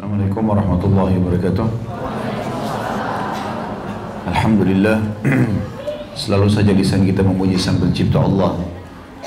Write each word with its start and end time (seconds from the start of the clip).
Assalamualaikum 0.00 0.44
warahmatullahi 0.48 1.14
wabarakatuh. 1.20 1.66
Alhamdulillah 4.32 4.96
Selalu 6.24 6.48
saja 6.48 6.72
lisan 6.72 7.04
kita 7.04 7.20
memuji 7.20 7.60
sang 7.60 7.76
pencipta 7.76 8.16
Allah. 8.16 8.56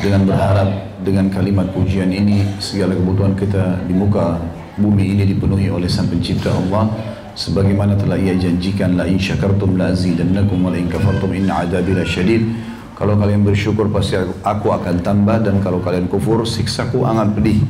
Dengan 0.01 0.25
berharap 0.25 0.97
dengan 1.05 1.29
kalimat 1.29 1.69
pujian 1.77 2.09
ini 2.09 2.41
Segala 2.57 2.97
kebutuhan 2.97 3.38
kita 3.38 3.85
di 3.85 3.94
muka 3.94 4.41
bumi 4.81 5.13
ini 5.13 5.29
dipenuhi 5.29 5.69
oleh 5.69 5.85
sang 5.85 6.09
pencipta 6.09 6.49
Allah. 6.49 6.89
Sebagaimana 7.38 7.94
telah 7.94 8.17
ia 8.17 8.33
janjikan 8.33 8.97
La 8.97 9.05
in 9.05 9.21
syakartum 9.21 9.77
la 9.77 9.94
azidannakum 9.94 10.57
wa 10.57 10.73
la 10.73 10.81
in 10.81 10.89
kafartum 10.89 11.38
inna 11.38 11.69
adabi 11.69 12.01
syadid. 12.01 12.49
Kalau 12.97 13.13
kalian 13.21 13.45
bersyukur 13.45 13.94
pasti 13.94 14.17
aku 14.41 14.73
akan 14.73 15.05
tambah 15.05 15.38
Dan 15.38 15.61
kalau 15.61 15.85
kalian 15.85 16.09
kufur 16.09 16.41
siksaku 16.49 17.05
akan 17.05 17.38
pedih 17.38 17.61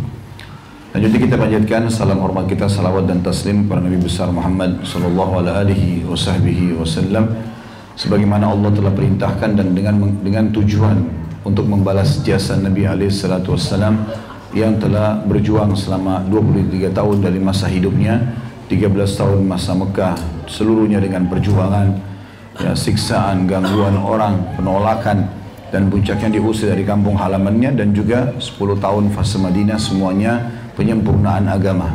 Lanjutnya 0.94 1.26
kita 1.26 1.42
panjatkan 1.42 1.90
salam 1.90 2.22
hormat 2.22 2.46
kita, 2.46 2.70
salawat 2.70 3.10
dan 3.10 3.26
taslim 3.26 3.66
kepada 3.66 3.82
Nabi 3.82 3.98
besar 3.98 4.30
Muhammad 4.30 4.86
sallallahu 4.86 5.42
alaihi 5.42 6.06
wasallam 6.06 7.34
sebagaimana 7.98 8.54
Allah 8.54 8.70
telah 8.70 8.94
perintahkan 8.94 9.58
dan 9.58 9.74
dengan 9.74 9.98
dengan 10.22 10.54
tujuan 10.54 11.02
untuk 11.50 11.66
membalas 11.66 12.22
jasa 12.22 12.62
Nabi 12.62 12.86
alaihi 12.86 13.10
salatu 13.10 13.58
wasallam 13.58 14.06
yang 14.54 14.78
telah 14.78 15.18
berjuang 15.26 15.74
selama 15.74 16.30
23 16.30 16.94
tahun 16.94 17.26
dari 17.26 17.42
masa 17.42 17.66
hidupnya, 17.74 18.22
13 18.70 18.94
tahun 19.18 19.50
masa 19.50 19.74
Mekah, 19.74 20.14
seluruhnya 20.46 21.02
dengan 21.02 21.26
perjuangan, 21.26 21.90
ya, 22.62 22.78
siksaan, 22.78 23.50
gangguan 23.50 23.98
orang, 23.98 24.62
penolakan, 24.62 25.26
dan 25.74 25.90
puncaknya 25.90 26.38
diusir 26.38 26.70
dari 26.70 26.86
kampung 26.86 27.18
halamannya 27.18 27.74
dan 27.74 27.98
juga 27.98 28.38
10 28.38 28.78
tahun 28.78 29.10
fase 29.10 29.42
Madinah 29.42 29.82
semuanya 29.82 30.62
penyempurnaan 30.78 31.50
agama. 31.50 31.90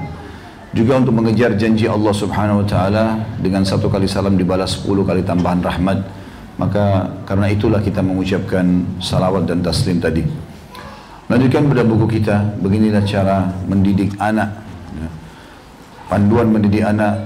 Juga 0.77 1.01
untuk 1.01 1.17
mengejar 1.17 1.57
janji 1.57 1.89
Allah 1.89 2.13
Subhanahu 2.13 2.63
wa 2.63 2.67
taala 2.69 3.05
dengan 3.41 3.65
satu 3.65 3.89
kali 3.89 4.05
salam 4.05 4.37
dibalas 4.37 4.77
sepuluh 4.77 5.03
kali 5.03 5.25
tambahan 5.25 5.65
rahmat. 5.65 5.99
Maka 6.59 7.09
karena 7.25 7.49
itulah 7.49 7.81
kita 7.81 8.03
mengucapkan 8.03 8.85
salawat 8.99 9.47
dan 9.47 9.63
taslim 9.63 10.03
tadi. 10.03 10.27
Lanjutkan 11.29 11.69
pada 11.69 11.85
buku 11.85 12.19
kita, 12.21 12.57
beginilah 12.59 13.05
cara 13.05 13.49
mendidik 13.69 14.17
anak. 14.19 14.65
Ya. 14.97 15.09
Panduan 16.09 16.49
mendidik 16.51 16.83
anak 16.83 17.21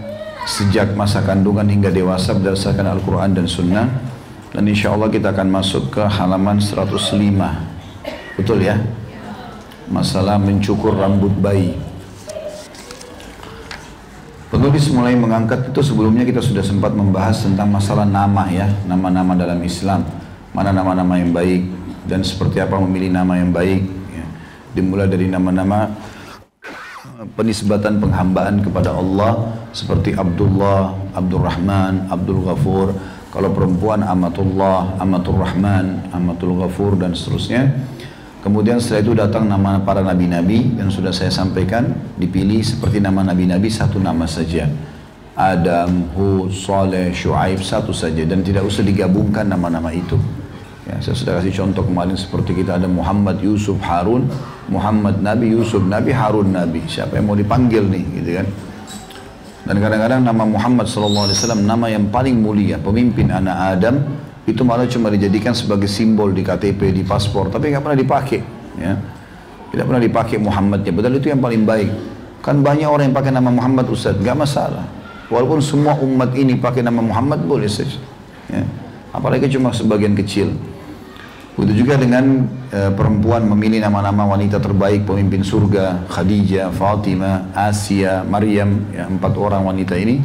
sejak 0.45 0.99
masa 0.99 1.23
kandungan 1.23 1.67
hingga 1.71 1.89
dewasa 1.91 2.35
berdasarkan 2.35 2.99
Al-Quran 2.99 3.31
dan 3.35 3.47
Sunnah. 3.47 3.87
Dan 4.53 4.69
insya 4.69 4.93
Allah 4.93 5.09
kita 5.09 5.33
akan 5.33 5.49
masuk 5.49 5.97
ke 5.97 6.03
halaman 6.05 6.61
105. 6.61 7.17
Betul 8.37 8.59
ya? 8.69 8.77
Masalah 9.91 10.39
mencukur 10.39 10.95
rambut 10.95 11.33
bayi. 11.41 11.75
Penulis 14.53 14.93
mulai 14.93 15.17
mengangkat 15.17 15.73
itu 15.73 15.81
sebelumnya 15.81 16.29
kita 16.29 16.45
sudah 16.45 16.61
sempat 16.61 16.93
membahas 16.93 17.41
tentang 17.41 17.73
masalah 17.73 18.05
nama 18.05 18.45
ya, 18.53 18.69
nama-nama 18.85 19.33
dalam 19.33 19.57
Islam. 19.65 20.05
Mana 20.53 20.69
nama-nama 20.77 21.17
yang 21.17 21.33
baik 21.33 21.65
dan 22.05 22.21
seperti 22.21 22.61
apa 22.61 22.77
memilih 22.77 23.09
nama 23.17 23.41
yang 23.41 23.49
baik. 23.49 23.81
Ya. 24.13 24.25
Dimulai 24.77 25.09
dari 25.09 25.33
nama-nama 25.33 25.89
penisbatan 27.33 28.03
penghambaan 28.03 28.61
kepada 28.61 28.93
Allah 28.93 29.57
seperti 29.73 30.13
Abdullah, 30.13 31.01
Abdurrahman, 31.17 32.13
Abdul 32.13 32.45
Ghafur. 32.45 32.93
Kalau 33.33 33.49
perempuan 33.57 34.05
Amatullah, 34.05 35.01
Amatul 35.01 35.41
Rahman, 35.41 36.13
Amatul 36.13 36.61
Ghafur 36.61 37.01
dan 37.01 37.17
seterusnya. 37.17 37.73
Kemudian 38.43 38.83
setelah 38.83 39.03
itu 39.07 39.13
datang 39.15 39.47
nama 39.47 39.79
para 39.79 40.03
nabi-nabi 40.03 40.75
yang 40.75 40.91
sudah 40.91 41.15
saya 41.15 41.31
sampaikan 41.31 41.95
dipilih 42.19 42.59
seperti 42.59 42.99
nama 42.99 43.23
nabi-nabi 43.23 43.71
satu 43.71 44.03
nama 44.03 44.27
saja. 44.27 44.67
Adam, 45.39 46.11
Hud, 46.13 46.51
Saleh, 46.51 47.15
Shu'aib 47.15 47.63
satu 47.63 47.95
saja 47.95 48.27
dan 48.27 48.43
tidak 48.43 48.67
usah 48.67 48.83
digabungkan 48.83 49.47
nama-nama 49.47 49.95
itu. 49.95 50.19
Ya, 50.83 50.99
saya 50.99 51.15
sudah 51.15 51.33
kasih 51.39 51.55
contoh 51.63 51.87
kemarin 51.87 52.19
seperti 52.19 52.59
kita 52.59 52.83
ada 52.83 52.91
Muhammad, 52.91 53.39
Yusuf, 53.39 53.79
Harun, 53.79 54.27
Muhammad 54.67 55.23
Nabi, 55.23 55.55
Yusuf 55.55 55.81
Nabi, 55.87 56.11
Harun 56.11 56.51
Nabi. 56.51 56.83
Siapa 56.91 57.23
yang 57.23 57.31
mau 57.31 57.39
dipanggil 57.39 57.87
nih, 57.87 58.05
gitu 58.19 58.31
kan? 58.43 58.47
Dan 59.63 59.77
kadang-kadang 59.79 60.21
nama 60.27 60.43
Muhammad 60.43 60.91
SAW 60.91 61.31
nama 61.63 61.87
yang 61.87 62.11
paling 62.11 62.43
mulia, 62.43 62.83
pemimpin 62.83 63.31
anak 63.31 63.79
Adam, 63.79 64.03
itu 64.43 64.63
malah 64.67 64.91
cuma 64.91 65.07
dijadikan 65.09 65.55
sebagai 65.55 65.87
simbol 65.87 66.35
di 66.35 66.43
KTP, 66.43 66.91
di 66.91 67.03
paspor, 67.07 67.49
tapi 67.49 67.71
nggak 67.71 67.83
pernah 67.83 67.99
dipakai. 67.99 68.41
Ya. 68.79 68.99
Tidak 69.73 69.85
pernah 69.89 70.03
dipakai 70.03 70.37
Muhammadnya, 70.37 70.93
padahal 70.93 71.17
itu 71.17 71.33
yang 71.33 71.41
paling 71.41 71.63
baik. 71.63 71.91
Kan 72.43 72.61
banyak 72.61 72.85
orang 72.91 73.11
yang 73.11 73.17
pakai 73.17 73.33
nama 73.33 73.49
Muhammad 73.49 73.87
Ustaz, 73.89 74.19
nggak 74.19 74.37
masalah. 74.37 74.85
Walaupun 75.31 75.63
semua 75.63 75.97
umat 75.97 76.35
ini 76.37 76.59
pakai 76.59 76.83
nama 76.85 77.01
Muhammad 77.01 77.47
boleh 77.47 77.71
saja. 77.71 77.97
Ya. 78.51 78.67
Apalagi 79.15 79.49
cuma 79.49 79.71
sebagian 79.71 80.13
kecil. 80.19 80.53
Begitu 81.57 81.85
juga 81.85 82.01
dengan 82.01 82.49
e, 82.73 82.89
perempuan 82.97 83.45
memilih 83.45 83.85
nama-nama 83.85 84.25
wanita 84.25 84.57
terbaik 84.57 85.05
pemimpin 85.05 85.45
surga, 85.45 86.09
Khadijah, 86.09 86.73
Fatimah, 86.73 87.53
Asia, 87.53 88.25
Maryam, 88.25 88.89
ya, 88.93 89.05
empat 89.05 89.33
orang 89.37 89.69
wanita 89.69 89.97
ini 90.01 90.21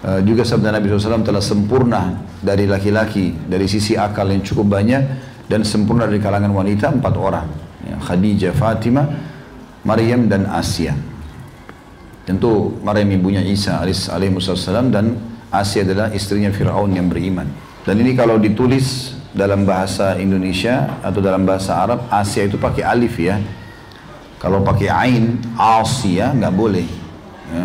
Eh, 0.00 0.20
juga 0.24 0.48
sabda 0.48 0.72
Nabi 0.72 0.88
SAW 0.88 1.20
telah 1.20 1.44
sempurna 1.44 2.16
dari 2.40 2.64
laki-laki 2.64 3.36
dari 3.46 3.68
sisi 3.68 3.94
akal 3.94 4.28
yang 4.32 4.40
cukup 4.40 4.80
banyak 4.80 5.02
dan 5.46 5.60
sempurna 5.64 6.08
dari 6.08 6.20
kalangan 6.20 6.50
wanita 6.50 6.88
empat 6.96 7.14
orang. 7.16 7.48
Ya, 7.84 7.96
Khadijah, 8.00 8.52
Fatimah, 8.56 9.06
Maryam 9.84 10.28
dan 10.28 10.48
Asia. 10.48 10.96
Tentu 12.24 12.76
Maryam 12.84 13.08
ibunya 13.12 13.42
Isa 13.44 13.80
alaihissalam 13.80 14.92
dan 14.92 15.16
Asia 15.50 15.82
adalah 15.82 16.14
istrinya 16.14 16.52
Fir'aun 16.54 16.94
yang 16.94 17.10
beriman. 17.10 17.48
Dan 17.82 17.98
ini 17.98 18.14
kalau 18.14 18.38
ditulis 18.38 19.18
dalam 19.34 19.66
bahasa 19.66 20.14
Indonesia 20.20 21.00
atau 21.02 21.18
dalam 21.18 21.42
bahasa 21.42 21.74
Arab 21.80 22.06
Asia 22.10 22.46
itu 22.46 22.60
pakai 22.60 22.86
alif 22.86 23.18
ya. 23.18 23.40
Kalau 24.38 24.62
pakai 24.62 24.88
ain 24.88 25.36
Asia 25.58 26.32
nggak 26.32 26.54
boleh. 26.54 26.86
Ya. 27.50 27.64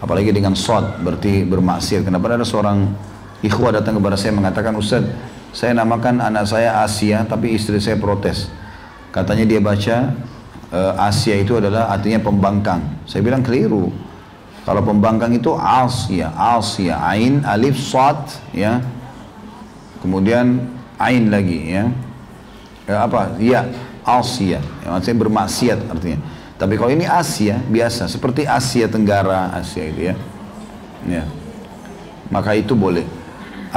Apalagi 0.00 0.32
dengan 0.32 0.56
sod 0.56 1.02
berarti 1.04 1.44
bermaksiat. 1.44 2.04
Kenapa? 2.06 2.32
Ada 2.32 2.46
seorang 2.48 2.88
ikhwah 3.46 3.70
datang 3.70 4.02
kepada 4.02 4.18
saya 4.18 4.34
mengatakan 4.34 4.74
Ustaz 4.74 5.06
saya 5.56 5.72
namakan 5.72 6.20
anak 6.20 6.44
saya 6.44 6.84
Asia 6.84 7.24
tapi 7.24 7.56
istri 7.56 7.80
saya 7.80 7.96
protes. 7.96 8.52
Katanya 9.08 9.48
dia 9.48 9.56
baca 9.56 10.12
uh, 10.68 10.92
Asia 11.00 11.32
itu 11.40 11.56
adalah 11.56 11.88
artinya 11.88 12.20
pembangkang. 12.20 12.84
Saya 13.08 13.24
bilang 13.24 13.40
keliru. 13.40 13.88
Kalau 14.68 14.84
pembangkang 14.84 15.32
itu 15.32 15.56
Asia 15.56 16.28
Asia 16.36 17.00
Ain 17.00 17.40
Alif 17.48 17.80
Sod 17.80 18.20
ya. 18.52 18.84
Kemudian 20.04 20.76
Ain 21.00 21.32
lagi 21.32 21.72
ya, 21.72 21.88
ya 22.84 23.08
apa? 23.08 23.40
Ya 23.40 23.64
Asia. 24.04 24.60
Ya, 24.60 24.86
maksudnya 24.92 25.24
bermaksiat 25.24 25.88
artinya. 25.88 26.20
Tapi 26.60 26.76
kalau 26.76 26.92
ini 26.92 27.08
Asia 27.08 27.64
biasa 27.64 28.12
seperti 28.12 28.44
Asia 28.44 28.92
Tenggara, 28.92 29.56
Asia 29.56 29.88
itu 29.88 30.12
ya. 30.12 30.14
Ya. 31.08 31.24
Maka 32.28 32.52
itu 32.60 32.76
boleh 32.76 33.08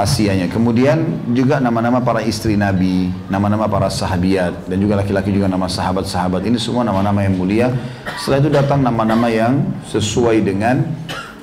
Asianya. 0.00 0.48
Kemudian 0.48 1.28
juga 1.36 1.60
nama-nama 1.60 2.00
para 2.00 2.24
istri 2.24 2.56
Nabi, 2.56 3.12
nama-nama 3.28 3.68
para 3.68 3.92
sahabiat 3.92 4.66
dan 4.66 4.76
juga 4.80 4.96
laki-laki 4.98 5.28
juga 5.30 5.46
nama 5.46 5.68
sahabat-sahabat. 5.68 6.40
Ini 6.48 6.56
semua 6.56 6.82
nama-nama 6.82 7.20
yang 7.20 7.36
mulia. 7.36 7.68
Setelah 8.16 8.38
itu 8.40 8.50
datang 8.50 8.80
nama-nama 8.80 9.28
yang 9.28 9.60
sesuai 9.92 10.40
dengan 10.40 10.82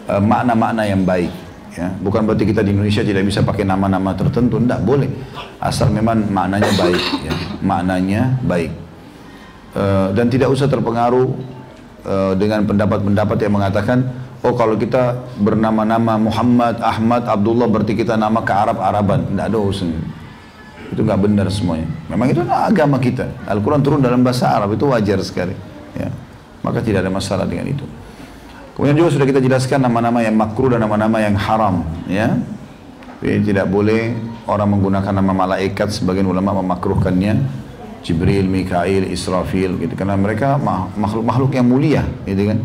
uh, 0.09 0.21
makna-makna 0.21 0.83
uh, 0.83 0.89
yang 0.89 1.01
baik. 1.05 1.31
Ya, 1.77 1.93
bukan 2.01 2.25
berarti 2.25 2.49
kita 2.49 2.65
di 2.65 2.73
Indonesia 2.73 3.05
tidak 3.05 3.21
bisa 3.29 3.45
pakai 3.45 3.61
nama-nama 3.61 4.09
tertentu, 4.17 4.57
tidak 4.57 4.81
boleh. 4.81 5.13
Asal 5.61 5.93
memang 5.93 6.25
maknanya 6.25 6.73
baik, 6.73 7.03
ya. 7.21 7.33
maknanya 7.61 8.21
baik. 8.41 8.73
Eh, 9.77 10.09
dan 10.17 10.25
tidak 10.25 10.49
usah 10.49 10.65
terpengaruh 10.65 11.37
uh, 12.01 12.33
dengan 12.33 12.65
pendapat-pendapat 12.65 13.37
yang 13.45 13.53
mengatakan 13.61 13.97
oh 14.47 14.55
kalau 14.55 14.79
kita 14.79 15.27
bernama-nama 15.35 16.15
Muhammad, 16.15 16.79
Ahmad, 16.79 17.27
Abdullah 17.27 17.67
berarti 17.67 17.93
kita 17.99 18.15
nama 18.15 18.39
ke 18.39 18.53
Arab-Araban. 18.55 19.35
Tidak 19.35 19.45
ada 19.51 19.57
urusan. 19.59 19.91
Itu 20.87 21.03
nggak 21.03 21.19
benar 21.19 21.51
semuanya. 21.51 21.87
Memang 22.07 22.31
itu 22.31 22.39
agama 22.47 22.95
kita. 22.97 23.27
Al-Quran 23.43 23.83
turun 23.83 23.99
dalam 23.99 24.23
bahasa 24.23 24.47
Arab 24.47 24.71
itu 24.71 24.87
wajar 24.87 25.19
sekali. 25.19 25.51
Ya. 25.99 26.07
Maka 26.63 26.79
tidak 26.79 27.03
ada 27.03 27.11
masalah 27.11 27.43
dengan 27.43 27.67
itu. 27.67 27.83
Kemudian 28.79 28.95
juga 28.95 29.09
sudah 29.19 29.27
kita 29.27 29.43
jelaskan 29.43 29.83
nama-nama 29.83 30.23
yang 30.23 30.39
makruh 30.39 30.71
dan 30.71 30.79
nama-nama 30.79 31.17
yang 31.19 31.35
haram. 31.35 31.83
Ya. 32.07 32.39
Jadi 33.19 33.51
tidak 33.51 33.67
boleh 33.67 34.15
orang 34.47 34.79
menggunakan 34.79 35.11
nama 35.11 35.33
malaikat 35.35 35.91
sebagian 35.91 36.29
ulama 36.29 36.63
memakruhkannya 36.63 37.43
Jibril, 38.05 38.47
Mikail, 38.47 39.09
Israfil 39.09 39.75
gitu 39.83 39.97
karena 39.97 40.15
mereka 40.15 40.55
makhluk-makhluk 40.95 41.51
yang 41.57 41.67
mulia 41.67 42.07
gitu 42.23 42.55
kan 42.55 42.63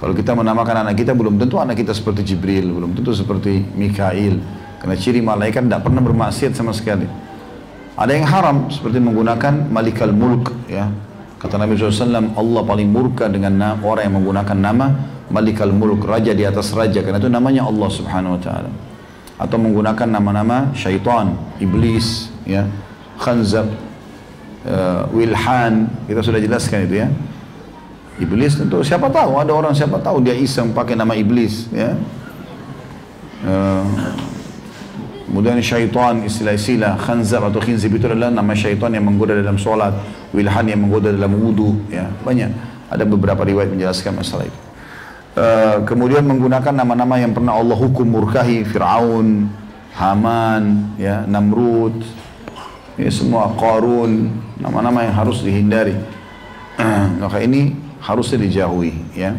kalau 0.00 0.16
kita 0.16 0.32
menamakan 0.32 0.88
anak 0.88 0.96
kita 0.96 1.12
belum 1.12 1.36
tentu 1.36 1.60
anak 1.60 1.76
kita 1.76 1.92
seperti 1.92 2.32
Jibril 2.32 2.72
belum 2.72 2.96
tentu 2.96 3.12
seperti 3.12 3.60
Mikail 3.76 4.40
karena 4.80 4.96
ciri 4.96 5.20
malaikat 5.20 5.68
tidak 5.68 5.84
pernah 5.84 6.00
bermaksiat 6.00 6.56
sama 6.56 6.72
sekali 6.72 7.04
ada 8.00 8.12
yang 8.16 8.24
haram 8.24 8.72
seperti 8.72 8.96
menggunakan 8.96 9.68
Malikal 9.68 10.16
Mulk 10.16 10.56
ya 10.72 10.88
Kata 11.40 11.56
Nabi 11.56 11.72
SAW, 11.72 12.36
Allah 12.36 12.62
paling 12.68 12.84
murka 12.84 13.24
dengan 13.24 13.80
orang 13.80 14.04
yang 14.04 14.20
menggunakan 14.20 14.56
nama 14.60 14.92
Malikal 15.32 15.72
Mulk, 15.72 16.04
Raja 16.04 16.36
di 16.36 16.44
atas 16.44 16.76
Raja. 16.76 17.00
Karena 17.00 17.16
itu 17.16 17.32
namanya 17.32 17.64
Allah 17.64 17.88
Subhanahu 17.88 18.36
Wa 18.36 18.40
Taala. 18.44 18.70
Atau 19.40 19.56
menggunakan 19.56 20.04
nama-nama 20.04 20.68
syaitan, 20.76 21.32
iblis, 21.56 22.28
ya, 22.44 22.68
khanzab, 23.16 23.72
uh, 24.68 25.08
wilhan. 25.16 25.88
Kita 26.04 26.20
sudah 26.20 26.44
jelaskan 26.44 26.84
itu 26.84 27.00
ya. 27.00 27.08
Iblis 28.20 28.60
tentu 28.60 28.84
siapa 28.84 29.08
tahu 29.08 29.40
ada 29.40 29.56
orang 29.56 29.72
siapa 29.72 29.96
tahu 29.96 30.20
dia 30.20 30.36
iseng 30.36 30.76
pakai 30.76 30.92
nama 30.92 31.16
iblis 31.16 31.72
ya. 31.72 31.96
Uh, 33.40 33.88
kemudian 35.24 35.56
syaitan 35.64 36.20
istilah-istilah 36.28 37.00
khanzab 37.00 37.48
atau 37.48 37.64
khinzib 37.64 37.96
itu 37.96 38.04
adalah 38.04 38.28
nama 38.28 38.52
syaitan 38.52 38.92
yang 38.92 39.08
menggoda 39.08 39.32
dalam 39.32 39.56
solat 39.56 39.96
wilhan 40.36 40.68
yang 40.68 40.84
menggoda 40.84 41.08
dalam 41.16 41.32
wudhu 41.32 41.80
ya 41.88 42.12
banyak. 42.20 42.52
Ada 42.92 43.08
beberapa 43.08 43.40
riwayat 43.40 43.72
menjelaskan 43.72 44.20
masalah 44.20 44.44
itu. 44.44 44.60
Uh, 45.32 45.80
kemudian 45.88 46.26
menggunakan 46.26 46.74
nama-nama 46.76 47.16
yang 47.16 47.32
pernah 47.32 47.56
Allah 47.56 47.78
hukum 47.78 48.04
murkahi 48.04 48.66
Fir'aun 48.68 49.48
Haman 49.96 50.92
ya 51.00 51.24
Namrud 51.24 52.04
ya, 53.00 53.08
semua 53.08 53.48
Qarun 53.56 54.28
nama-nama 54.60 55.08
yang 55.08 55.16
harus 55.16 55.40
dihindari. 55.40 55.96
Maka 57.22 57.40
ini 57.40 57.89
harusnya 58.00 58.38
dijauhi 58.40 58.92
ya. 59.14 59.36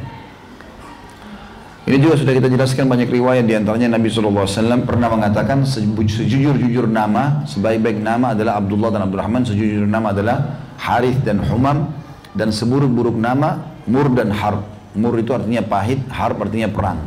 Ini 1.81 1.97
juga 1.97 2.13
sudah 2.13 2.37
kita 2.37 2.45
jelaskan 2.45 2.85
banyak 2.85 3.09
riwayat 3.09 3.49
di 3.49 3.57
antaranya 3.57 3.97
Nabi 3.97 4.05
SAW 4.13 4.45
pernah 4.85 5.09
mengatakan 5.09 5.65
sejujur-jujur 5.65 6.85
nama, 6.85 7.41
sebaik-baik 7.49 7.97
nama 7.97 8.37
adalah 8.37 8.61
Abdullah 8.61 8.93
dan 8.93 9.01
Abdurrahman, 9.09 9.41
sejujur 9.49 9.89
nama 9.89 10.13
adalah 10.13 10.61
Harith 10.77 11.25
dan 11.25 11.41
Humam 11.41 11.89
dan 12.37 12.53
seburuk-buruk 12.53 13.17
nama 13.17 13.65
Mur 13.89 14.13
dan 14.13 14.29
Harb. 14.29 14.61
Mur 14.93 15.17
itu 15.17 15.33
artinya 15.33 15.65
pahit, 15.65 16.05
Harb 16.13 16.37
artinya 16.37 16.69
perang. 16.69 17.01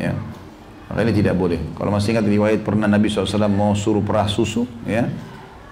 Ya. 0.00 0.16
Maka 0.88 1.04
ini 1.04 1.12
tidak 1.12 1.36
boleh. 1.36 1.60
Kalau 1.76 1.92
masih 1.92 2.16
ingat 2.16 2.24
riwayat 2.24 2.64
pernah 2.64 2.88
Nabi 2.88 3.12
SAW 3.12 3.52
mau 3.52 3.76
suruh 3.76 4.00
perah 4.00 4.24
susu, 4.24 4.64
ya. 4.88 5.04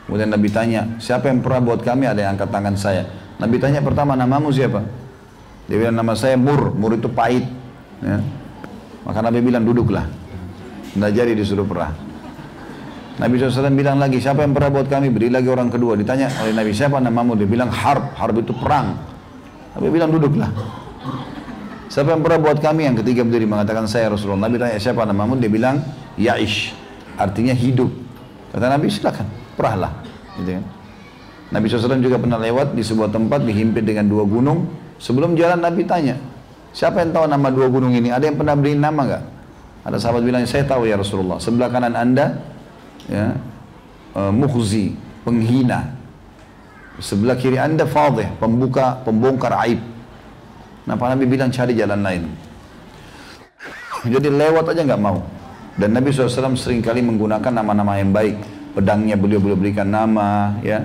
Kemudian 0.05 0.29
Nabi 0.29 0.52
tanya, 0.52 1.00
siapa 1.00 1.32
yang 1.32 1.40
perah 1.40 1.58
buat 1.64 1.81
kami? 1.81 2.05
Ada 2.05 2.29
yang 2.29 2.31
angkat 2.37 2.52
tangan 2.52 2.76
saya. 2.76 3.08
Nabi 3.36 3.56
tanya 3.60 3.84
pertama 3.84 4.16
namamu 4.16 4.48
siapa? 4.48 4.80
Dia 5.66 5.76
bilang 5.76 5.96
nama 5.98 6.14
saya 6.14 6.38
Mur, 6.38 6.72
Mur 6.72 6.96
itu 6.96 7.10
pahit. 7.10 7.44
Ya. 8.00 8.22
Maka 9.04 9.18
Nabi 9.22 9.42
bilang 9.44 9.66
duduklah. 9.66 10.06
Tidak 10.96 11.10
jadi 11.12 11.32
disuruh 11.36 11.68
perah. 11.68 11.92
Nabi 13.16 13.40
SAW 13.40 13.72
bilang 13.72 13.96
lagi, 13.96 14.20
siapa 14.20 14.44
yang 14.44 14.52
pernah 14.52 14.68
buat 14.68 14.88
kami? 14.92 15.08
Beri 15.08 15.32
lagi 15.32 15.48
orang 15.48 15.72
kedua. 15.72 15.96
Ditanya 15.96 16.28
oleh 16.44 16.52
Nabi, 16.52 16.72
siapa 16.76 17.00
namamu? 17.00 17.32
Dia 17.36 17.48
bilang 17.48 17.72
harb, 17.72 18.12
harb 18.12 18.36
itu 18.36 18.52
perang. 18.52 18.96
Nabi 19.72 19.88
bilang 19.88 20.12
duduklah. 20.12 20.52
Siapa 21.88 22.12
yang 22.12 22.20
pernah 22.20 22.40
buat 22.44 22.60
kami? 22.60 22.92
Yang 22.92 22.96
ketiga 23.04 23.24
berdiri 23.24 23.48
mengatakan 23.48 23.88
saya 23.88 24.12
Rasulullah. 24.12 24.48
Nabi 24.48 24.60
tanya 24.60 24.76
siapa 24.76 25.00
namamu? 25.08 25.40
Dia 25.40 25.48
bilang 25.48 25.80
Yaish, 26.20 26.76
artinya 27.16 27.56
hidup. 27.56 27.88
Kata 28.52 28.68
Nabi 28.68 28.92
silakan, 28.92 29.26
perahlah. 29.56 29.92
Gitu 30.36 30.60
kan. 30.60 30.64
Nabi 31.46 31.70
SAW 31.70 32.02
juga 32.02 32.19
pernah 32.19 32.43
lewat 32.43 32.75
di 32.75 32.82
sebuah 32.82 33.14
tempat 33.14 33.46
dihimpit 33.46 33.87
dengan 33.87 34.10
dua 34.10 34.26
gunung. 34.26 34.66
Sebelum 34.98 35.38
jalan 35.38 35.62
Nabi 35.62 35.87
tanya, 35.87 36.19
siapa 36.75 37.04
yang 37.04 37.14
tahu 37.14 37.31
nama 37.31 37.48
dua 37.54 37.70
gunung 37.70 37.94
ini? 37.94 38.10
Ada 38.10 38.32
yang 38.32 38.37
pernah 38.40 38.58
beri 38.58 38.75
nama 38.75 39.00
nggak? 39.06 39.25
Ada 39.87 39.96
sahabat 40.02 40.26
bilang, 40.26 40.43
saya 40.43 40.66
tahu 40.66 40.90
ya 40.90 40.98
Rasulullah. 40.98 41.38
Sebelah 41.38 41.70
kanan 41.70 41.94
anda, 41.94 42.43
ya, 43.06 43.38
uh, 44.19 44.34
mukhzi, 44.34 44.98
penghina. 45.22 45.94
Sebelah 46.98 47.38
kiri 47.38 47.60
anda 47.60 47.87
fadih, 47.87 48.26
pembuka, 48.43 48.98
pembongkar 49.06 49.54
aib. 49.69 49.78
Napa 50.88 51.14
Nabi 51.14 51.31
bilang 51.31 51.54
cari 51.54 51.78
jalan 51.78 52.02
lain. 52.02 52.22
Jadi 54.16 54.26
lewat 54.32 54.75
aja 54.75 54.82
nggak 54.82 55.02
mau. 55.02 55.22
Dan 55.76 55.94
Nabi 55.94 56.10
SAW 56.10 56.56
sering 56.58 56.82
kali 56.82 57.04
menggunakan 57.04 57.52
nama-nama 57.52 58.00
yang 58.00 58.10
baik. 58.10 58.40
Pedangnya 58.75 59.14
beliau 59.14 59.38
beliau 59.38 59.60
berikan 59.60 59.87
nama, 59.87 60.56
ya 60.64 60.82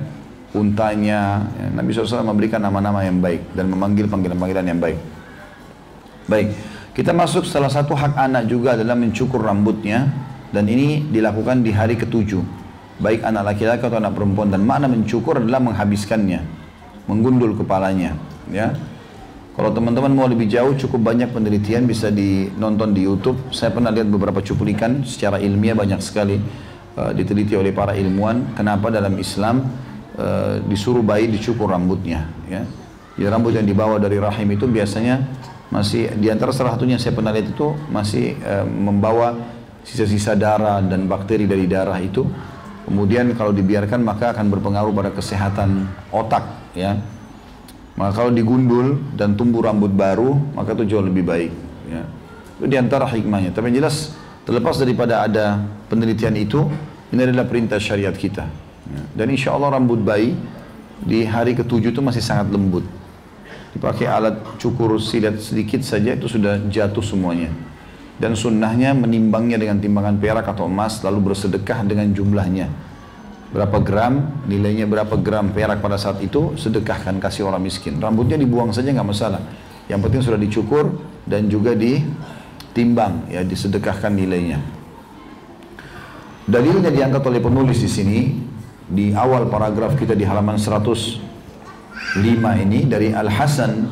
untanya. 0.51 1.47
Ya, 1.57 1.67
Nabi 1.71 1.91
SAW 1.91 2.27
memberikan 2.27 2.59
nama-nama 2.59 3.03
yang 3.03 3.19
baik 3.19 3.55
dan 3.55 3.71
memanggil 3.71 4.07
panggilan-panggilan 4.07 4.65
yang 4.67 4.79
baik. 4.79 4.99
Baik, 6.27 6.55
kita 6.95 7.11
masuk 7.11 7.47
salah 7.47 7.71
satu 7.71 7.95
hak 7.95 8.15
anak 8.15 8.47
juga 8.47 8.75
adalah 8.75 8.95
mencukur 8.95 9.41
rambutnya 9.43 10.11
dan 10.51 10.67
ini 10.67 11.07
dilakukan 11.07 11.63
di 11.63 11.71
hari 11.71 11.95
ketujuh. 11.95 12.43
Baik 13.01 13.25
anak 13.25 13.55
laki-laki 13.55 13.81
atau 13.81 13.97
anak 13.97 14.13
perempuan 14.13 14.53
dan 14.53 14.61
makna 14.61 14.85
mencukur 14.85 15.41
adalah 15.41 15.57
menghabiskannya, 15.57 16.45
menggundul 17.09 17.57
kepalanya. 17.57 18.13
Ya, 18.53 18.77
kalau 19.51 19.75
teman-teman 19.75 20.15
mau 20.15 20.31
lebih 20.31 20.47
jauh, 20.47 20.71
cukup 20.79 21.11
banyak 21.11 21.35
penelitian 21.35 21.83
bisa 21.83 22.07
dinonton 22.07 22.95
di 22.95 23.03
YouTube. 23.03 23.35
Saya 23.51 23.75
pernah 23.75 23.91
lihat 23.91 24.07
beberapa 24.07 24.39
cuplikan 24.39 25.03
secara 25.03 25.43
ilmiah 25.43 25.75
banyak 25.75 25.99
sekali 25.99 26.39
uh, 26.95 27.11
diteliti 27.11 27.59
oleh 27.59 27.75
para 27.75 27.91
ilmuwan. 27.91 28.55
Kenapa 28.55 28.87
dalam 28.87 29.19
Islam 29.19 29.67
Eh, 30.11 30.55
disuruh 30.67 30.99
bayi 30.99 31.31
dicukur 31.31 31.71
rambutnya 31.71 32.27
ya. 32.51 32.67
Jadi 33.15 33.27
rambut 33.31 33.55
yang 33.55 33.63
dibawa 33.63 33.95
dari 33.95 34.19
rahim 34.19 34.43
itu 34.51 34.67
biasanya 34.67 35.23
masih 35.71 36.11
di 36.19 36.27
antara 36.27 36.51
salah 36.51 36.75
satunya 36.75 36.99
saya 36.99 37.15
pernah 37.15 37.31
lihat 37.31 37.55
itu 37.55 37.71
masih 37.87 38.35
uh, 38.43 38.67
membawa 38.67 39.39
sisa-sisa 39.87 40.35
darah 40.35 40.83
dan 40.83 41.07
bakteri 41.07 41.47
dari 41.47 41.63
darah 41.63 41.95
itu. 42.03 42.27
Kemudian 42.83 43.31
kalau 43.39 43.55
dibiarkan 43.55 44.03
maka 44.03 44.35
akan 44.35 44.51
berpengaruh 44.51 44.91
pada 44.91 45.15
kesehatan 45.15 45.87
otak 46.11 46.43
ya. 46.75 46.99
Maka 47.95 48.11
kalau 48.11 48.35
digundul 48.35 48.99
dan 49.15 49.39
tumbuh 49.39 49.63
rambut 49.63 49.95
baru 49.95 50.35
maka 50.51 50.75
itu 50.75 50.91
jauh 50.91 51.07
lebih 51.07 51.23
baik 51.23 51.51
ya. 51.87 52.03
Itu 52.59 52.67
di 52.67 52.75
antara 52.75 53.07
hikmahnya. 53.07 53.55
Tapi 53.55 53.71
jelas 53.71 54.11
terlepas 54.43 54.75
daripada 54.75 55.23
ada 55.23 55.63
penelitian 55.87 56.35
itu 56.35 56.67
ini 57.15 57.31
adalah 57.31 57.47
perintah 57.47 57.79
syariat 57.79 58.11
kita. 58.11 58.70
Dan 59.15 59.27
insya 59.31 59.55
Allah 59.55 59.75
rambut 59.75 60.01
bayi 60.01 60.35
di 61.01 61.25
hari 61.25 61.57
ketujuh 61.57 61.91
itu 61.91 62.01
masih 62.03 62.21
sangat 62.21 62.53
lembut. 62.53 62.85
Dipakai 63.71 64.05
alat 64.05 64.35
cukur 64.59 64.99
silat 64.99 65.39
sedikit 65.39 65.79
saja 65.81 66.13
itu 66.13 66.27
sudah 66.27 66.59
jatuh 66.67 67.01
semuanya. 67.01 67.49
Dan 68.21 68.37
sunnahnya 68.37 68.93
menimbangnya 68.93 69.57
dengan 69.57 69.81
timbangan 69.81 70.19
perak 70.21 70.45
atau 70.45 70.69
emas 70.69 71.01
lalu 71.01 71.31
bersedekah 71.31 71.81
dengan 71.87 72.11
jumlahnya. 72.13 72.69
Berapa 73.51 73.83
gram, 73.83 74.43
nilainya 74.47 74.87
berapa 74.87 75.17
gram 75.19 75.51
perak 75.51 75.83
pada 75.83 75.99
saat 75.99 76.23
itu, 76.23 76.55
sedekahkan 76.55 77.19
kasih 77.19 77.49
orang 77.49 77.59
miskin. 77.59 77.99
Rambutnya 77.99 78.39
dibuang 78.39 78.71
saja 78.71 78.93
nggak 78.93 79.09
masalah. 79.09 79.41
Yang 79.89 79.99
penting 80.07 80.21
sudah 80.23 80.39
dicukur 80.39 80.85
dan 81.27 81.51
juga 81.51 81.75
ditimbang, 81.75 83.27
ya 83.27 83.43
disedekahkan 83.43 84.13
nilainya. 84.13 84.61
Dalilnya 86.47 86.91
diangkat 86.91 87.23
oleh 87.27 87.41
penulis 87.43 87.79
di 87.79 87.89
sini 87.91 88.19
di 88.91 89.15
awal 89.15 89.47
paragraf 89.47 89.95
kita 89.95 90.19
di 90.19 90.27
halaman 90.27 90.59
105 90.59 91.23
ini 92.59 92.79
dari 92.91 93.15
Al 93.15 93.31
Hasan 93.31 93.87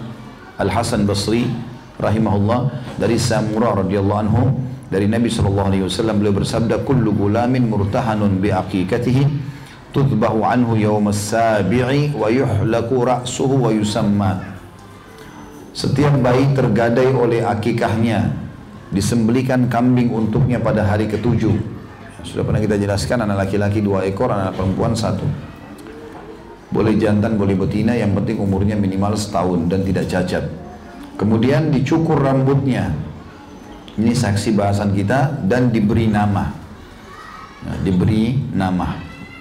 Al 0.59 0.67
Hasan 0.67 1.07
Basri 1.07 1.47
rahimahullah 1.95 2.67
dari 2.99 3.15
Samurah 3.15 3.79
radhiyallahu 3.79 4.19
anhu 4.19 4.43
dari 4.91 5.07
Nabi 5.07 5.31
sallallahu 5.31 5.71
alaihi 5.71 5.83
wasallam 5.87 6.19
beliau 6.19 6.35
bersabda 6.35 6.83
kullu 6.83 7.15
gulamin 7.15 7.71
murtahanun 7.71 8.43
bi 8.43 8.51
aqiqatihi 8.51 9.23
tudbahu 9.95 10.43
anhu 10.43 10.75
yawm 10.75 11.07
as-sabi'i 11.07 12.11
wa 12.11 12.27
yuhlaku 12.27 13.07
ra'suhu 13.07 13.55
wa 13.55 13.71
yusamma. 13.71 14.31
Setiap 15.71 16.11
bayi 16.19 16.51
tergadai 16.51 17.13
oleh 17.13 17.45
akikahnya 17.45 18.35
disembelikan 18.91 19.69
kambing 19.71 20.11
untuknya 20.11 20.59
pada 20.59 20.83
hari 20.83 21.05
ketujuh 21.07 21.68
sudah 22.23 22.43
pernah 22.43 22.61
kita 22.61 22.75
jelaskan 22.75 23.23
anak 23.23 23.47
laki-laki 23.47 23.79
dua 23.79 24.03
ekor, 24.05 24.31
anak 24.31 24.55
perempuan 24.55 24.93
satu. 24.95 25.23
Boleh 26.69 26.93
jantan, 27.01 27.33
boleh 27.33 27.57
betina, 27.57 27.97
yang 27.97 28.13
penting 28.13 28.37
umurnya 28.37 28.77
minimal 28.77 29.17
setahun 29.17 29.65
dan 29.65 29.81
tidak 29.81 30.05
cacat. 30.05 30.45
Kemudian 31.17 31.73
dicukur 31.73 32.21
rambutnya. 32.21 32.93
Ini 33.99 34.15
saksi 34.15 34.55
bahasan 34.55 34.95
kita 34.95 35.43
dan 35.49 35.73
diberi 35.73 36.07
nama. 36.07 36.47
Nah, 37.65 37.75
diberi 37.83 38.39
nama. 38.55 38.95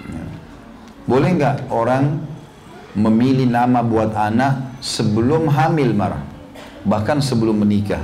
Ya. 0.09 0.23
Boleh 1.07 1.29
nggak 1.39 1.71
orang 1.71 2.19
memilih 2.97 3.47
nama 3.47 3.79
buat 3.79 4.11
anak 4.11 4.81
sebelum 4.83 5.47
hamil 5.47 5.95
marah, 5.95 6.19
bahkan 6.83 7.23
sebelum 7.23 7.63
menikah? 7.63 8.01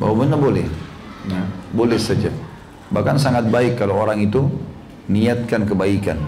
Bahwa 0.00 0.26
benar 0.26 0.40
boleh, 0.40 0.66
ya, 1.30 1.42
boleh 1.70 2.00
saja. 2.00 2.32
Bahkan 2.92 3.16
sangat 3.16 3.48
baik 3.48 3.80
kalau 3.80 3.96
orang 3.96 4.20
itu 4.20 4.52
niatkan 5.08 5.64
kebaikan. 5.64 6.20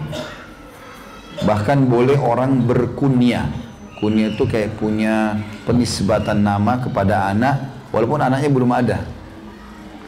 Bahkan 1.45 1.85
boleh 1.85 2.17
orang 2.17 2.65
berkunyah. 2.65 3.47
Kunyah 4.01 4.33
itu 4.33 4.43
kayak 4.49 4.75
punya 4.81 5.39
penisbatan 5.63 6.41
nama 6.41 6.81
kepada 6.81 7.31
anak 7.31 7.87
walaupun 7.93 8.19
anaknya 8.19 8.49
belum 8.49 8.71
ada. 8.73 8.99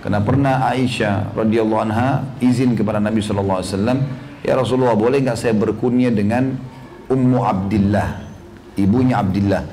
Karena 0.02 0.20
pernah 0.24 0.56
Aisyah 0.72 1.36
radhiyallahu 1.38 1.82
anha 1.88 2.26
izin 2.42 2.74
kepada 2.74 2.98
Nabi 2.98 3.22
sallallahu 3.22 3.60
alaihi 3.62 3.72
wasallam, 3.74 4.00
"Ya 4.44 4.54
Rasulullah, 4.58 4.98
boleh 4.98 5.24
nggak 5.24 5.38
saya 5.40 5.54
berkunyah 5.56 6.12
dengan 6.12 6.58
Ummu 7.08 7.40
Abdillah, 7.40 8.10
ibunya 8.76 9.24
Abdillah. 9.24 9.64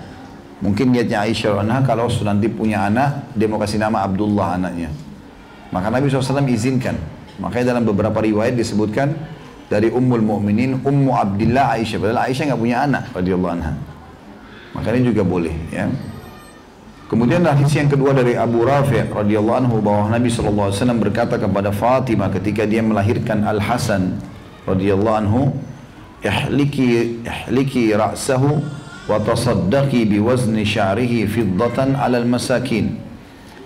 Mungkin 0.62 0.94
niatnya 0.94 1.26
Aisyah 1.26 1.60
anha 1.60 1.82
kalau 1.82 2.06
nanti 2.06 2.46
punya 2.46 2.86
anak, 2.86 3.34
dia 3.34 3.50
mau 3.50 3.58
kasih 3.58 3.82
nama 3.82 4.06
Abdullah 4.06 4.54
anaknya. 4.54 5.03
Maka 5.74 5.90
Nabi 5.90 6.06
SAW 6.06 6.46
izinkan. 6.46 6.94
Makanya 7.42 7.74
dalam 7.74 7.82
beberapa 7.82 8.22
riwayat 8.22 8.54
disebutkan 8.54 9.10
dari 9.66 9.90
Ummul 9.90 10.22
Mukminin 10.22 10.78
Ummu 10.86 11.10
Abdillah 11.10 11.74
Aisyah. 11.74 11.98
Padahal 11.98 12.30
Aisyah 12.30 12.54
nggak 12.54 12.60
punya 12.62 12.78
anak 12.86 13.10
radhiyallahu 13.10 13.54
anha. 13.58 13.74
Makanya 14.78 15.10
juga 15.10 15.26
boleh 15.26 15.54
ya. 15.74 15.90
Kemudian 17.10 17.42
hadis 17.42 17.74
yang 17.74 17.90
kedua 17.90 18.14
dari 18.16 18.38
Abu 18.38 18.62
Rafi' 18.64 19.12
radhiyallahu 19.12 19.58
anhu 19.66 19.76
bahwa 19.82 20.14
Nabi 20.14 20.32
SAW 20.32 20.72
berkata 20.98 21.36
kepada 21.36 21.74
Fatimah 21.74 22.32
ketika 22.32 22.64
dia 22.64 22.80
melahirkan 22.80 23.44
Al 23.44 23.60
Hasan 23.60 24.18
radhiyallahu 24.64 25.18
anhu, 25.20 25.52
"Ihliki 26.24 27.20
ihliki 27.22 27.92
ra'sahu 27.92 28.62
wa 29.10 29.20
tasaddaqi 29.20 30.08
biwazni 30.08 30.64
sya'rihi 30.64 31.28
fiddatan 31.28 31.98
'alal 31.98 32.24
masakin." 32.24 33.03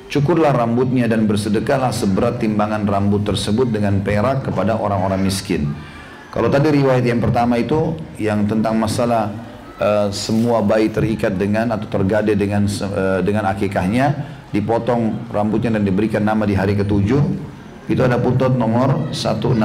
Cukurlah 0.08 0.56
rambutnya 0.56 1.04
dan 1.04 1.28
bersedekahlah 1.28 1.92
seberat 1.92 2.40
timbangan 2.40 2.88
rambut 2.88 3.28
tersebut 3.28 3.68
dengan 3.68 4.00
perak 4.00 4.48
kepada 4.48 4.80
orang-orang 4.80 5.20
miskin. 5.20 5.68
Kalau 6.32 6.48
tadi 6.48 6.80
riwayat 6.80 7.04
yang 7.04 7.20
pertama 7.20 7.60
itu 7.60 7.92
yang 8.16 8.48
tentang 8.48 8.80
masalah 8.80 9.28
uh, 9.76 10.08
semua 10.08 10.64
bayi 10.64 10.88
terikat 10.88 11.36
dengan 11.36 11.76
atau 11.76 11.84
tergade 11.92 12.32
dengan 12.40 12.64
uh, 12.64 13.20
dengan 13.20 13.52
akikahnya 13.52 14.16
dipotong 14.48 15.28
rambutnya 15.28 15.76
dan 15.76 15.84
diberikan 15.84 16.24
nama 16.24 16.48
di 16.48 16.56
hari 16.56 16.72
ketujuh 16.72 17.20
itu 17.92 18.00
ada 18.00 18.16
putut 18.16 18.56
nomor 18.56 19.12
166 19.12 19.60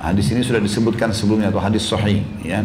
hadis 0.00 0.26
ini 0.32 0.40
sudah 0.40 0.60
disebutkan 0.64 1.12
sebelumnya 1.12 1.52
atau 1.52 1.60
hadis 1.60 1.84
sahih 1.84 2.24
ya. 2.40 2.64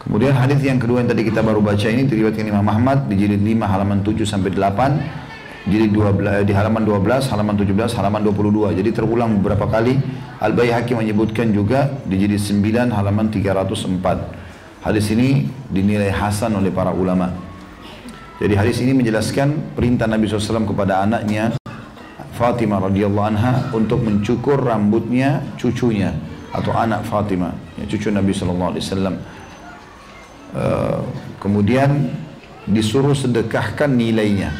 Kemudian 0.00 0.32
hadis 0.32 0.64
yang 0.64 0.80
kedua 0.80 1.04
yang 1.04 1.10
tadi 1.12 1.20
kita 1.20 1.44
baru 1.44 1.60
baca 1.60 1.84
ini 1.84 2.08
diriwayatkan 2.08 2.48
Imam 2.48 2.64
Ahmad 2.64 3.12
di 3.12 3.20
jilid 3.20 3.44
5 3.44 3.60
halaman 3.60 4.00
7 4.00 4.24
sampai 4.24 4.56
8 4.56 5.27
jilid 5.68 5.92
12 5.92 6.48
di 6.48 6.52
halaman 6.56 6.82
12 6.82 7.28
halaman 7.30 7.54
17 7.60 7.98
halaman 8.00 8.20
22 8.24 8.72
jadi 8.80 8.90
terulang 8.90 9.36
beberapa 9.38 9.68
kali 9.68 10.00
Al 10.40 10.56
Baihaqi 10.56 10.96
menyebutkan 10.96 11.52
juga 11.52 11.92
di 12.08 12.16
jilid 12.16 12.40
9 12.40 12.90
halaman 12.90 13.28
304 13.28 14.48
Hadis 14.78 15.10
ini 15.10 15.50
dinilai 15.68 16.14
hasan 16.14 16.54
oleh 16.54 16.70
para 16.70 16.94
ulama. 16.94 17.34
Jadi 18.38 18.54
hadis 18.54 18.78
ini 18.78 18.94
menjelaskan 18.94 19.74
perintah 19.74 20.06
Nabi 20.06 20.30
SAW 20.30 20.62
kepada 20.62 21.02
anaknya 21.02 21.58
Fatimah 22.38 22.86
radhiyallahu 22.86 23.26
anha 23.26 23.74
untuk 23.74 23.98
mencukur 24.06 24.62
rambutnya 24.62 25.42
cucunya 25.58 26.14
atau 26.54 26.70
anak 26.70 27.02
Fatimah, 27.02 27.50
ya, 27.74 27.84
cucu 27.90 28.14
Nabi 28.14 28.30
SAW. 28.30 28.78
Uh, 30.54 31.02
kemudian 31.42 32.14
disuruh 32.70 33.18
sedekahkan 33.18 33.90
nilainya. 33.90 34.54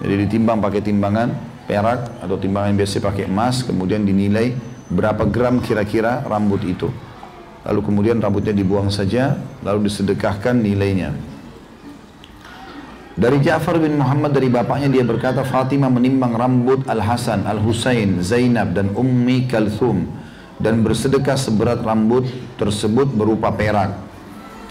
Jadi 0.00 0.14
ditimbang 0.26 0.64
pakai 0.64 0.80
timbangan 0.80 1.28
perak 1.68 2.24
atau 2.24 2.36
timbangan 2.40 2.72
biasa 2.74 3.04
pakai 3.04 3.28
emas, 3.28 3.62
kemudian 3.62 4.02
dinilai 4.02 4.56
berapa 4.90 5.28
gram 5.28 5.60
kira-kira 5.62 6.24
rambut 6.26 6.64
itu 6.66 6.88
lalu 7.64 7.80
kemudian 7.84 8.16
rambutnya 8.20 8.56
dibuang 8.56 8.88
saja, 8.88 9.36
lalu 9.60 9.88
disedekahkan 9.90 10.56
nilainya. 10.56 11.12
Dari 13.20 13.36
Ja'far 13.44 13.76
bin 13.76 14.00
Muhammad 14.00 14.32
dari 14.32 14.48
bapaknya 14.48 14.88
dia 14.88 15.04
berkata 15.04 15.44
Fatimah 15.44 15.92
menimbang 15.92 16.32
rambut 16.32 16.88
Al-Hasan, 16.88 17.44
Al-Husain, 17.44 18.24
Zainab 18.24 18.72
dan 18.72 18.96
Ummi 18.96 19.44
Kalthum 19.44 20.08
dan 20.56 20.80
bersedekah 20.80 21.36
seberat 21.36 21.84
rambut 21.84 22.24
tersebut 22.56 23.12
berupa 23.12 23.52
perak. 23.52 23.92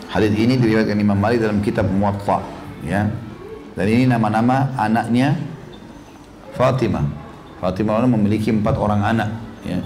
Hadis 0.09 0.33
ini 0.33 0.57
diriwayatkan 0.57 0.97
Imam 0.97 1.19
Malik 1.19 1.45
dalam 1.45 1.61
kitab 1.61 1.85
Muwatta, 1.93 2.41
ya. 2.81 3.13
Dan 3.73 3.85
ini 3.89 4.05
nama-nama 4.09 4.73
anaknya 4.77 5.37
Fatimah. 6.57 7.05
Fatimah 7.59 8.07
memiliki 8.07 8.49
empat 8.55 8.75
orang 8.79 9.01
anak, 9.03 9.29
ya. 9.67 9.79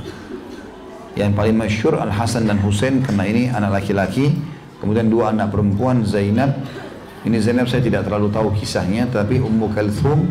Yang 1.14 1.32
paling 1.38 1.58
masyur 1.58 1.94
Al 2.02 2.10
Hasan 2.10 2.50
dan 2.50 2.58
Husain 2.62 3.02
karena 3.06 3.24
ini 3.30 3.50
anak 3.50 3.82
laki-laki. 3.82 4.34
Kemudian 4.82 5.14
dua 5.14 5.30
anak 5.30 5.54
perempuan 5.54 6.02
Zainab. 6.02 6.58
Ini 7.24 7.38
Zainab 7.40 7.70
saya 7.70 7.86
tidak 7.86 8.10
terlalu 8.10 8.34
tahu 8.34 8.50
kisahnya, 8.58 9.08
tapi 9.08 9.38
Ummu 9.38 9.72
Kalthum 9.72 10.28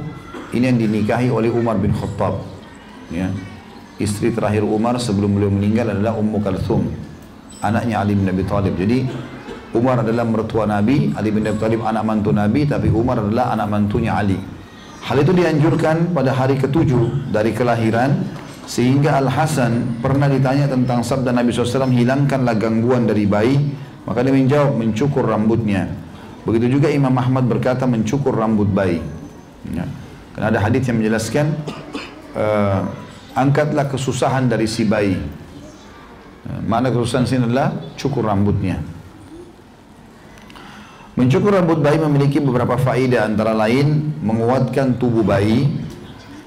ini 0.52 0.68
yang 0.68 0.76
dinikahi 0.76 1.32
oleh 1.32 1.48
Umar 1.48 1.80
bin 1.80 1.96
Khattab. 1.96 2.44
Ya. 3.08 3.32
Istri 3.96 4.34
terakhir 4.34 4.66
Umar 4.66 4.98
sebelum 4.98 5.38
beliau 5.38 5.48
meninggal 5.48 5.94
adalah 5.94 6.18
Ummu 6.18 6.42
Kalthum, 6.42 6.90
anaknya 7.62 8.02
Ali 8.02 8.18
bin 8.18 8.26
Abi 8.28 8.44
Thalib. 8.44 8.74
Jadi 8.76 9.06
Umar 9.72 10.04
adalah 10.04 10.28
mertua 10.28 10.68
Nabi, 10.68 11.16
Ali 11.16 11.32
bin 11.32 11.48
Abi 11.48 11.56
Thalib 11.56 11.80
anak 11.80 12.04
mantu 12.04 12.28
Nabi, 12.28 12.68
tapi 12.68 12.92
Umar 12.92 13.24
adalah 13.24 13.56
anak 13.56 13.72
mantunya 13.72 14.12
Ali. 14.20 14.36
Hal 15.02 15.16
itu 15.18 15.32
dianjurkan 15.32 16.12
pada 16.12 16.36
hari 16.36 16.60
ketujuh 16.60 17.32
dari 17.32 17.56
kelahiran 17.56 18.22
sehingga 18.68 19.18
Al-Hasan 19.18 19.98
pernah 19.98 20.28
ditanya 20.30 20.70
tentang 20.70 21.02
sabda 21.02 21.34
Nabi 21.34 21.50
SAW, 21.50 21.90
hilangkanlah 21.90 22.54
gangguan 22.60 23.08
dari 23.08 23.24
bayi. 23.26 23.56
Maka 24.02 24.22
dia 24.22 24.34
menjawab, 24.34 24.76
mencukur 24.76 25.24
rambutnya. 25.24 25.86
Begitu 26.42 26.78
juga 26.78 26.90
Imam 26.90 27.14
Ahmad 27.16 27.46
berkata, 27.46 27.86
mencukur 27.86 28.34
rambut 28.34 28.66
bayi. 28.70 29.00
Ya. 29.70 29.86
Karena 30.34 30.46
ada 30.52 30.58
hadis 30.58 30.84
yang 30.90 30.98
menjelaskan, 30.98 31.54
uh, 32.34 32.82
angkatlah 33.38 33.86
kesusahan 33.88 34.50
dari 34.50 34.66
si 34.66 34.82
bayi. 34.82 35.16
Uh, 36.44 36.60
mana 36.66 36.90
kesusahan 36.90 37.24
sini 37.24 37.46
adalah 37.46 37.72
cukur 37.94 38.26
rambutnya. 38.26 38.91
Mencukur 41.12 41.52
rambut 41.52 41.84
bayi 41.84 42.00
memiliki 42.00 42.40
beberapa 42.40 42.80
faedah 42.80 43.28
antara 43.28 43.52
lain 43.52 44.16
menguatkan 44.24 44.96
tubuh 44.96 45.20
bayi, 45.20 45.68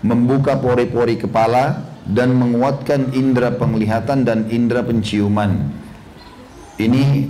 membuka 0.01 0.57
pori-pori 0.57 1.21
kepala, 1.21 1.85
dan 2.05 2.33
menguatkan 2.33 3.13
indera 3.13 3.53
penglihatan 3.53 4.25
dan 4.25 4.49
indera 4.49 4.81
penciuman. 4.81 5.69
Ini 6.81 7.29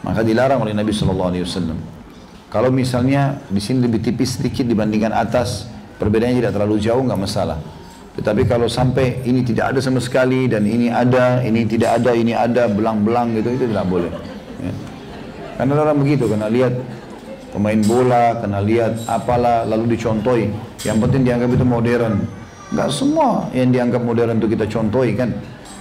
maka 0.02 0.26
dilarang 0.26 0.66
oleh 0.66 0.74
Nabi 0.74 0.90
Shallallahu 0.90 1.30
Alaihi 1.30 1.44
Wasallam. 1.46 1.78
Kalau 2.50 2.74
misalnya 2.74 3.38
di 3.46 3.62
sini 3.62 3.86
lebih 3.86 4.02
tipis 4.02 4.40
sedikit 4.40 4.66
dibandingkan 4.66 5.14
atas 5.14 5.70
Perbedaannya 6.00 6.40
tidak 6.40 6.56
terlalu 6.56 6.80
jauh, 6.80 7.04
nggak 7.04 7.20
masalah. 7.20 7.60
Tetapi 8.16 8.48
kalau 8.48 8.72
sampai 8.72 9.20
ini 9.28 9.44
tidak 9.44 9.76
ada 9.76 9.84
sama 9.84 10.00
sekali 10.00 10.48
dan 10.48 10.64
ini 10.64 10.88
ada, 10.88 11.44
ini 11.44 11.68
tidak 11.68 12.00
ada, 12.00 12.16
ini 12.16 12.32
ada, 12.32 12.72
belang-belang 12.72 13.36
gitu, 13.36 13.52
itu 13.52 13.64
tidak 13.68 13.84
boleh. 13.84 14.08
Ya. 14.64 14.72
Karena 15.60 15.76
orang 15.76 16.00
begitu, 16.00 16.24
karena 16.24 16.48
lihat 16.48 16.72
pemain 17.52 17.80
bola, 17.84 18.40
karena 18.40 18.64
lihat 18.64 18.92
apalah, 19.04 19.68
lalu 19.68 19.92
dicontohi. 19.92 20.48
Yang 20.88 20.96
penting 21.04 21.22
dianggap 21.28 21.52
itu 21.52 21.66
modern. 21.68 22.14
Nggak 22.72 22.88
semua 22.96 23.52
yang 23.52 23.68
dianggap 23.68 24.00
modern 24.00 24.40
itu 24.40 24.48
kita 24.56 24.64
contohi 24.72 25.12
kan. 25.20 25.36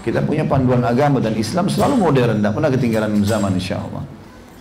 Kita 0.10 0.26
punya 0.26 0.42
panduan 0.42 0.82
agama 0.82 1.22
dan 1.22 1.38
Islam 1.38 1.70
selalu 1.70 2.02
modern, 2.02 2.42
tidak 2.42 2.58
pernah 2.58 2.72
ketinggalan 2.74 3.12
zaman 3.22 3.54
insya 3.54 3.78
Allah. 3.78 4.02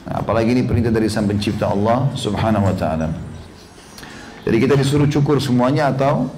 Nah, 0.05 0.15
apalagi 0.21 0.53
ini 0.53 0.69
perintah 0.69 0.93
dari 0.93 1.09
sang 1.09 1.25
pencipta 1.25 1.73
Allah 1.73 2.13
subhanahu 2.13 2.69
wa 2.69 2.77
ta'ala. 2.77 3.09
Jadi 4.45 4.57
kita 4.61 4.77
disuruh 4.77 5.09
cukur 5.09 5.41
semuanya 5.41 5.89
atau 5.89 6.29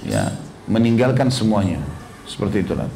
ya 0.00 0.32
meninggalkan 0.64 1.28
semuanya. 1.28 1.76
Seperti 2.24 2.64
itulah. 2.64 2.88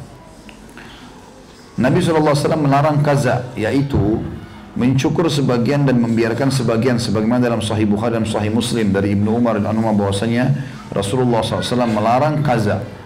Nabi 1.77 2.01
SAW 2.01 2.33
melarang 2.57 3.05
kaza, 3.05 3.53
yaitu 3.53 4.25
mencukur 4.73 5.29
sebagian 5.29 5.85
dan 5.85 6.01
membiarkan 6.01 6.49
sebagian 6.49 6.97
sebagaimana 6.97 7.45
dalam 7.45 7.61
Sahih 7.61 7.85
Bukhari 7.85 8.17
dan 8.17 8.25
Sahih 8.25 8.49
Muslim 8.49 8.89
dari 8.89 9.13
Ibnu 9.13 9.37
Umar 9.37 9.61
dan 9.61 9.77
Umar 9.77 9.93
bahwasanya 9.93 10.53
Rasulullah 10.89 11.45
SAW 11.45 11.85
melarang 11.85 12.41
kaza. 12.41 12.96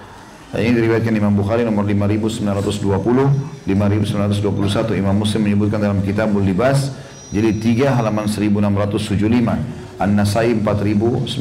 Ini 0.52 0.76
diriwayatkan 0.76 1.16
Imam 1.16 1.32
Bukhari 1.32 1.64
nomor 1.64 1.88
5920, 1.88 3.64
5921 3.64 5.00
Imam 5.00 5.16
Muslim 5.16 5.48
menyebutkan 5.48 5.80
dalam 5.80 6.04
Kitabul 6.04 6.44
Libas 6.44 6.92
jadi 7.32 7.56
3 7.56 7.96
halaman 7.96 8.28
1675. 8.28 9.80
An-Nasai 9.96 10.52
4965, 10.60 11.40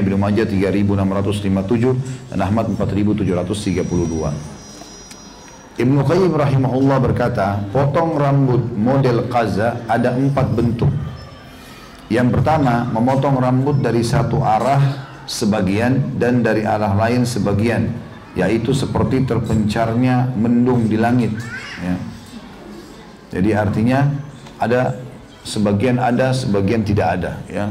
Ibnu 0.00 0.16
Majah 0.16 0.48
3657 0.48 2.32
dan 2.32 2.38
Ahmad 2.40 2.72
4732. 2.72 3.84
Ibnu 5.84 6.00
Qayyim 6.08 6.32
rahimahullah 6.32 6.98
berkata, 7.04 7.60
potong 7.76 8.16
rambut 8.16 8.72
model 8.72 9.28
qaza 9.28 9.84
ada 9.84 10.16
empat 10.16 10.48
bentuk. 10.54 10.88
Yang 12.08 12.40
pertama, 12.40 12.88
memotong 12.88 13.36
rambut 13.36 13.84
dari 13.84 14.00
satu 14.00 14.40
arah 14.40 15.12
sebagian 15.26 16.16
dan 16.16 16.40
dari 16.40 16.62
arah 16.62 16.94
lain 16.94 17.26
sebagian, 17.26 18.03
yaitu 18.34 18.74
seperti 18.74 19.22
terpencarnya 19.22 20.34
mendung 20.34 20.90
di 20.90 20.98
langit. 20.98 21.34
Ya. 21.78 21.96
Jadi 23.34 23.50
artinya 23.54 24.10
ada 24.58 24.98
sebagian 25.46 25.98
ada, 26.02 26.34
sebagian 26.34 26.82
tidak 26.82 27.08
ada. 27.18 27.32
Ya. 27.46 27.70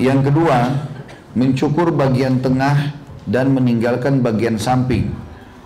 Yang 0.00 0.32
kedua, 0.32 0.88
mencukur 1.36 1.92
bagian 1.92 2.40
tengah 2.40 2.96
dan 3.28 3.52
meninggalkan 3.54 4.24
bagian 4.24 4.58
samping 4.58 5.12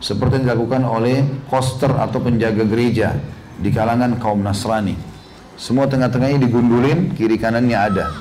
seperti 0.03 0.43
yang 0.43 0.53
dilakukan 0.53 0.83
oleh 0.85 1.25
koster 1.49 1.89
atau 1.89 2.21
penjaga 2.21 2.69
gereja 2.69 3.17
di 3.57 3.73
kalangan 3.73 4.21
kaum 4.21 4.45
Nasrani. 4.45 4.95
Semua 5.57 5.89
tengah-tengahnya 5.89 6.37
digundulin, 6.37 7.17
kiri 7.17 7.41
kanannya 7.41 7.79
ada. 7.79 8.13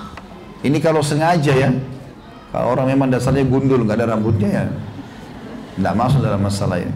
Ini 0.63 0.79
kalau 0.79 1.03
sengaja 1.03 1.51
ya, 1.51 1.69
kalau 2.55 2.79
orang 2.79 2.87
memang 2.95 3.11
dasarnya 3.11 3.43
gundul, 3.43 3.83
nggak 3.83 3.99
ada 3.99 4.15
rambutnya 4.15 4.47
ya, 4.47 4.65
nggak 5.75 5.93
masuk 5.99 6.23
dalam 6.23 6.39
masalah 6.39 6.79
ini. 6.79 6.95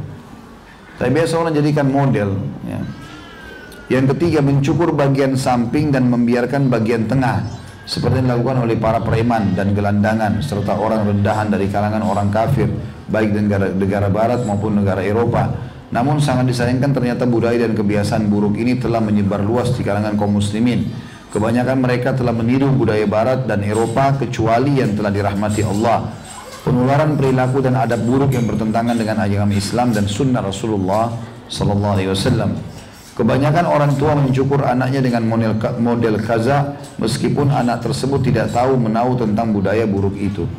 Tapi 0.96 1.12
biasa 1.12 1.36
orang 1.36 1.52
jadikan 1.52 1.88
model. 1.92 2.40
Ya. 2.64 2.80
Yang 3.92 4.16
ketiga 4.16 4.40
mencukur 4.40 4.96
bagian 4.96 5.36
samping 5.36 5.92
dan 5.92 6.08
membiarkan 6.08 6.72
bagian 6.72 7.12
tengah 7.12 7.44
seperti 7.84 8.24
yang 8.24 8.32
dilakukan 8.32 8.64
oleh 8.64 8.80
para 8.80 9.04
preman 9.04 9.52
dan 9.52 9.76
gelandangan 9.76 10.40
serta 10.40 10.80
orang 10.80 11.04
rendahan 11.12 11.52
dari 11.52 11.68
kalangan 11.68 12.08
orang 12.08 12.32
kafir 12.32 12.72
baik 13.12 13.36
negara, 13.36 13.68
negara 13.76 14.08
barat 14.08 14.48
maupun 14.48 14.80
negara 14.80 15.04
Eropa. 15.04 15.50
Namun 15.92 16.24
sangat 16.24 16.56
disayangkan 16.56 16.96
ternyata 16.96 17.28
budaya 17.28 17.60
dan 17.60 17.76
kebiasaan 17.76 18.32
buruk 18.32 18.56
ini 18.56 18.80
telah 18.80 19.04
menyebar 19.04 19.44
luas 19.44 19.76
di 19.76 19.84
kalangan 19.84 20.16
kaum 20.16 20.40
muslimin. 20.40 20.88
Kebanyakan 21.30 21.78
mereka 21.78 22.18
telah 22.18 22.34
meniru 22.34 22.74
budaya 22.74 23.06
barat 23.06 23.46
dan 23.46 23.62
Eropa 23.62 24.18
kecuali 24.18 24.82
yang 24.82 24.98
telah 24.98 25.14
dirahmati 25.14 25.62
Allah. 25.62 26.10
Penularan 26.66 27.14
perilaku 27.14 27.62
dan 27.62 27.78
adab 27.78 28.02
buruk 28.02 28.34
yang 28.34 28.50
bertentangan 28.50 28.98
dengan 28.98 29.22
ajaran 29.22 29.54
Islam 29.54 29.94
dan 29.94 30.10
sunnah 30.10 30.42
Rasulullah 30.42 31.14
sallallahu 31.46 31.94
alaihi 31.94 32.10
wasallam. 32.10 32.58
Kebanyakan 33.14 33.66
orang 33.70 33.94
tua 34.00 34.18
mencukur 34.18 34.66
anaknya 34.66 35.06
dengan 35.06 35.28
model, 35.28 35.54
model 35.78 36.16
kaza 36.24 36.80
meskipun 36.98 37.54
anak 37.54 37.86
tersebut 37.86 38.26
tidak 38.26 38.50
tahu 38.50 38.80
menahu 38.80 39.14
tentang 39.20 39.54
budaya 39.54 39.86
buruk 39.86 40.18
itu. 40.18 40.50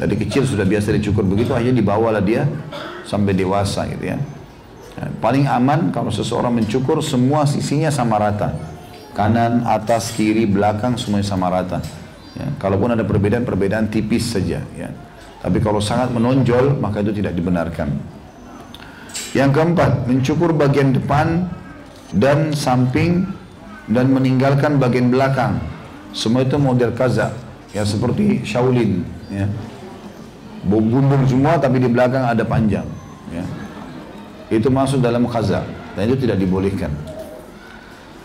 Dari 0.00 0.16
kecil 0.16 0.48
sudah 0.48 0.64
biasa 0.64 0.96
dicukur 0.96 1.28
begitu, 1.28 1.52
akhirnya 1.52 1.76
dibawalah 1.76 2.24
dia 2.24 2.48
sampai 3.04 3.36
dewasa 3.36 3.84
gitu 3.84 4.16
ya. 4.16 4.16
ya. 4.96 5.06
Paling 5.20 5.44
aman 5.44 5.92
kalau 5.92 6.08
seseorang 6.08 6.56
mencukur 6.56 7.04
semua 7.04 7.44
sisinya 7.44 7.92
sama 7.92 8.16
rata. 8.16 8.79
Kanan, 9.12 9.66
atas, 9.66 10.14
kiri, 10.14 10.46
belakang 10.46 10.94
semuanya 10.94 11.26
sama 11.26 11.50
rata. 11.50 11.82
Ya. 12.38 12.46
Kalaupun 12.62 12.94
ada 12.94 13.02
perbedaan-perbedaan 13.02 13.90
tipis 13.90 14.30
saja. 14.32 14.62
Ya. 14.78 14.88
Tapi 15.40 15.58
kalau 15.58 15.82
sangat 15.82 16.14
menonjol 16.14 16.78
maka 16.78 17.02
itu 17.02 17.10
tidak 17.16 17.34
dibenarkan. 17.34 17.90
Yang 19.34 19.50
keempat, 19.56 20.10
mencukur 20.10 20.50
bagian 20.54 20.94
depan 20.94 21.46
dan 22.14 22.54
samping 22.54 23.26
dan 23.90 24.10
meninggalkan 24.10 24.78
bagian 24.78 25.10
belakang. 25.10 25.58
Semua 26.10 26.42
itu 26.42 26.58
model 26.58 26.90
kaza, 26.94 27.30
ya 27.70 27.86
seperti 27.86 28.42
Shaolin, 28.42 29.06
ya 29.30 29.46
gundul 30.66 31.24
semua 31.24 31.56
tapi 31.56 31.80
di 31.80 31.88
belakang 31.88 32.28
ada 32.28 32.44
panjang 32.44 32.84
ya. 33.32 33.44
itu 34.52 34.68
masuk 34.68 35.00
dalam 35.00 35.24
khaza 35.24 35.64
dan 35.96 36.02
itu 36.04 36.28
tidak 36.28 36.36
dibolehkan 36.36 36.92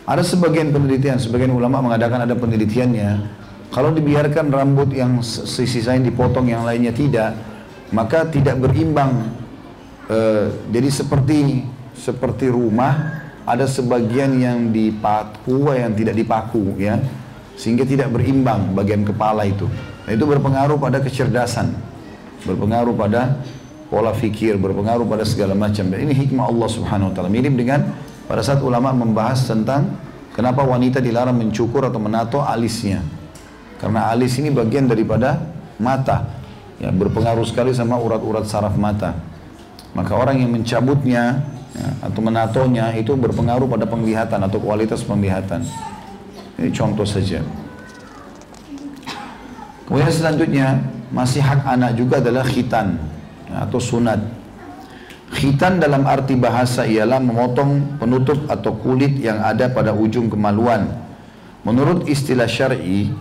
ada 0.05 0.21
sebagian 0.21 0.69
penelitian 0.69 1.17
sebagian 1.17 1.51
ulama 1.53 1.81
mengadakan 1.81 2.29
ada 2.29 2.37
penelitiannya 2.37 3.25
kalau 3.73 3.91
dibiarkan 3.91 4.53
rambut 4.53 4.93
yang 4.93 5.19
sisi 5.25 5.81
lain 5.81 6.05
dipotong 6.05 6.47
yang 6.47 6.63
lainnya 6.63 6.93
tidak 6.93 7.33
maka 7.89 8.29
tidak 8.29 8.61
berimbang 8.61 9.33
e, 10.05 10.17
jadi 10.69 10.89
seperti 10.89 11.65
seperti 11.97 12.53
rumah 12.53 13.25
ada 13.45 13.65
sebagian 13.65 14.37
yang 14.37 14.69
dipaku 14.69 15.73
yang 15.73 15.93
tidak 15.97 16.15
dipaku 16.17 16.77
ya 16.77 17.01
sehingga 17.57 17.85
tidak 17.85 18.13
berimbang 18.13 18.77
bagian 18.77 19.01
kepala 19.01 19.43
itu 19.45 19.65
nah, 20.05 20.11
itu 20.13 20.25
berpengaruh 20.25 20.77
pada 20.77 21.01
kecerdasan 21.01 21.73
berpengaruh 22.45 22.93
pada 22.93 23.41
pola 23.89 24.13
fikir, 24.13 24.57
berpengaruh 24.57 25.05
pada 25.05 25.25
segala 25.25 25.57
macam. 25.57 25.89
Dan 25.89 26.09
ini 26.09 26.13
hikmah 26.13 26.45
Allah 26.49 26.69
Subhanahu 26.69 27.11
wa 27.11 27.13
taala. 27.13 27.29
Mirip 27.29 27.53
dengan 27.57 27.85
pada 28.25 28.41
saat 28.41 28.61
ulama 28.61 28.89
membahas 28.91 29.45
tentang 29.45 29.93
kenapa 30.33 30.65
wanita 30.65 30.97
dilarang 30.99 31.37
mencukur 31.37 31.85
atau 31.85 32.01
menato 32.01 32.41
alisnya. 32.41 33.05
Karena 33.77 34.09
alis 34.09 34.35
ini 34.41 34.49
bagian 34.49 34.89
daripada 34.89 35.39
mata 35.77 36.25
yang 36.81 36.95
berpengaruh 36.95 37.45
sekali 37.47 37.71
sama 37.71 37.95
urat-urat 37.95 38.43
saraf 38.47 38.75
mata. 38.75 39.15
Maka 39.95 40.11
orang 40.11 40.43
yang 40.43 40.51
mencabutnya 40.51 41.39
ya, 41.71 41.87
atau 42.03 42.19
menatonya 42.19 42.91
itu 42.99 43.15
berpengaruh 43.15 43.67
pada 43.69 43.87
penglihatan 43.87 44.39
atau 44.43 44.59
kualitas 44.59 44.99
penglihatan. 45.07 45.63
Ini 46.59 46.71
contoh 46.75 47.07
saja. 47.07 47.39
Kemudian 49.87 50.11
selanjutnya 50.11 50.67
masih 51.13 51.39
hak 51.39 51.63
anak 51.63 51.95
juga 51.95 52.19
adalah 52.19 52.43
khitan 52.43 52.99
atau 53.47 53.79
sunat. 53.79 54.19
Khitan 55.35 55.83
dalam 55.83 56.07
arti 56.07 56.39
bahasa 56.39 56.87
ialah 56.87 57.19
memotong 57.19 57.99
penutup 57.99 58.47
atau 58.47 58.71
kulit 58.79 59.19
yang 59.19 59.43
ada 59.43 59.67
pada 59.67 59.91
ujung 59.91 60.31
kemaluan. 60.31 60.87
Menurut 61.67 62.07
istilah 62.07 62.47
syar'i, 62.47 63.11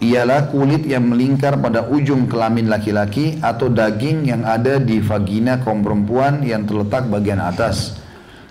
ialah 0.00 0.48
kulit 0.48 0.88
yang 0.88 1.04
melingkar 1.04 1.60
pada 1.60 1.84
ujung 1.84 2.32
kelamin 2.32 2.72
laki-laki 2.72 3.36
atau 3.44 3.68
daging 3.68 4.24
yang 4.24 4.40
ada 4.40 4.80
di 4.80 5.04
vagina 5.04 5.60
kaum 5.60 5.84
perempuan 5.84 6.40
yang 6.40 6.64
terletak 6.64 7.12
bagian 7.12 7.44
atas. 7.44 8.00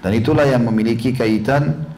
Dan 0.05 0.13
itulah 0.13 0.45
yang 0.45 0.61
memiliki 0.61 1.17
kaitan 1.17 1.89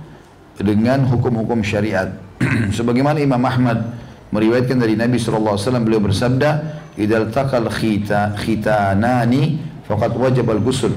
dengan 0.55 1.03
hukum-hukum 1.11 1.59
syariat. 1.59 2.07
Sebagaimana 2.77 3.19
Imam 3.19 3.43
Ahmad 3.43 3.83
meriwayatkan 4.31 4.79
dari 4.79 4.95
Nabi 4.95 5.19
SAW 5.19 5.59
beliau 5.83 5.99
bersabda 5.99 6.49
idal 6.95 7.27
takal 7.35 7.67
khita 7.67 8.39
khitanani 8.39 9.74
faqad 9.85 10.11
wajib 10.17 10.45
al 10.49 10.61
ghusl 10.61 10.93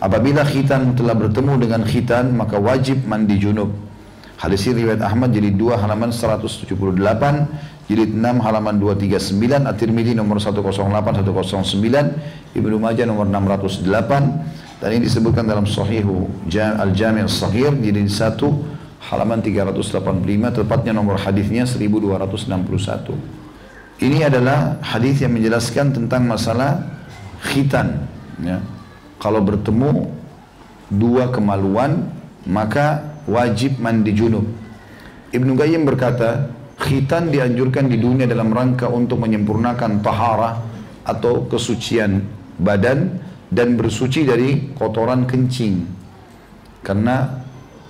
apabila 0.00 0.42
khitan 0.46 0.94
telah 0.94 1.14
bertemu 1.14 1.52
dengan 1.58 1.82
khitan 1.86 2.34
maka 2.34 2.58
wajib 2.58 3.02
mandi 3.06 3.38
junub 3.38 3.70
hadis 4.38 4.66
ini 4.66 4.86
riwayat 4.86 5.02
Ahmad 5.02 5.30
jadi 5.34 5.50
2 5.54 5.82
halaman 5.82 6.10
178 6.10 6.66
jilid 7.90 8.10
6 8.16 8.44
halaman 8.44 8.74
239 8.80 9.68
At-Tirmidzi 9.68 10.16
nomor 10.16 10.40
108 10.40 10.72
109 10.72 12.56
Ibnu 12.56 12.76
Majah 12.80 13.04
nomor 13.04 13.28
608 13.28 13.84
dan 14.84 14.88
ini 14.92 15.08
disebutkan 15.08 15.48
dalam 15.48 15.64
Sahihu 15.64 16.28
Al-Jami' 16.52 17.24
Al-Sahih 17.24 17.72
jilid 17.80 18.08
1 18.08 18.36
halaman 19.12 19.40
385 19.44 20.60
tepatnya 20.60 20.92
nomor 20.96 21.20
hadisnya 21.20 21.68
1261. 21.68 23.16
Ini 24.00 24.26
adalah 24.26 24.80
hadis 24.80 25.22
yang 25.22 25.36
menjelaskan 25.36 25.94
tentang 25.94 26.26
masalah 26.26 26.93
khitan 27.44 28.08
ya. 28.40 28.58
Kalau 29.20 29.44
bertemu 29.44 30.08
dua 30.88 31.28
kemaluan 31.28 32.08
maka 32.48 33.16
wajib 33.28 33.80
mandi 33.80 34.12
junub. 34.12 34.44
Ibnu 35.32 35.52
Qayyim 35.56 35.82
berkata, 35.88 36.52
khitan 36.78 37.32
dianjurkan 37.32 37.88
di 37.88 37.98
dunia 37.98 38.28
dalam 38.28 38.52
rangka 38.52 38.86
untuk 38.86 39.24
menyempurnakan 39.24 40.04
tahara 40.04 40.60
atau 41.04 41.48
kesucian 41.48 42.22
badan 42.60 43.18
dan 43.50 43.74
bersuci 43.74 44.28
dari 44.28 44.72
kotoran 44.76 45.26
kencing. 45.26 45.88
Karena 46.84 47.44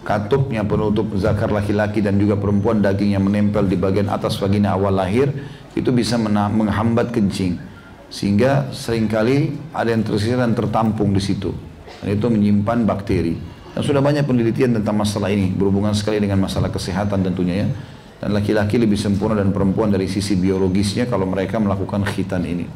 katupnya 0.06 0.62
penutup 0.62 1.10
zakar 1.18 1.50
laki-laki 1.50 1.98
dan 2.04 2.20
juga 2.20 2.38
perempuan 2.38 2.78
daging 2.78 3.18
yang 3.18 3.24
menempel 3.26 3.66
di 3.66 3.74
bagian 3.74 4.12
atas 4.12 4.38
vagina 4.38 4.76
awal 4.76 4.94
lahir 4.94 5.32
itu 5.74 5.90
bisa 5.90 6.14
menghambat 6.20 7.10
kencing 7.10 7.58
sehingga 8.14 8.70
sering 8.70 9.10
kali 9.10 9.58
ada 9.74 9.90
yang 9.90 10.06
tersisa 10.06 10.38
dan 10.38 10.54
tertampung 10.54 11.10
di 11.10 11.18
situ. 11.18 11.50
Dan 11.98 12.14
itu 12.14 12.30
menyimpan 12.30 12.86
bakteri. 12.86 13.34
Dan 13.74 13.82
sudah 13.82 13.98
banyak 13.98 14.22
penelitian 14.22 14.78
tentang 14.78 14.94
masalah 14.94 15.34
ini 15.34 15.50
berhubungan 15.50 15.90
sekali 15.98 16.22
dengan 16.22 16.38
masalah 16.46 16.70
kesehatan 16.70 17.26
tentunya 17.26 17.66
ya. 17.66 17.68
Dan 18.22 18.38
laki-laki 18.38 18.78
lebih 18.78 18.94
sempurna 18.94 19.42
dan 19.42 19.50
perempuan 19.50 19.90
dari 19.90 20.06
sisi 20.06 20.38
biologisnya 20.38 21.10
kalau 21.10 21.26
mereka 21.26 21.58
melakukan 21.58 22.06
khitan 22.06 22.46
ini. 22.46 22.70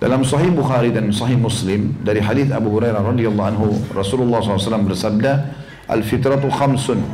Dalam 0.00 0.24
Sahih 0.24 0.56
Bukhari 0.56 0.88
dan 0.88 1.12
Sahih 1.12 1.36
Muslim 1.36 2.00
dari 2.00 2.24
hadis 2.24 2.48
Abu 2.56 2.72
Hurairah 2.72 3.04
radhiyallahu 3.04 3.48
anhu 3.48 3.68
Rasulullah 3.92 4.40
SAW 4.40 4.88
bersabda 4.88 5.52
al-fitratu 5.84 6.48
khamsun 6.48 7.04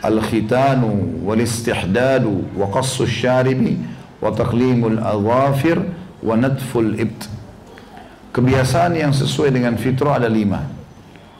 al-khitanu 0.00 1.20
wal-istihdadu 1.24 2.56
wa 2.56 2.68
qassu 2.72 3.04
syaribi 3.04 3.80
wa 4.20 4.28
taqlimul 4.34 5.00
adhafir 5.00 5.97
wa 6.22 6.34
nadful 6.34 6.94
ibt. 6.98 7.30
Kebiasaan 8.34 8.94
yang 8.94 9.10
sesuai 9.10 9.50
dengan 9.50 9.74
fitrah 9.80 10.20
ada 10.20 10.30
lima. 10.30 10.62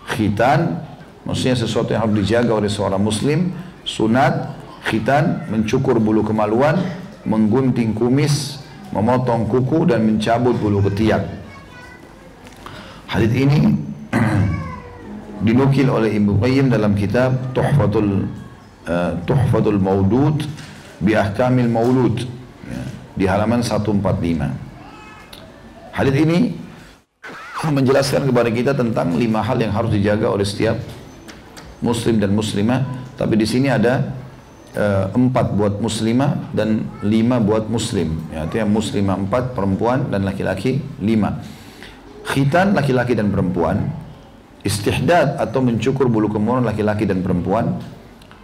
Khitan, 0.08 0.82
maksudnya 1.22 1.54
sesuatu 1.54 1.92
yang 1.92 2.08
harus 2.08 2.24
dijaga 2.24 2.52
oleh 2.56 2.70
seorang 2.70 3.02
muslim. 3.02 3.52
Sunat, 3.84 4.56
khitan, 4.88 5.46
mencukur 5.52 6.00
bulu 6.00 6.24
kemaluan, 6.24 6.80
menggunting 7.28 7.92
kumis, 7.92 8.64
memotong 8.90 9.46
kuku 9.46 9.84
dan 9.84 10.02
mencabut 10.02 10.56
bulu 10.56 10.80
ketiak. 10.90 11.28
Hadis 13.08 13.32
ini 13.32 13.72
dinukil 15.46 15.88
oleh 15.88 16.16
Ibnu 16.16 16.40
Qayyim 16.40 16.66
dalam 16.68 16.92
kitab 16.92 17.56
Tuhfatul 17.56 18.28
uh, 18.84 19.12
Tuhfatul 19.24 19.80
Maudud 19.80 20.44
bi 21.00 21.16
Ahkamil 21.16 21.72
Maulud 21.72 22.38
di 23.18 23.26
halaman 23.26 23.66
145. 23.66 24.67
Hadis 25.98 26.14
ini 26.14 26.54
menjelaskan 27.58 28.30
kepada 28.30 28.54
kita 28.54 28.70
tentang 28.70 29.18
lima 29.18 29.42
hal 29.42 29.58
yang 29.58 29.74
harus 29.74 29.90
dijaga 29.90 30.30
oleh 30.30 30.46
setiap 30.46 30.78
muslim 31.82 32.22
dan 32.22 32.30
muslimah. 32.30 32.86
Tapi 33.18 33.34
di 33.34 33.42
sini 33.42 33.66
ada 33.66 34.14
uh, 34.78 35.10
empat 35.10 35.58
buat 35.58 35.82
muslimah 35.82 36.54
dan 36.54 36.86
lima 37.02 37.42
buat 37.42 37.66
muslim. 37.66 38.14
Ya, 38.30 38.46
artinya 38.46 38.70
muslimah 38.70 39.26
empat, 39.26 39.58
perempuan 39.58 40.06
dan 40.06 40.22
laki-laki 40.22 40.78
lima. 41.02 41.42
Khitan 42.30 42.78
laki-laki 42.78 43.18
dan 43.18 43.34
perempuan, 43.34 43.90
istihdad 44.62 45.34
atau 45.34 45.58
mencukur 45.66 46.06
bulu 46.06 46.30
kemaluan 46.30 46.62
laki-laki 46.62 47.10
dan 47.10 47.26
perempuan. 47.26 47.74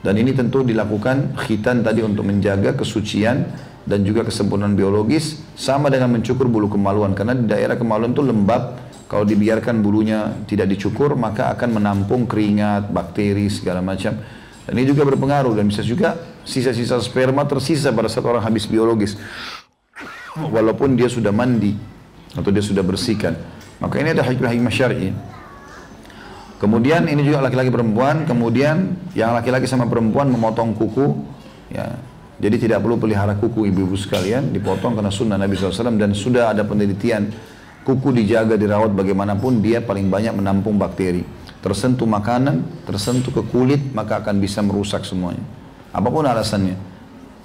Dan 0.05 0.21
ini 0.21 0.37
tentu 0.37 0.61
dilakukan 0.61 1.33
khitan 1.49 1.81
tadi 1.81 2.05
untuk 2.05 2.29
menjaga 2.29 2.77
kesucian 2.77 3.49
dan 3.88 4.05
juga 4.05 4.21
kesempurnaan 4.29 4.77
biologis 4.77 5.40
sama 5.57 5.88
dengan 5.88 6.12
mencukur 6.12 6.45
bulu 6.45 6.69
kemaluan. 6.69 7.17
Karena 7.17 7.33
di 7.33 7.49
daerah 7.49 7.81
kemaluan 7.81 8.12
itu 8.12 8.21
lembab 8.21 8.77
kalau 9.09 9.25
dibiarkan 9.25 9.81
bulunya 9.81 10.45
tidak 10.45 10.77
dicukur 10.77 11.17
maka 11.17 11.49
akan 11.57 11.81
menampung 11.81 12.29
keringat, 12.29 12.93
bakteri 12.93 13.49
segala 13.49 13.81
macam. 13.81 14.12
Dan 14.69 14.73
ini 14.77 14.93
juga 14.93 15.09
berpengaruh 15.09 15.57
dan 15.57 15.73
bisa 15.73 15.81
juga 15.81 16.21
sisa-sisa 16.45 17.01
sperma 17.01 17.49
tersisa 17.49 17.88
pada 17.88 18.12
saat 18.12 18.29
orang 18.29 18.45
habis 18.45 18.69
biologis. 18.69 19.17
Walaupun 20.37 21.01
dia 21.01 21.09
sudah 21.09 21.33
mandi 21.33 21.73
atau 22.37 22.53
dia 22.53 22.61
sudah 22.61 22.85
bersihkan. 22.85 23.40
Maka 23.81 24.05
ini 24.05 24.12
ada 24.12 24.21
hikmah-hikmah 24.21 24.73
syar'i 24.73 25.17
kemudian 26.59 27.07
ini 27.11 27.23
juga 27.27 27.45
laki-laki 27.45 27.71
perempuan 27.73 28.29
kemudian 28.29 28.95
yang 29.17 29.35
laki-laki 29.35 29.67
sama 29.67 29.88
perempuan 29.90 30.31
memotong 30.31 30.75
kuku 30.75 31.07
ya 31.73 31.95
jadi 32.35 32.57
tidak 32.59 32.83
perlu 32.83 32.99
pelihara 32.99 33.38
kuku 33.38 33.71
ibu-ibu 33.71 33.95
sekalian, 33.95 34.51
dipotong 34.51 34.99
karena 34.99 35.12
sunnah 35.14 35.38
Nabi 35.38 35.55
SAW 35.55 35.95
dan 35.95 36.11
sudah 36.12 36.51
ada 36.51 36.67
penelitian 36.67 37.31
kuku 37.87 38.11
dijaga 38.11 38.59
dirawat 38.59 38.90
bagaimanapun 38.90 39.62
dia 39.62 39.79
paling 39.79 40.11
banyak 40.11 40.35
menampung 40.35 40.75
bakteri. 40.75 41.23
Tersentuh 41.62 42.05
makanan, 42.05 42.85
tersentuh 42.85 43.33
ke 43.33 43.43
kulit 43.49 43.81
maka 43.95 44.21
akan 44.21 44.43
bisa 44.43 44.61
merusak 44.61 45.07
semuanya. 45.07 45.40
Apa 45.95 46.11
pun 46.11 46.27
alasannya. 46.27 46.77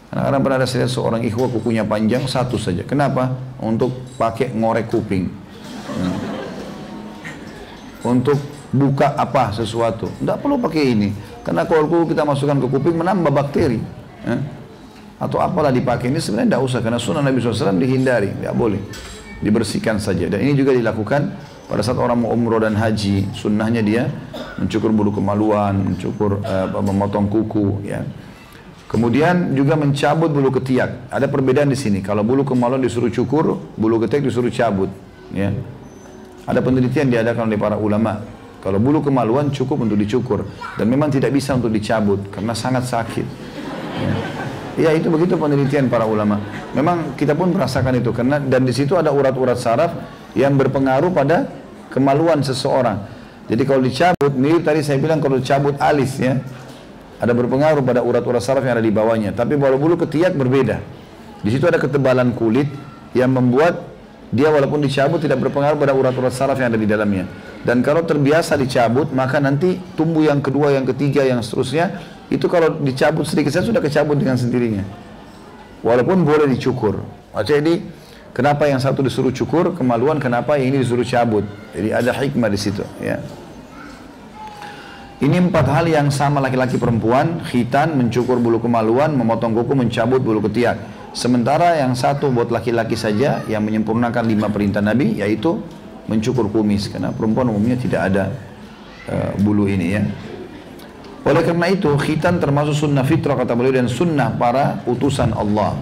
Karena 0.10 0.22
kadang 0.26 0.42
pernah 0.42 0.58
ada 0.58 0.68
seorang 0.68 1.22
ikhwah 1.22 1.54
kukunya 1.54 1.86
panjang 1.86 2.26
satu 2.26 2.58
saja. 2.58 2.82
Kenapa? 2.82 3.30
Untuk 3.62 3.94
pakai 4.18 4.52
ngorek 4.58 4.90
kuping. 4.90 5.30
Hmm. 5.96 6.18
Untuk 8.04 8.42
buka 8.70 9.18
apa 9.18 9.54
sesuatu. 9.54 10.10
Tidak 10.20 10.38
perlu 10.42 10.62
pakai 10.62 10.84
ini. 10.94 11.10
Karena 11.46 11.66
kalau 11.66 12.06
kita 12.06 12.26
masukkan 12.26 12.58
ke 12.62 12.68
kuping 12.70 12.98
menambah 12.98 13.32
bakteri. 13.34 13.80
Hmm 14.26 14.60
atau 15.20 15.38
apalah 15.44 15.70
dipakai. 15.70 16.10
Ini 16.10 16.24
sebenarnya 16.24 16.56
tidak 16.56 16.64
usah 16.64 16.80
karena 16.80 16.98
sunnah 16.98 17.22
Nabi 17.22 17.44
SAW 17.44 17.76
dihindari, 17.76 18.32
tidak 18.32 18.56
boleh. 18.56 18.82
Dibersihkan 19.44 20.00
saja. 20.00 20.32
Dan 20.32 20.40
ini 20.48 20.56
juga 20.56 20.72
dilakukan 20.72 21.22
pada 21.68 21.84
saat 21.84 22.00
orang 22.00 22.24
mau 22.24 22.32
umroh 22.32 22.60
dan 22.60 22.76
haji. 22.80 23.28
Sunnahnya 23.36 23.84
dia 23.84 24.08
mencukur 24.60 24.92
bulu 24.96 25.12
kemaluan 25.16 25.76
mencukur 25.76 26.40
uh, 26.44 26.68
memotong 26.80 27.28
kuku 27.28 27.84
ya. 27.88 28.04
Kemudian 28.90 29.54
juga 29.54 29.78
mencabut 29.78 30.34
bulu 30.34 30.50
ketiak. 30.60 31.14
Ada 31.14 31.30
perbedaan 31.30 31.70
di 31.70 31.78
sini. 31.78 32.02
Kalau 32.02 32.26
bulu 32.26 32.42
kemaluan 32.42 32.82
disuruh 32.82 33.12
cukur 33.12 33.60
bulu 33.78 34.02
ketiak 34.04 34.28
disuruh 34.28 34.52
cabut 34.52 34.90
ya. 35.32 35.54
Ada 36.50 36.60
penelitian 36.66 37.14
diadakan 37.14 37.46
oleh 37.48 37.60
para 37.62 37.78
ulama 37.78 38.39
kalau 38.60 38.78
bulu 38.78 39.00
kemaluan 39.00 39.52
cukup 39.56 39.88
untuk 39.88 39.96
dicukur 39.96 40.44
dan 40.76 40.86
memang 40.92 41.08
tidak 41.08 41.32
bisa 41.32 41.56
untuk 41.56 41.72
dicabut 41.72 42.28
karena 42.32 42.52
sangat 42.52 42.88
sakit 42.88 43.28
ya. 44.00 44.12
Ya 44.80 44.96
itu 44.96 45.12
begitu 45.12 45.36
penelitian 45.36 45.92
para 45.92 46.08
ulama. 46.08 46.40
Memang 46.72 47.20
kita 47.20 47.36
pun 47.36 47.52
merasakan 47.52 48.00
itu 48.00 48.16
karena 48.16 48.40
dan 48.40 48.64
di 48.64 48.72
situ 48.72 48.96
ada 48.96 49.12
urat-urat 49.12 49.60
saraf 49.60 49.92
yang 50.40 50.56
berpengaruh 50.56 51.12
pada 51.12 51.52
kemaluan 51.92 52.40
seseorang. 52.40 53.04
Jadi 53.52 53.66
kalau 53.68 53.82
dicabut, 53.84 54.32
mirip 54.40 54.64
tadi 54.64 54.80
saya 54.86 55.02
bilang 55.02 55.20
kalau 55.20 55.42
dicabut 55.42 55.76
alis 55.82 56.16
ya, 56.22 56.40
ada 57.20 57.34
berpengaruh 57.36 57.84
pada 57.84 58.06
urat-urat 58.06 58.40
saraf 58.40 58.64
yang 58.64 58.80
ada 58.80 58.86
di 58.86 58.94
bawahnya. 58.94 59.36
Tapi 59.36 59.60
kalau 59.60 59.76
bulu 59.76 60.00
ketiak 60.00 60.38
berbeda. 60.38 60.80
Di 61.44 61.50
situ 61.52 61.68
ada 61.68 61.82
ketebalan 61.82 62.32
kulit 62.38 62.72
yang 63.12 63.36
membuat 63.36 63.89
dia 64.30 64.54
walaupun 64.54 64.86
dicabut 64.86 65.18
tidak 65.18 65.42
berpengaruh 65.42 65.78
pada 65.78 65.94
urat-urat 65.98 66.30
saraf 66.30 66.58
yang 66.62 66.70
ada 66.70 66.80
di 66.80 66.86
dalamnya. 66.86 67.26
Dan 67.66 67.82
kalau 67.82 68.06
terbiasa 68.06 68.56
dicabut, 68.56 69.10
maka 69.10 69.42
nanti 69.42 69.82
tumbuh 69.98 70.24
yang 70.24 70.40
kedua, 70.40 70.72
yang 70.72 70.86
ketiga, 70.86 71.26
yang 71.26 71.42
seterusnya 71.42 71.98
itu 72.30 72.46
kalau 72.46 72.78
dicabut 72.78 73.26
sedikit 73.26 73.50
saja 73.50 73.66
sudah 73.66 73.82
kecabut 73.82 74.16
dengan 74.16 74.38
sendirinya. 74.38 74.86
Walaupun 75.82 76.22
boleh 76.22 76.46
dicukur. 76.46 77.02
Ini 77.34 77.74
kenapa 78.32 78.70
yang 78.70 78.78
satu 78.78 79.02
disuruh 79.02 79.34
cukur, 79.34 79.74
kemaluan 79.74 80.22
kenapa 80.22 80.62
yang 80.62 80.78
ini 80.78 80.78
disuruh 80.86 81.08
cabut. 81.08 81.44
Jadi 81.74 81.90
ada 81.90 82.12
hikmah 82.14 82.50
di 82.54 82.60
situ. 82.60 82.86
Ya. 83.02 83.18
Ini 85.20 85.52
empat 85.52 85.68
hal 85.68 85.84
yang 85.92 86.08
sama 86.16 86.40
laki-laki 86.40 86.80
perempuan, 86.80 87.44
khitan, 87.44 87.92
mencukur 87.92 88.40
bulu 88.40 88.64
kemaluan, 88.64 89.12
memotong 89.12 89.52
kuku, 89.52 89.76
mencabut 89.76 90.24
bulu 90.24 90.40
ketiak. 90.48 90.80
Sementara 91.10 91.78
yang 91.82 91.98
satu 91.98 92.30
buat 92.30 92.54
laki-laki 92.54 92.94
saja 92.94 93.42
yang 93.50 93.66
menyempurnakan 93.66 94.30
lima 94.30 94.48
perintah 94.54 94.82
Nabi 94.82 95.18
yaitu 95.18 95.58
mencukur 96.06 96.50
kumis 96.50 96.90
karena 96.90 97.10
perempuan 97.10 97.50
umumnya 97.50 97.78
tidak 97.78 98.02
ada 98.14 98.24
uh, 99.10 99.32
bulu 99.42 99.66
ini 99.66 99.88
ya. 99.94 100.04
Oleh 101.28 101.44
karena 101.44 101.68
itu, 101.70 101.92
khitan 102.00 102.40
termasuk 102.40 102.88
sunnah 102.88 103.04
fitrah 103.04 103.36
kata 103.36 103.54
beliau 103.54 103.76
dan 103.76 103.92
sunnah 103.92 104.34
para 104.40 104.82
utusan 104.88 105.36
Allah. 105.36 105.76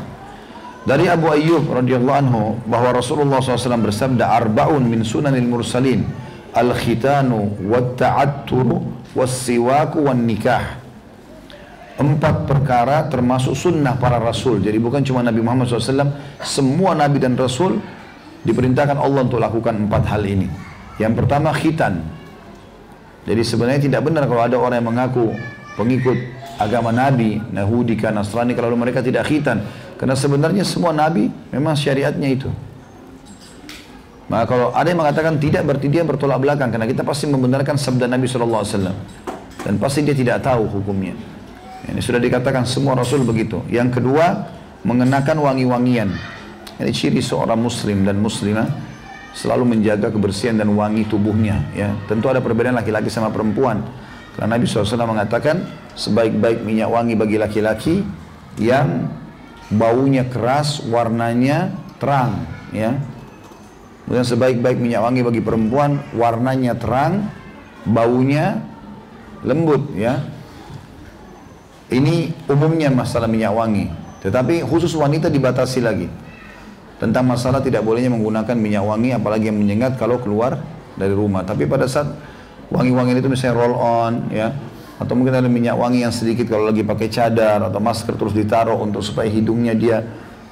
Dari 0.87 1.11
Abu 1.11 1.27
Ayyub 1.27 1.67
radhiyallahu 1.67 2.17
anhu 2.17 2.43
bahwa 2.63 2.95
Rasulullah 2.95 3.43
SAW 3.43 3.91
bersabda 3.91 4.23
arbaun 4.31 4.87
min 4.87 5.03
sunanil 5.03 5.43
mursalin 5.43 6.07
al 6.55 6.71
khitanu 6.71 7.59
wat 7.67 7.99
ta'atturu 7.99 8.87
was 9.11 9.35
siwaku 9.35 10.07
wan 10.07 10.23
nikah. 10.23 10.86
Empat 11.97 12.45
perkara 12.45 13.09
termasuk 13.09 13.57
sunnah 13.57 13.97
para 13.97 14.21
rasul. 14.21 14.61
Jadi 14.61 14.77
bukan 14.77 15.01
cuma 15.01 15.25
Nabi 15.25 15.41
Muhammad 15.41 15.65
SAW, 15.65 16.13
semua 16.45 16.93
Nabi 16.93 17.17
dan 17.17 17.33
Rasul 17.33 17.81
diperintahkan 18.45 19.01
Allah 19.01 19.25
untuk 19.25 19.41
lakukan 19.41 19.73
empat 19.73 20.05
hal 20.13 20.21
ini. 20.21 20.45
Yang 21.01 21.13
pertama 21.25 21.49
khitan, 21.57 22.05
jadi 23.27 23.43
sebenarnya 23.43 23.81
tidak 23.91 24.01
benar 24.07 24.23
kalau 24.23 24.39
ada 24.39 24.55
orang 24.55 24.79
yang 24.79 24.87
mengaku 24.87 25.35
pengikut 25.75 26.15
agama 26.55 26.95
Nabi, 26.95 27.43
Yahudi, 27.51 27.99
Nasrani 27.99 28.55
kalau 28.55 28.71
mereka 28.79 29.03
tidak 29.03 29.27
khitan. 29.27 29.67
Karena 29.99 30.15
sebenarnya 30.15 30.63
semua 30.63 30.95
Nabi 30.95 31.27
memang 31.51 31.75
syariatnya 31.75 32.29
itu. 32.31 32.49
Maka 34.31 34.43
kalau 34.47 34.67
ada 34.71 34.87
yang 34.87 34.99
mengatakan 34.99 35.39
tidak 35.39 35.63
berarti 35.67 35.87
dia 35.91 36.03
bertolak 36.07 36.39
belakang 36.39 36.71
karena 36.71 36.87
kita 36.87 37.03
pasti 37.03 37.27
membenarkan 37.31 37.79
sabda 37.79 38.11
Nabi 38.11 38.27
SAW 38.27 38.91
dan 39.63 39.73
pasti 39.79 40.03
dia 40.03 40.15
tidak 40.15 40.43
tahu 40.43 40.67
hukumnya. 40.67 41.15
Ini 41.87 41.99
sudah 42.03 42.19
dikatakan 42.19 42.67
semua 42.67 42.93
Rasul 42.95 43.23
begitu. 43.23 43.63
Yang 43.71 44.01
kedua 44.01 44.47
mengenakan 44.83 45.39
wangi-wangian. 45.39 46.11
Ini 46.77 46.91
ciri 46.93 47.23
seorang 47.23 47.57
Muslim 47.57 48.05
dan 48.05 48.21
Muslimah 48.21 48.69
selalu 49.33 49.77
menjaga 49.77 50.09
kebersihan 50.09 50.57
dan 50.57 50.73
wangi 50.73 51.05
tubuhnya 51.05 51.61
ya 51.77 51.93
tentu 52.09 52.25
ada 52.25 52.41
perbedaan 52.41 52.73
laki-laki 52.73 53.05
sama 53.13 53.29
perempuan 53.29 53.85
Karena 54.33 54.57
Nabi 54.57 54.65
SAW 54.65 55.05
mengatakan 55.05 55.65
sebaik-baik 55.97 56.61
minyak 56.61 56.93
wangi 56.93 57.17
bagi 57.17 57.41
laki-laki 57.41 58.05
yang 58.61 59.09
baunya 59.73 60.29
keras, 60.29 60.85
warnanya 60.85 61.73
terang, 61.97 62.45
ya. 62.69 62.93
Kemudian 64.05 64.23
sebaik-baik 64.29 64.77
minyak 64.77 65.01
wangi 65.01 65.25
bagi 65.25 65.41
perempuan, 65.41 66.05
warnanya 66.13 66.77
terang, 66.77 67.33
baunya 67.89 68.61
lembut, 69.41 69.89
ya. 69.97 70.21
Ini 71.87 72.47
umumnya 72.51 72.91
masalah 72.91 73.31
minyak 73.31 73.55
wangi. 73.55 73.87
Tetapi 74.19 74.65
khusus 74.67 74.91
wanita 74.97 75.31
dibatasi 75.31 75.79
lagi. 75.79 76.07
Tentang 76.97 77.23
masalah 77.23 77.61
tidak 77.61 77.85
bolehnya 77.85 78.09
menggunakan 78.09 78.57
minyak 78.57 78.83
wangi 78.83 79.13
apalagi 79.13 79.53
yang 79.53 79.59
menyengat 79.61 79.95
kalau 79.95 80.19
keluar 80.19 80.59
dari 80.97 81.13
rumah. 81.13 81.45
Tapi 81.45 81.69
pada 81.69 81.85
saat 81.85 82.09
wangi-wangi 82.73 83.23
itu 83.23 83.29
misalnya 83.31 83.55
roll 83.55 83.75
on 83.77 84.13
ya 84.33 84.51
atau 84.97 85.13
mungkin 85.13 85.37
ada 85.37 85.45
minyak 85.45 85.77
wangi 85.77 86.01
yang 86.01 86.11
sedikit 86.11 86.49
kalau 86.49 86.73
lagi 86.73 86.81
pakai 86.81 87.07
cadar 87.07 87.61
atau 87.69 87.77
masker 87.77 88.17
terus 88.17 88.33
ditaruh 88.33 88.81
untuk 88.81 89.05
supaya 89.05 89.29
hidungnya 89.29 89.77
dia 89.77 90.01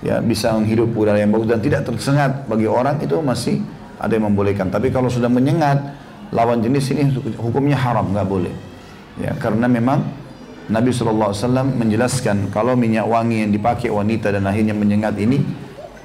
ya 0.06 0.21
bisa 0.21 0.54
menghirup 0.54 0.93
udara 0.93 1.17
yang 1.17 1.34
bagus 1.34 1.50
dan 1.50 1.60
tidak 1.65 1.82
tersengat 1.89 2.45
bagi 2.45 2.69
orang 2.69 3.02
itu 3.02 3.17
masih 3.26 3.58
ada 3.98 4.13
yang 4.13 4.30
membolehkan 4.30 4.69
tapi 4.69 4.93
kalau 4.93 5.10
sudah 5.10 5.34
menyengat 5.34 5.82
lawan 6.30 6.62
jenis 6.62 6.93
ini 6.93 7.10
hukumnya 7.41 7.74
haram 7.74 8.13
nggak 8.13 8.28
boleh 8.30 8.54
ya 9.17 9.34
karena 9.41 9.65
memang 9.65 10.06
Nabi 10.65 10.89
SAW 10.89 11.30
menjelaskan 11.78 12.49
kalau 12.49 12.73
minyak 12.73 13.06
wangi 13.06 13.45
yang 13.45 13.54
dipakai 13.54 13.93
wanita 13.93 14.34
dan 14.34 14.49
akhirnya 14.49 14.73
menyengat 14.73 15.13
ini 15.21 15.45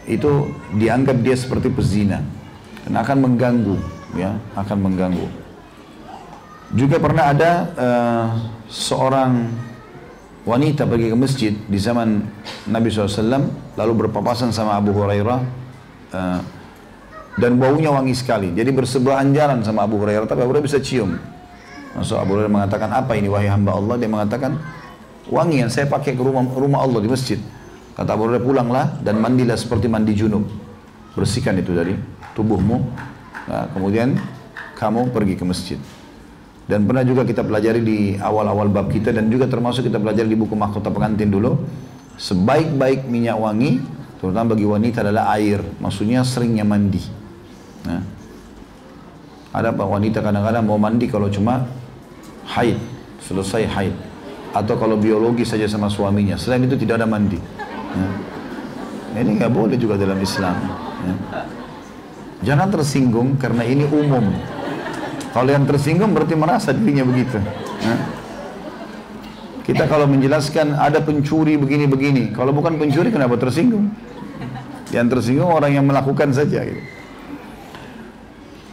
itu 0.05 0.53
dianggap 0.77 1.16
dia 1.25 1.37
seperti 1.37 1.73
pezina. 1.73 2.20
Dan 2.85 2.96
akan 2.96 3.16
mengganggu 3.25 3.77
ya 4.16 4.37
akan 4.57 4.79
mengganggu. 4.85 5.29
Juga 6.77 6.96
pernah 7.01 7.35
ada 7.35 7.53
uh, 7.75 8.27
seorang 8.70 9.49
wanita 10.44 10.88
pergi 10.88 11.09
ke 11.12 11.16
masjid 11.16 11.53
di 11.53 11.79
zaman 11.81 12.25
Nabi 12.68 12.88
SAW 12.88 13.49
lalu 13.77 13.92
berpapasan 14.07 14.55
sama 14.55 14.77
Abu 14.77 14.92
Hurairah 14.92 15.40
uh, 16.14 16.40
dan 17.40 17.53
baunya 17.57 17.88
wangi 17.88 18.12
sekali. 18.12 18.53
Jadi 18.53 18.70
bersebelahan 18.77 19.33
jalan 19.33 19.64
sama 19.64 19.88
Abu 19.88 19.96
Hurairah 19.99 20.29
tapi 20.29 20.44
Abu 20.44 20.53
Hurairah 20.53 20.68
bisa 20.68 20.81
cium 20.85 21.16
Masuk 21.96 22.16
Abu 22.18 22.38
Hurairah 22.38 22.53
mengatakan 22.53 22.90
apa 22.94 23.18
ini 23.18 23.26
wahai 23.26 23.50
hamba 23.50 23.74
Allah 23.74 23.98
dia 23.98 24.07
mengatakan 24.07 24.59
wangi 25.26 25.62
yang 25.62 25.70
saya 25.70 25.90
pakai 25.90 26.14
ke 26.14 26.22
rumah, 26.22 26.46
rumah 26.55 26.87
Allah 26.87 27.03
di 27.03 27.11
masjid 27.11 27.38
kata 27.98 28.14
Abu 28.14 28.31
Hurairah 28.31 28.44
pulanglah 28.44 28.87
dan 29.03 29.18
mandilah 29.18 29.59
seperti 29.59 29.90
mandi 29.90 30.14
junub 30.14 30.46
bersihkan 31.18 31.59
itu 31.59 31.74
dari 31.74 31.98
tubuhmu 32.38 32.79
nah, 33.50 33.66
kemudian 33.74 34.14
kamu 34.79 35.11
pergi 35.11 35.35
ke 35.35 35.44
masjid 35.44 35.79
dan 36.70 36.87
pernah 36.87 37.03
juga 37.03 37.26
kita 37.26 37.42
pelajari 37.42 37.83
di 37.83 37.98
awal-awal 38.14 38.70
bab 38.70 38.87
kita 38.94 39.11
dan 39.11 39.26
juga 39.26 39.50
termasuk 39.50 39.90
kita 39.90 39.98
pelajari 39.98 40.31
di 40.31 40.38
buku 40.38 40.55
mahkota 40.55 40.87
pengantin 40.94 41.26
dulu. 41.26 41.66
Sebaik-baik 42.14 43.11
minyak 43.11 43.35
wangi, 43.42 43.83
terutama 44.22 44.55
bagi 44.55 44.70
wanita 44.70 45.03
adalah 45.03 45.35
air. 45.35 45.59
Maksudnya 45.83 46.22
seringnya 46.22 46.62
mandi. 46.62 47.03
Nah, 47.90 48.07
ada 49.51 49.75
wanita 49.75 50.23
kadang-kadang 50.23 50.63
mau 50.63 50.79
mandi 50.79 51.11
kalau 51.11 51.27
cuma 51.27 51.67
haid, 52.47 52.79
selesai 53.23 53.67
haid. 53.67 53.95
Atau 54.51 54.75
kalau 54.79 54.99
biologi 54.99 55.47
saja 55.47 55.67
sama 55.71 55.87
suaminya. 55.87 56.35
Selain 56.35 56.63
itu 56.67 56.75
tidak 56.75 57.03
ada 57.03 57.07
mandi. 57.07 57.39
Nah, 59.15 59.19
ini 59.19 59.39
nggak 59.39 59.51
boleh 59.51 59.79
juga 59.79 59.95
dalam 59.95 60.19
Islam. 60.19 60.55
Ya. 61.07 61.15
Jangan 62.51 62.71
tersinggung 62.71 63.39
karena 63.39 63.63
ini 63.67 63.87
umum. 63.87 64.27
Kalau 65.31 65.51
yang 65.51 65.67
tersinggung 65.67 66.11
berarti 66.11 66.35
merasa 66.35 66.75
dirinya 66.75 67.07
begitu. 67.07 67.39
Kita 69.63 69.87
kalau 69.87 70.11
menjelaskan 70.11 70.75
ada 70.75 70.99
pencuri 70.99 71.55
begini-begini, 71.55 72.35
kalau 72.35 72.51
bukan 72.51 72.75
pencuri 72.75 73.15
kenapa 73.15 73.39
tersinggung? 73.39 73.87
Yang 74.91 75.07
tersinggung 75.15 75.47
orang 75.47 75.79
yang 75.79 75.87
melakukan 75.87 76.35
saja. 76.35 76.67
Gitu. 76.67 76.83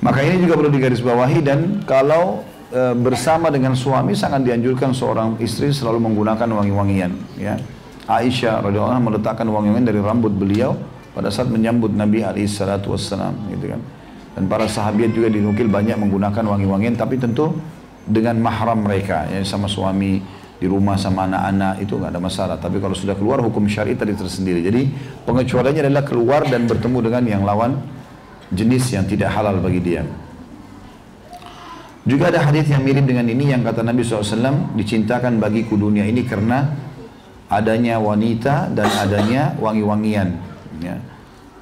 Maka 0.02 0.22
ini 0.22 0.46
juga 0.46 0.62
perlu 0.62 0.72
digarisbawahi 0.72 1.40
dan 1.42 1.82
kalau 1.84 2.46
e, 2.70 2.94
bersama 2.98 3.50
dengan 3.50 3.74
suami 3.74 4.14
sangat 4.14 4.46
dianjurkan 4.46 4.94
seorang 4.94 5.42
istri 5.42 5.74
selalu 5.74 6.12
menggunakan 6.12 6.46
wangi-wangian. 6.46 7.12
Ya. 7.38 7.58
Aisyah 8.08 8.64
radhiyallahu 8.64 9.04
meletakkan 9.04 9.44
wangi-wangian 9.50 9.88
dari 9.90 10.00
rambut 10.00 10.32
beliau 10.32 10.80
pada 11.12 11.28
saat 11.34 11.50
menyambut 11.50 11.92
Nabi 11.92 12.24
alaihi 12.24 12.48
salatu 12.48 12.94
wassalam, 12.96 13.36
gitu 13.52 13.74
kan. 13.74 13.82
Dan 14.38 14.46
para 14.46 14.70
sahabat 14.70 15.12
juga 15.12 15.34
dinukil 15.34 15.66
banyak 15.66 15.98
menggunakan 15.98 16.46
wangi-wangian 16.46 16.94
tapi 16.94 17.18
tentu 17.18 17.58
dengan 18.06 18.38
mahram 18.40 18.86
mereka 18.86 19.26
ya 19.28 19.42
sama 19.44 19.66
suami 19.68 20.22
di 20.58 20.66
rumah 20.66 20.96
sama 20.98 21.26
anak-anak 21.26 21.82
itu 21.82 21.98
nggak 21.98 22.12
ada 22.14 22.22
masalah. 22.22 22.56
Tapi 22.62 22.78
kalau 22.78 22.94
sudah 22.94 23.18
keluar 23.18 23.42
hukum 23.42 23.66
syari 23.66 23.98
tadi 23.98 24.14
tersendiri. 24.14 24.62
Jadi 24.62 24.94
pengecualiannya 25.26 25.90
adalah 25.90 26.06
keluar 26.06 26.46
dan 26.46 26.70
bertemu 26.70 26.98
dengan 27.02 27.24
yang 27.26 27.44
lawan 27.44 27.97
jenis 28.52 28.84
yang 28.94 29.04
tidak 29.08 29.34
halal 29.34 29.60
bagi 29.60 29.82
dia. 29.84 30.04
Juga 32.08 32.32
ada 32.32 32.40
hadis 32.40 32.72
yang 32.72 32.88
mirip 32.88 33.04
dengan 33.04 33.28
ini 33.28 33.52
yang 33.52 33.68
kata 33.68 33.84
Nabi 33.84 34.00
SAW 34.00 34.72
dicintakan 34.80 35.44
bagiku 35.44 35.76
dunia 35.76 36.08
ini 36.08 36.24
karena 36.24 36.72
adanya 37.52 38.00
wanita 38.00 38.72
dan 38.72 38.88
adanya 38.96 39.52
wangi-wangian. 39.60 40.40
Ya. 40.80 40.96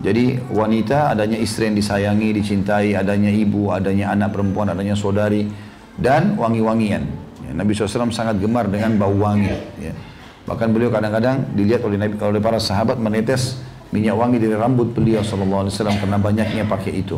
Jadi 0.05 0.37
wanita 0.53 1.17
adanya 1.17 1.41
istri 1.41 1.65
yang 1.65 1.73
disayangi, 1.73 2.29
dicintai, 2.35 2.93
adanya 2.93 3.33
ibu, 3.33 3.73
adanya 3.73 4.13
anak 4.13 4.37
perempuan, 4.37 4.69
adanya 4.69 4.93
saudari, 4.93 5.49
dan 5.97 6.37
wangi-wangian. 6.37 7.09
Ya, 7.41 7.51
Nabi 7.57 7.73
SAW 7.73 8.13
sangat 8.13 8.37
gemar 8.37 8.69
dengan 8.69 9.01
bau 9.01 9.17
wangi. 9.17 9.49
Ya. 9.81 9.97
Bahkan 10.45 10.69
beliau 10.69 10.93
kadang-kadang 10.93 11.57
dilihat 11.57 11.81
oleh 11.81 11.97
oleh 12.21 12.41
para 12.43 12.61
sahabat 12.61 13.01
menetes 13.01 13.57
minyak 13.95 14.19
wangi 14.19 14.43
dari 14.43 14.51
rambut 14.51 14.91
beliau 14.91 15.23
SAW 15.23 15.71
karena 15.71 16.19
banyaknya 16.19 16.67
pakai 16.67 16.99
itu. 16.99 17.15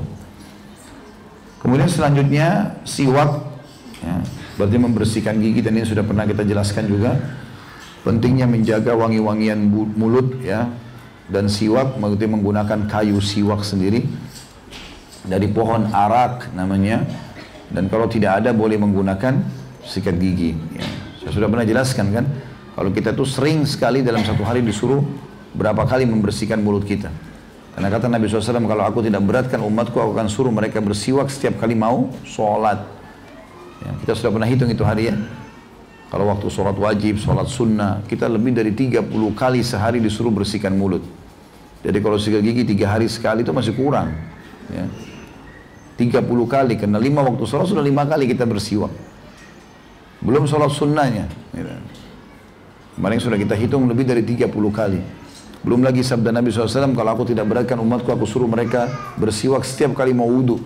Kemudian 1.57 1.89
selanjutnya 1.89 2.77
siwak, 2.85 3.41
ya, 4.05 4.21
berarti 4.61 4.77
membersihkan 4.77 5.41
gigi 5.41 5.65
dan 5.65 5.73
ini 5.73 5.89
sudah 5.89 6.05
pernah 6.05 6.29
kita 6.29 6.45
jelaskan 6.45 6.85
juga. 6.85 7.17
Pentingnya 8.05 8.45
menjaga 8.45 8.93
wangi-wangian 8.93 9.57
mulut 9.97 10.37
ya, 10.45 10.69
dan 11.27 11.51
siwak 11.51 11.99
maksudnya 11.99 12.29
menggunakan 12.31 12.87
kayu 12.87 13.19
siwak 13.19 13.65
sendiri 13.65 14.07
dari 15.27 15.51
pohon 15.51 15.91
arak 15.91 16.55
namanya 16.55 17.03
dan 17.67 17.91
kalau 17.91 18.07
tidak 18.07 18.39
ada 18.39 18.55
boleh 18.55 18.79
menggunakan 18.79 19.43
sikat 19.83 20.15
gigi 20.15 20.55
ya. 20.71 20.87
saya 21.19 21.31
sudah 21.35 21.47
pernah 21.51 21.67
jelaskan 21.67 22.15
kan 22.15 22.25
kalau 22.79 22.89
kita 22.95 23.11
tuh 23.11 23.27
sering 23.27 23.67
sekali 23.67 23.99
dalam 23.99 24.23
satu 24.23 24.47
hari 24.47 24.63
disuruh 24.63 25.03
berapa 25.57 25.83
kali 25.89 26.05
membersihkan 26.05 26.61
mulut 26.61 26.85
kita 26.85 27.09
karena 27.73 27.89
kata 27.93 28.09
Nabi 28.09 28.29
SAW 28.29 28.65
kalau 28.69 28.85
aku 28.85 29.01
tidak 29.01 29.21
beratkan 29.25 29.61
umatku 29.65 29.97
aku 29.97 30.13
akan 30.13 30.29
suruh 30.29 30.53
mereka 30.53 30.77
bersiwak 30.77 31.33
setiap 31.33 31.57
kali 31.57 31.73
mau 31.73 32.13
sholat 32.21 32.85
ya, 33.81 33.91
kita 34.05 34.13
sudah 34.13 34.31
pernah 34.37 34.47
hitung 34.49 34.69
itu 34.69 34.85
hari 34.85 35.09
ya 35.09 35.17
kalau 36.07 36.31
waktu 36.31 36.47
sholat 36.47 36.79
wajib, 36.79 37.19
sholat 37.19 37.51
sunnah, 37.51 37.99
kita 38.07 38.31
lebih 38.31 38.55
dari 38.55 38.71
30 38.71 39.11
kali 39.35 39.59
sehari 39.59 39.99
disuruh 39.99 40.31
bersihkan 40.31 40.71
mulut. 40.71 41.03
Jadi 41.83 41.97
kalau 41.99 42.15
sikat 42.15 42.39
gigi 42.47 42.63
tiga 42.63 42.95
hari 42.95 43.11
sekali 43.11 43.43
itu 43.43 43.51
masih 43.51 43.75
kurang. 43.75 44.15
Ya. 44.71 44.87
30 45.99 46.23
kali, 46.47 46.79
karena 46.79 46.95
lima 47.01 47.25
waktu 47.27 47.43
sholat 47.43 47.67
sudah 47.67 47.83
lima 47.83 48.07
kali 48.07 48.23
kita 48.31 48.47
bersiwak. 48.47 48.91
Belum 50.23 50.47
sholat 50.47 50.71
sunnahnya. 50.71 51.27
Ya. 51.51 51.75
Kemarin 52.95 53.19
sudah 53.19 53.35
kita 53.35 53.59
hitung 53.59 53.83
lebih 53.91 54.07
dari 54.07 54.23
30 54.23 54.47
kali. 54.71 55.03
Belum 55.65 55.81
lagi 55.81 56.05
sabda 56.05 56.29
Nabi 56.29 56.53
SAW, 56.53 56.93
kalau 56.93 57.11
aku 57.17 57.23
tidak 57.33 57.49
beratkan 57.49 57.81
umatku, 57.81 58.13
aku 58.13 58.29
suruh 58.29 58.45
mereka 58.45 58.89
bersiwak 59.17 59.65
setiap 59.65 59.97
kali 59.97 60.13
mau 60.13 60.29
wudhu. 60.29 60.61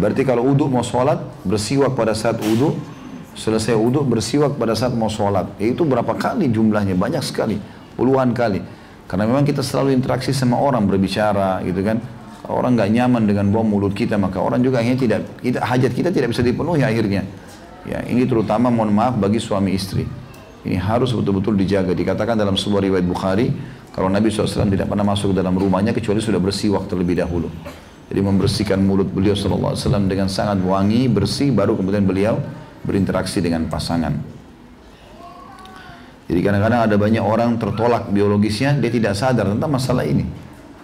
Berarti 0.00 0.24
kalau 0.24 0.48
wudhu 0.48 0.70
mau 0.70 0.80
sholat, 0.80 1.20
bersiwak 1.44 1.92
pada 1.92 2.16
saat 2.16 2.40
wudhu, 2.40 2.72
selesai 3.36 3.76
wudhu 3.76 4.00
bersiwak 4.06 4.56
pada 4.56 4.72
saat 4.72 4.96
mau 4.96 5.12
sholat. 5.12 5.50
Itu 5.60 5.84
berapa 5.84 6.16
kali 6.16 6.48
jumlahnya? 6.48 6.96
Banyak 6.96 7.20
sekali, 7.20 7.60
puluhan 7.94 8.32
kali. 8.32 8.64
Karena 9.10 9.26
memang 9.26 9.42
kita 9.42 9.60
selalu 9.60 9.90
interaksi 9.92 10.30
sama 10.30 10.54
orang 10.56 10.86
berbicara 10.86 11.60
gitu 11.66 11.82
kan. 11.82 11.98
Kalau 12.46 12.62
orang 12.62 12.78
nggak 12.78 12.90
nyaman 12.94 13.22
dengan 13.26 13.46
bau 13.50 13.66
mulut 13.66 13.94
kita, 13.94 14.14
maka 14.16 14.38
orang 14.38 14.62
juga 14.62 14.80
akhirnya 14.80 14.98
tidak, 14.98 15.20
kita, 15.42 15.58
hajat 15.62 15.92
kita 15.94 16.08
tidak 16.14 16.28
bisa 16.30 16.42
dipenuhi 16.46 16.82
akhirnya. 16.86 17.22
Ya, 17.86 18.02
ini 18.06 18.22
terutama 18.28 18.70
mohon 18.70 18.94
maaf 18.94 19.18
bagi 19.18 19.42
suami 19.42 19.74
istri. 19.74 20.06
Ini 20.60 20.76
harus 20.76 21.16
betul-betul 21.16 21.56
dijaga. 21.56 21.96
Dikatakan 21.96 22.36
dalam 22.36 22.56
sebuah 22.56 22.84
riwayat 22.84 23.06
Bukhari, 23.08 23.48
kalau 23.96 24.12
Nabi 24.12 24.28
SAW 24.28 24.68
tidak 24.68 24.86
pernah 24.92 25.06
masuk 25.08 25.32
dalam 25.32 25.56
rumahnya 25.56 25.96
kecuali 25.96 26.20
sudah 26.20 26.36
bersih 26.36 26.76
waktu 26.76 26.92
lebih 27.00 27.18
dahulu. 27.18 27.48
Jadi 28.10 28.20
membersihkan 28.20 28.82
mulut 28.82 29.08
beliau 29.08 29.38
SAW 29.38 29.78
dengan 30.10 30.26
sangat 30.26 30.60
wangi, 30.60 31.06
bersih, 31.06 31.54
baru 31.54 31.78
kemudian 31.78 32.04
beliau 32.04 32.42
berinteraksi 32.82 33.38
dengan 33.38 33.70
pasangan. 33.70 34.18
Jadi 36.30 36.40
kadang-kadang 36.46 36.86
ada 36.86 36.96
banyak 36.98 37.24
orang 37.24 37.58
tertolak 37.58 38.06
biologisnya, 38.10 38.78
dia 38.78 38.90
tidak 38.90 39.18
sadar 39.18 39.50
tentang 39.50 39.70
masalah 39.70 40.06
ini. 40.06 40.26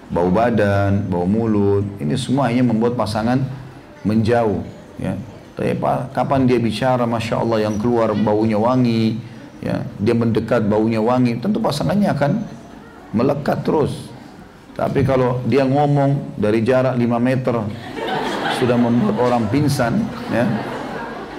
Bau 0.07 0.31
badan, 0.31 1.07
bau 1.07 1.27
mulut, 1.27 1.87
ini 1.99 2.15
semua 2.15 2.51
hanya 2.51 2.67
membuat 2.67 2.95
pasangan 2.95 3.43
menjauh. 4.07 4.63
Ya. 5.03 5.19
Tapi 5.59 5.79
kapan 6.15 6.47
dia 6.47 6.59
bicara, 6.63 7.07
masya 7.07 7.43
Allah 7.43 7.67
yang 7.67 7.79
keluar 7.79 8.15
baunya 8.15 8.59
wangi, 8.59 9.19
ya, 9.63 9.85
dia 10.01 10.15
mendekat 10.17 10.65
baunya 10.67 11.01
wangi, 11.01 11.39
tentu 11.41 11.61
pasangannya 11.61 12.11
akan 12.13 12.33
melekat 13.13 13.63
terus. 13.63 14.11
Tapi 14.77 15.05
kalau 15.09 15.41
dia 15.49 15.65
ngomong 15.65 16.37
dari 16.37 16.61
jarak 16.61 17.01
5 17.01 17.17
meter 17.17 17.57
sudah 18.61 18.77
membuat 18.77 19.17
orang 19.21 19.45
pingsan, 19.49 20.05
ya, 20.29 20.45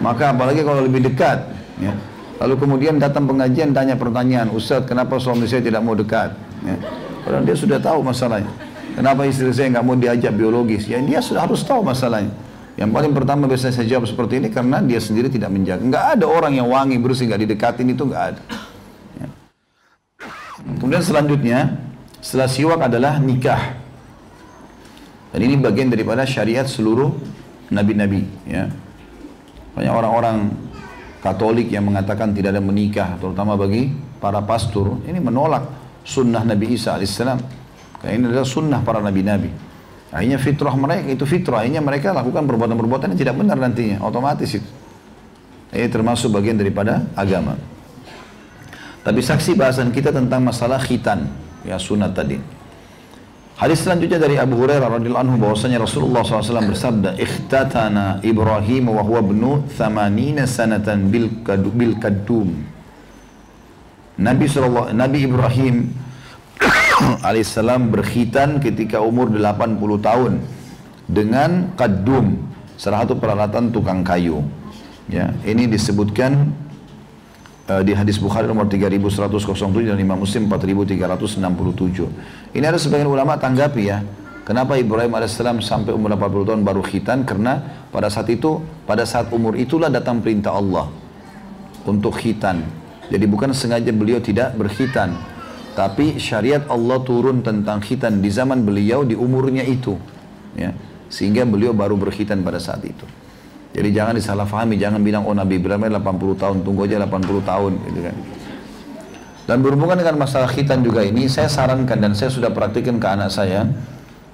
maka 0.02 0.34
apalagi 0.34 0.62
kalau 0.66 0.82
lebih 0.86 1.06
dekat, 1.06 1.46
ya. 1.78 1.94
Lalu 2.38 2.54
kemudian 2.62 3.02
datang 3.02 3.26
pengajian 3.26 3.74
tanya 3.74 3.98
pertanyaan, 3.98 4.54
Ustaz 4.54 4.86
kenapa 4.86 5.18
suami 5.18 5.50
saya 5.50 5.62
tidak 5.66 5.82
mau 5.82 5.98
dekat? 5.98 6.38
Ya. 6.62 6.78
Padahal 7.26 7.44
dia 7.44 7.58
sudah 7.58 7.82
tahu 7.82 8.06
masalahnya. 8.06 8.54
Kenapa 8.94 9.26
istri 9.30 9.50
saya 9.54 9.74
nggak 9.74 9.86
mau 9.86 9.98
diajak 9.98 10.34
biologis? 10.34 10.90
Ya 10.90 10.98
dia 11.02 11.22
sudah 11.22 11.46
harus 11.46 11.62
tahu 11.66 11.82
masalahnya. 11.86 12.34
Yang 12.78 12.90
paling 12.94 13.12
pertama 13.18 13.50
biasanya 13.50 13.74
saya 13.74 13.88
jawab 13.90 14.06
seperti 14.06 14.38
ini 14.38 14.54
karena 14.54 14.78
dia 14.86 15.02
sendiri 15.02 15.34
tidak 15.34 15.50
menjaga. 15.50 15.82
Nggak 15.82 16.06
ada 16.18 16.26
orang 16.30 16.54
yang 16.54 16.70
wangi 16.70 17.02
bersih 17.02 17.26
nggak 17.26 17.42
didekatin 17.44 17.90
itu 17.90 18.06
nggak 18.06 18.24
ada. 18.34 18.42
Ya. 19.18 19.28
Kemudian 20.78 21.02
selanjutnya 21.02 21.60
setelah 22.22 22.48
siwak 22.48 22.80
adalah 22.86 23.18
nikah. 23.18 23.82
Dan 25.34 25.40
ini 25.42 25.58
bagian 25.58 25.90
daripada 25.90 26.22
syariat 26.30 26.70
seluruh 26.70 27.18
nabi-nabi. 27.74 28.30
Ya. 28.46 28.70
Banyak 29.74 29.94
orang-orang 29.94 30.38
Katolik 31.18 31.74
yang 31.74 31.90
mengatakan 31.90 32.32
tidak 32.32 32.54
ada 32.54 32.64
menikah, 32.64 33.18
terutama 33.18 33.58
bagi 33.58 33.90
para 34.22 34.38
pastor, 34.46 35.02
ini 35.10 35.18
menolak 35.18 35.66
sunnah 36.06 36.46
Nabi 36.46 36.78
Isa 36.78 36.94
alaihissalam. 36.94 37.42
Karena 38.00 38.12
ini 38.14 38.24
adalah 38.30 38.48
sunnah 38.48 38.80
para 38.86 39.02
nabi-nabi. 39.02 39.50
Akhirnya 40.08 40.40
fitrah 40.40 40.72
mereka 40.72 41.08
itu 41.12 41.26
fitrah, 41.28 41.68
akhirnya 41.68 41.84
mereka 41.84 42.16
lakukan 42.16 42.48
perbuatan-perbuatan 42.48 43.12
yang 43.12 43.20
tidak 43.20 43.36
benar 43.36 43.60
nantinya, 43.60 44.00
otomatis 44.00 44.56
itu. 44.56 44.70
Ini 45.76 45.92
termasuk 45.92 46.32
bagian 46.32 46.56
daripada 46.56 47.04
agama. 47.12 47.60
Tapi 49.04 49.20
saksi 49.20 49.60
bahasan 49.60 49.92
kita 49.92 50.16
tentang 50.16 50.48
masalah 50.48 50.80
khitan, 50.80 51.28
ya 51.68 51.76
sunat 51.76 52.16
tadi. 52.16 52.40
Hadis 53.58 53.84
selanjutnya 53.84 54.22
dari 54.22 54.38
Abu 54.38 54.54
Hurairah 54.64 54.86
radhiyallahu 54.86 55.24
anhu 55.28 55.38
bahwasanya 55.42 55.82
Rasulullah 55.82 56.22
SAW 56.22 56.72
bersabda, 56.72 57.18
"Ikhtatana 57.18 58.22
Ibrahim 58.22 58.94
wa 58.94 59.02
huwa 59.02 59.20
ibnu 59.26 59.66
80 59.66 60.46
sanatan 60.46 61.10
bil 61.10 61.98
kadum." 61.98 62.54
Nabi 64.18 64.46
Nabi 64.94 65.18
Ibrahim 65.26 65.76
alaihissalam 67.22 67.94
berkhitan 67.94 68.58
ketika 68.62 69.02
umur 69.02 69.30
80 69.30 69.78
tahun 70.02 70.34
dengan 71.08 71.72
kadum, 71.80 72.36
salah 72.76 73.06
satu 73.06 73.16
peralatan 73.16 73.72
tukang 73.72 74.04
kayu. 74.04 74.44
Ya, 75.08 75.32
ini 75.48 75.72
disebutkan 75.72 76.52
uh, 77.72 77.80
di 77.80 77.96
hadis 77.96 78.20
Bukhari 78.20 78.44
nomor 78.44 78.68
3107 78.68 79.88
dan 79.88 79.96
Imam 79.96 80.20
Muslim 80.20 80.52
4367. 80.52 82.52
Ini 82.52 82.66
ada 82.68 82.76
sebagian 82.76 83.08
ulama 83.08 83.40
tanggapi 83.40 83.84
ya. 83.88 84.04
Kenapa 84.44 84.80
Ibrahim 84.80 85.12
AS 85.20 85.36
sampai 85.40 85.92
umur 85.92 86.16
80 86.16 86.48
tahun 86.48 86.62
baru 86.64 86.80
khitan? 86.80 87.28
Karena 87.28 87.84
pada 87.92 88.08
saat 88.08 88.32
itu, 88.32 88.64
pada 88.88 89.04
saat 89.04 89.28
umur 89.36 89.60
itulah 89.60 89.92
datang 89.92 90.24
perintah 90.24 90.56
Allah 90.56 90.88
untuk 91.84 92.16
khitan. 92.16 92.64
Jadi 93.12 93.28
bukan 93.28 93.52
sengaja 93.52 93.92
beliau 93.92 94.24
tidak 94.24 94.56
berkhitan. 94.56 95.20
Tapi 95.78 96.18
syariat 96.18 96.66
Allah 96.74 96.98
turun 97.06 97.46
tentang 97.46 97.78
khitan 97.78 98.18
di 98.18 98.34
zaman 98.34 98.66
beliau 98.66 99.06
di 99.06 99.14
umurnya 99.14 99.62
itu. 99.62 99.94
Ya. 100.58 100.74
Sehingga 101.06 101.46
beliau 101.46 101.70
baru 101.70 101.94
berkhitan 101.94 102.42
pada 102.42 102.58
saat 102.58 102.82
itu. 102.82 103.06
Jadi 103.78 103.94
jangan 103.94 104.18
disalahfahami, 104.18 104.74
jangan 104.82 104.98
bilang 105.06 105.22
oh 105.30 105.38
Nabi 105.38 105.62
Ibrahim 105.62 105.86
80 105.86 106.42
tahun, 106.42 106.58
tunggu 106.66 106.90
aja 106.90 106.98
80 107.06 107.46
tahun 107.46 107.72
gitu 107.94 108.00
kan. 108.10 108.16
Dan 109.46 109.58
berhubungan 109.62 110.02
dengan 110.02 110.18
masalah 110.18 110.50
khitan 110.50 110.82
juga 110.82 111.06
ini, 111.06 111.30
saya 111.30 111.46
sarankan 111.46 112.02
dan 112.02 112.18
saya 112.18 112.34
sudah 112.34 112.50
praktikan 112.50 112.98
ke 112.98 113.08
anak 113.08 113.30
saya, 113.30 113.70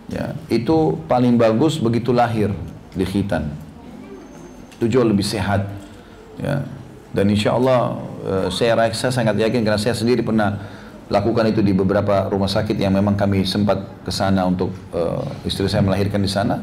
ya 0.08 0.32
itu 0.48 0.96
paling 1.12 1.36
bagus 1.36 1.76
begitu 1.76 2.16
lahir 2.16 2.56
di 2.96 3.04
khitan. 3.04 3.52
Itu 4.80 4.88
jauh 4.88 5.06
lebih 5.06 5.28
sehat, 5.28 5.68
ya. 6.40 6.64
Dan 7.12 7.30
insya 7.30 7.54
Allah 7.54 8.00
eh, 8.26 8.48
saya, 8.48 8.80
saya 8.96 9.12
sangat 9.12 9.38
yakin 9.38 9.62
karena 9.62 9.78
saya 9.78 9.94
sendiri 9.94 10.24
pernah 10.24 10.58
lakukan 11.14 11.46
itu 11.46 11.62
di 11.62 11.78
beberapa 11.78 12.26
rumah 12.34 12.50
sakit 12.50 12.74
yang 12.74 12.98
memang 12.98 13.14
kami 13.14 13.46
sempat 13.46 14.02
ke 14.02 14.10
sana 14.10 14.50
untuk 14.50 14.74
uh, 14.98 15.22
istri 15.46 15.70
saya 15.70 15.86
melahirkan 15.86 16.26
di 16.26 16.32
sana 16.32 16.58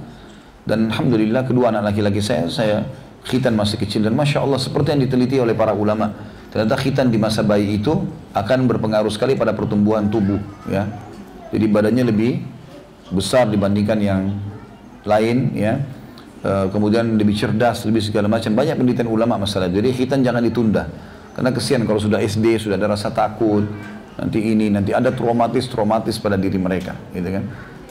dan 0.69 0.93
Alhamdulillah 0.93 1.49
kedua 1.49 1.73
anak 1.73 1.93
laki-laki 1.93 2.21
saya, 2.21 2.45
saya 2.53 2.85
khitan 3.25 3.57
masih 3.57 3.81
kecil. 3.81 4.05
Dan 4.05 4.15
Masya 4.17 4.45
Allah 4.45 4.61
seperti 4.61 4.93
yang 4.93 5.01
diteliti 5.03 5.37
oleh 5.41 5.57
para 5.57 5.73
ulama. 5.73 6.13
Ternyata 6.51 6.75
khitan 6.77 7.09
di 7.09 7.19
masa 7.19 7.47
bayi 7.47 7.79
itu 7.79 7.95
akan 8.35 8.67
berpengaruh 8.67 9.11
sekali 9.11 9.39
pada 9.39 9.55
pertumbuhan 9.55 10.11
tubuh. 10.11 10.39
ya 10.67 10.87
Jadi 11.55 11.67
badannya 11.71 12.05
lebih 12.11 12.43
besar 13.15 13.49
dibandingkan 13.49 13.99
yang 14.03 14.23
lain. 15.07 15.55
ya 15.55 15.79
e, 16.43 16.51
Kemudian 16.75 17.19
lebih 17.19 17.39
cerdas, 17.39 17.87
lebih 17.87 18.03
segala 18.03 18.27
macam. 18.27 18.51
Banyak 18.55 18.77
penelitian 18.77 19.09
ulama 19.09 19.39
masalah. 19.39 19.71
Jadi 19.71 19.95
khitan 19.95 20.27
jangan 20.27 20.43
ditunda. 20.43 20.91
Karena 21.35 21.55
kesian 21.55 21.87
kalau 21.87 22.03
sudah 22.03 22.19
SD, 22.19 22.67
sudah 22.67 22.77
ada 22.77 22.99
rasa 22.99 23.15
takut. 23.15 23.63
Nanti 24.19 24.39
ini, 24.43 24.73
nanti 24.73 24.91
ada 24.91 25.15
traumatis-traumatis 25.15 26.19
pada 26.19 26.35
diri 26.41 26.59
mereka. 26.59 26.97
Gitu 27.15 27.29
kan. 27.31 27.45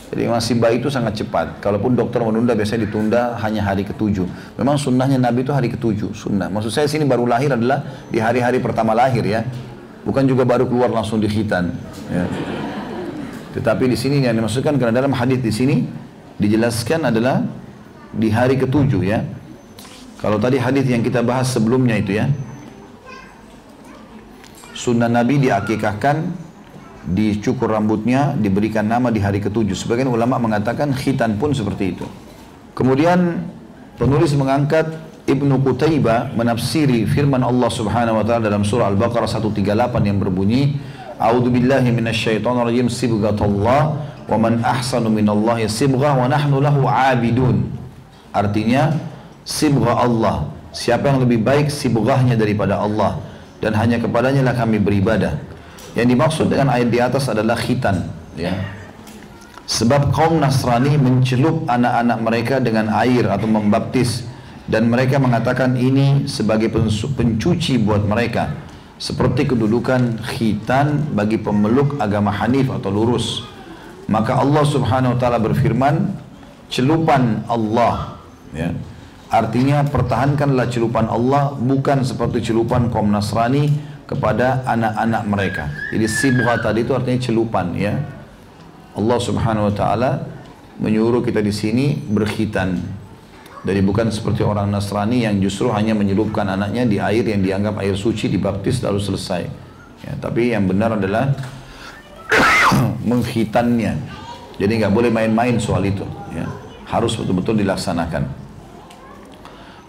Jadi 0.09 0.25
masih 0.25 0.57
bayi 0.57 0.81
itu 0.81 0.89
sangat 0.89 1.21
cepat. 1.21 1.61
Kalaupun 1.61 1.93
dokter 1.93 2.17
menunda 2.25 2.57
biasanya 2.57 2.89
ditunda 2.89 3.37
hanya 3.45 3.61
hari 3.61 3.85
ketujuh. 3.85 4.25
Memang 4.57 4.81
sunnahnya 4.81 5.21
Nabi 5.21 5.45
itu 5.45 5.53
hari 5.53 5.69
ketujuh. 5.69 6.17
Sunnah. 6.17 6.49
Maksud 6.49 6.73
saya 6.73 6.89
sini 6.89 7.05
baru 7.05 7.29
lahir 7.29 7.53
adalah 7.53 7.85
di 8.09 8.17
hari-hari 8.17 8.57
pertama 8.57 8.97
lahir 8.97 9.21
ya. 9.21 9.45
Bukan 10.01 10.25
juga 10.25 10.49
baru 10.49 10.65
keluar 10.65 10.89
langsung 10.89 11.21
di 11.21 11.29
khitan. 11.29 11.69
Ya. 12.09 12.25
Tetapi 13.53 13.85
di 13.85 13.97
sini 13.97 14.25
yang 14.25 14.33
dimaksudkan 14.33 14.81
karena 14.81 14.97
dalam 14.97 15.13
hadis 15.13 15.45
di 15.45 15.53
sini 15.53 15.75
dijelaskan 16.41 17.13
adalah 17.13 17.45
di 18.09 18.33
hari 18.33 18.57
ketujuh 18.57 19.01
ya. 19.05 19.21
Kalau 20.17 20.41
tadi 20.41 20.57
hadis 20.57 20.89
yang 20.89 21.05
kita 21.05 21.21
bahas 21.21 21.53
sebelumnya 21.53 21.93
itu 21.93 22.17
ya. 22.17 22.25
Sunnah 24.79 25.11
Nabi 25.11 25.43
diakikahkan 25.43 26.47
dicukur 27.11 27.75
rambutnya, 27.75 28.31
diberikan 28.39 28.87
nama 28.87 29.11
di 29.11 29.19
hari 29.19 29.43
ketujuh. 29.43 29.75
Sebagian 29.75 30.07
ulama 30.07 30.39
mengatakan 30.39 30.95
khitan 30.95 31.35
pun 31.35 31.51
seperti 31.51 31.99
itu. 31.99 32.07
Kemudian 32.79 33.43
penulis 33.99 34.31
mengangkat 34.39 34.87
Ibnu 35.27 35.59
Qutaibah 35.67 36.31
menafsiri 36.31 37.03
firman 37.11 37.43
Allah 37.43 37.67
Subhanahu 37.67 38.23
wa 38.23 38.25
taala 38.25 38.47
dalam 38.47 38.63
surah 38.63 38.87
Al-Baqarah 38.87 39.27
138 39.27 39.67
yang 40.07 40.17
berbunyi 40.17 40.79
A'udzu 41.19 41.51
billahi 41.51 41.91
rajim 42.39 42.87
sibghatullah 42.87 43.81
wa 44.31 44.37
man 44.39 44.63
ahsanu 44.63 45.11
minallahi 45.11 45.67
sibghah 45.67 46.15
wa 46.15 46.31
nahnu 46.31 46.63
lahu 46.63 46.87
'abidun. 46.87 47.67
Artinya 48.31 48.95
sibghah 49.43 50.07
Allah. 50.07 50.47
Siapa 50.71 51.11
yang 51.11 51.19
lebih 51.27 51.43
baik 51.43 51.67
sibghahnya 51.67 52.39
daripada 52.39 52.79
Allah 52.79 53.19
dan 53.59 53.75
hanya 53.75 53.99
kepadanya 53.99 54.43
lah 54.43 54.55
kami 54.55 54.79
beribadah. 54.79 55.39
Yang 55.95 56.07
dimaksud 56.15 56.45
dengan 56.51 56.71
ayat 56.71 56.89
di 56.91 56.99
atas 56.99 57.27
adalah 57.27 57.59
khitan. 57.59 58.07
Ya. 58.39 58.55
Sebab 59.69 60.09
kaum 60.15 60.41
Nasrani 60.41 60.97
mencelup 60.97 61.69
anak-anak 61.69 62.19
mereka 62.25 62.55
dengan 62.57 62.89
air 62.89 63.29
atau 63.29 63.45
membaptis 63.45 64.25
dan 64.65 64.89
mereka 64.89 65.21
mengatakan 65.21 65.77
ini 65.77 66.25
sebagai 66.25 66.73
pencuci 67.13 67.77
buat 67.81 68.01
mereka 68.05 68.53
seperti 68.99 69.47
kedudukan 69.47 70.19
khitan 70.25 71.15
bagi 71.15 71.39
pemeluk 71.39 71.95
agama 72.03 72.35
Hanif 72.35 72.67
atau 72.67 72.91
lurus. 72.91 73.47
Maka 74.11 74.41
Allah 74.41 74.65
Subhanahu 74.67 75.15
wa 75.15 75.19
taala 75.21 75.39
berfirman, 75.39 76.11
celupan 76.67 77.47
Allah 77.47 78.19
ya. 78.51 78.75
Artinya 79.29 79.85
pertahankanlah 79.85 80.73
celupan 80.73 81.05
Allah 81.05 81.53
bukan 81.53 82.01
seperti 82.01 82.49
celupan 82.49 82.89
kaum 82.89 83.13
Nasrani 83.13 83.69
kepada 84.09 84.65
anak-anak 84.65 85.23
mereka. 85.29 85.65
Jadi 85.93 86.05
sibgha 86.09 86.57
tadi 86.57 86.81
itu 86.81 86.97
artinya 86.97 87.21
celupan 87.21 87.77
ya. 87.77 87.93
Allah 88.97 89.19
Subhanahu 89.21 89.69
wa 89.69 89.73
taala 89.77 90.11
menyuruh 90.81 91.21
kita 91.21 91.45
di 91.45 91.53
sini 91.53 91.93
berkhitan. 91.93 92.81
Jadi 93.61 93.85
bukan 93.85 94.09
seperti 94.09 94.41
orang 94.41 94.73
Nasrani 94.73 95.29
yang 95.29 95.37
justru 95.37 95.69
hanya 95.69 95.93
menyelupkan 95.93 96.49
anaknya 96.49 96.89
di 96.89 96.97
air 96.97 97.21
yang 97.21 97.45
dianggap 97.45 97.77
air 97.85 97.93
suci 97.93 98.33
dibaptis 98.33 98.81
lalu 98.81 98.97
selesai. 98.97 99.45
Ya, 100.09 100.13
tapi 100.17 100.57
yang 100.57 100.65
benar 100.65 100.97
adalah 100.97 101.37
mengkhitannya. 103.09 103.93
Jadi 104.57 104.71
nggak 104.73 104.89
boleh 104.89 105.13
main-main 105.13 105.61
soal 105.61 105.85
itu. 105.85 106.07
Ya. 106.33 106.49
Harus 106.89 107.13
betul-betul 107.13 107.61
dilaksanakan. 107.61 108.48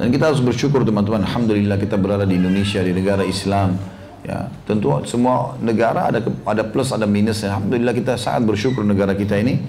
Dan 0.01 0.09
kita 0.09 0.32
harus 0.32 0.40
bersyukur 0.40 0.80
teman-teman. 0.80 1.28
Alhamdulillah 1.28 1.76
kita 1.76 2.01
berada 2.01 2.24
di 2.24 2.40
Indonesia, 2.40 2.80
di 2.80 2.96
negara 2.96 3.20
Islam 3.20 3.76
Ya, 4.20 4.53
tentu 4.68 4.92
semua 5.09 5.57
negara 5.64 6.12
ada 6.12 6.20
ada 6.44 6.61
plus 6.61 6.92
ada 6.92 7.09
minus. 7.09 7.40
Alhamdulillah 7.40 7.96
kita 7.96 8.20
sangat 8.20 8.53
bersyukur 8.53 8.84
negara 8.84 9.16
kita 9.16 9.40
ini 9.40 9.64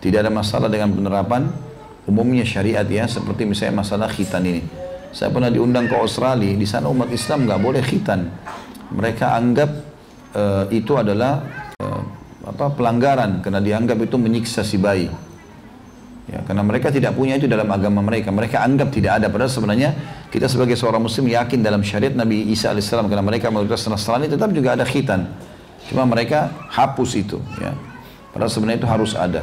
tidak 0.00 0.24
ada 0.24 0.32
masalah 0.32 0.72
dengan 0.72 0.88
penerapan 0.96 1.52
umumnya 2.08 2.48
syariat 2.48 2.88
ya 2.88 3.04
seperti 3.04 3.44
misalnya 3.44 3.84
masalah 3.84 4.08
khitan 4.08 4.40
ini. 4.48 4.64
Saya 5.12 5.28
pernah 5.28 5.52
diundang 5.52 5.84
ke 5.84 5.94
Australia, 6.00 6.54
di 6.56 6.64
sana 6.64 6.88
umat 6.88 7.12
Islam 7.12 7.44
nggak 7.44 7.60
boleh 7.60 7.82
khitan. 7.84 8.24
Mereka 8.88 9.26
anggap 9.36 9.70
uh, 10.32 10.64
itu 10.72 10.96
adalah 10.96 11.44
uh, 11.76 12.00
apa 12.48 12.72
pelanggaran 12.72 13.44
karena 13.44 13.60
dianggap 13.60 14.00
itu 14.00 14.16
menyiksa 14.16 14.64
si 14.64 14.80
bayi. 14.80 15.12
Ya, 16.28 16.44
karena 16.44 16.62
mereka 16.62 16.92
tidak 16.92 17.16
punya 17.16 17.40
itu 17.40 17.48
dalam 17.48 17.66
agama 17.72 18.04
mereka. 18.04 18.28
Mereka 18.30 18.60
anggap 18.60 18.92
tidak 18.92 19.22
ada. 19.22 19.26
Padahal 19.32 19.50
sebenarnya 19.50 19.96
kita 20.28 20.46
sebagai 20.46 20.76
seorang 20.76 21.02
muslim 21.02 21.26
yakin 21.26 21.64
dalam 21.64 21.80
syariat 21.80 22.12
Nabi 22.12 22.52
Isa 22.52 22.70
AS. 22.70 22.92
Karena 22.92 23.24
mereka 23.24 23.48
mayoritas 23.48 23.88
Nasrani 23.88 24.30
tetap 24.30 24.52
juga 24.54 24.78
ada 24.78 24.86
khitan. 24.86 25.26
Cuma 25.90 26.06
mereka 26.06 26.52
hapus 26.70 27.10
itu. 27.18 27.42
Ya. 27.58 27.74
Padahal 28.30 28.50
sebenarnya 28.52 28.78
itu 28.84 28.88
harus 28.90 29.12
ada. 29.18 29.42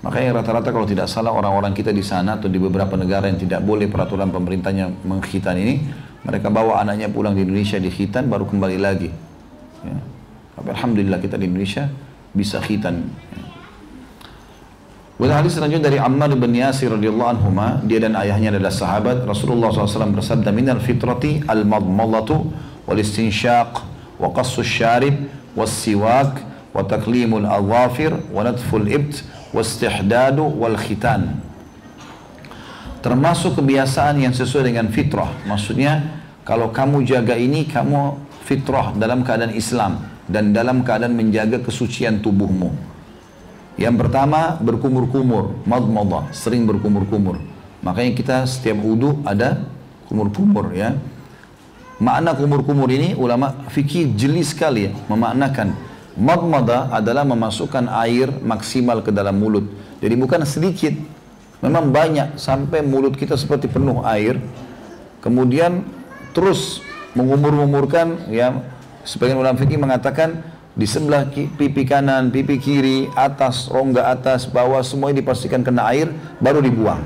Makanya 0.00 0.40
rata-rata 0.40 0.72
kalau 0.72 0.88
tidak 0.88 1.12
salah 1.12 1.28
orang-orang 1.36 1.76
kita 1.76 1.92
di 1.92 2.00
sana 2.00 2.40
atau 2.40 2.48
di 2.48 2.56
beberapa 2.56 2.96
negara 2.96 3.28
yang 3.28 3.36
tidak 3.36 3.60
boleh 3.60 3.84
peraturan 3.84 4.32
pemerintahnya 4.32 4.88
mengkhitan 5.04 5.60
ini, 5.60 5.84
mereka 6.24 6.48
bawa 6.48 6.80
anaknya 6.80 7.12
pulang 7.12 7.36
di 7.36 7.44
Indonesia 7.44 7.76
di 7.76 7.92
khitan 7.92 8.24
baru 8.32 8.48
kembali 8.48 8.78
lagi. 8.80 9.12
Ya. 9.84 10.00
Alhamdulillah 10.56 11.20
kita 11.20 11.36
di 11.36 11.44
Indonesia 11.52 11.92
bisa 12.32 12.64
khitan. 12.64 13.12
Ya. 13.36 13.49
Pada 15.20 15.36
hadis 15.36 15.60
selanjutnya 15.60 15.92
dari 15.92 16.00
Ammar 16.00 16.32
bin 16.32 16.56
Yasir 16.56 16.96
radhiyallahu 16.96 17.28
anhu, 17.28 17.52
dia 17.84 18.00
dan 18.00 18.16
ayahnya 18.16 18.56
adalah 18.56 18.72
sahabat. 18.72 19.28
Rasulullah 19.28 19.68
SAW 19.68 20.16
bersabda, 20.16 20.48
"Minal 20.48 20.80
fitrati 20.80 21.44
al-madmalatu 21.44 22.48
wal 22.88 22.96
istinsyaq 22.96 23.84
wa 24.16 24.32
qassu 24.32 24.64
syarib 24.64 25.28
was 25.52 25.76
siwak 25.76 26.40
wa 26.72 26.80
taklimul 26.88 27.44
adhafir 27.44 28.16
wa 28.32 28.48
natful 28.48 28.80
ibt 28.88 29.20
wa 29.52 29.60
istihdadu 29.60 30.56
wal 30.56 30.80
khitan." 30.80 31.36
Termasuk 33.04 33.60
kebiasaan 33.60 34.24
yang 34.24 34.32
sesuai 34.32 34.72
dengan 34.72 34.88
fitrah. 34.88 35.36
Maksudnya, 35.44 36.16
kalau 36.48 36.72
kamu 36.72 37.04
jaga 37.04 37.36
ini, 37.36 37.68
kamu 37.68 38.16
fitrah 38.48 38.96
dalam 38.96 39.20
keadaan 39.20 39.52
Islam 39.52 40.00
dan 40.24 40.56
dalam 40.56 40.80
keadaan 40.80 41.12
menjaga 41.12 41.60
kesucian 41.60 42.24
tubuhmu. 42.24 42.89
Yang 43.80 43.96
pertama 43.96 44.60
berkumur-kumur, 44.60 45.56
madmadah, 45.64 46.28
sering 46.36 46.68
berkumur-kumur. 46.68 47.40
Makanya 47.80 48.12
kita 48.12 48.36
setiap 48.44 48.76
wudhu 48.76 49.24
ada 49.24 49.64
kumur-kumur 50.04 50.76
ya. 50.76 51.00
Makna 51.96 52.36
kumur-kumur 52.36 52.92
ini 52.92 53.16
ulama 53.16 53.56
fikih 53.72 54.12
jeli 54.12 54.44
sekali 54.44 54.88
ya, 54.88 54.92
memaknakan 55.08 55.72
madmadah 56.12 56.92
adalah 56.92 57.24
memasukkan 57.24 57.88
air 58.04 58.28
maksimal 58.44 59.00
ke 59.00 59.08
dalam 59.08 59.40
mulut. 59.40 59.64
Jadi 60.04 60.12
bukan 60.12 60.44
sedikit, 60.44 60.92
memang 61.64 61.88
banyak 61.88 62.36
sampai 62.36 62.84
mulut 62.84 63.16
kita 63.16 63.32
seperti 63.40 63.64
penuh 63.72 64.04
air. 64.04 64.36
Kemudian 65.24 65.88
terus 66.36 66.84
mengumur-umurkan 67.16 68.28
ya 68.28 68.60
sebagian 69.08 69.40
ulama 69.40 69.56
fikih 69.56 69.80
mengatakan 69.80 70.44
di 70.70 70.86
sebelah 70.86 71.26
pipi 71.32 71.82
kanan, 71.82 72.30
pipi 72.30 72.56
kiri, 72.62 73.10
atas, 73.18 73.66
rongga 73.66 74.06
atas, 74.06 74.46
bawah, 74.46 74.80
semuanya 74.86 75.18
dipastikan 75.18 75.66
kena 75.66 75.90
air, 75.90 76.08
baru 76.38 76.62
dibuang. 76.62 77.02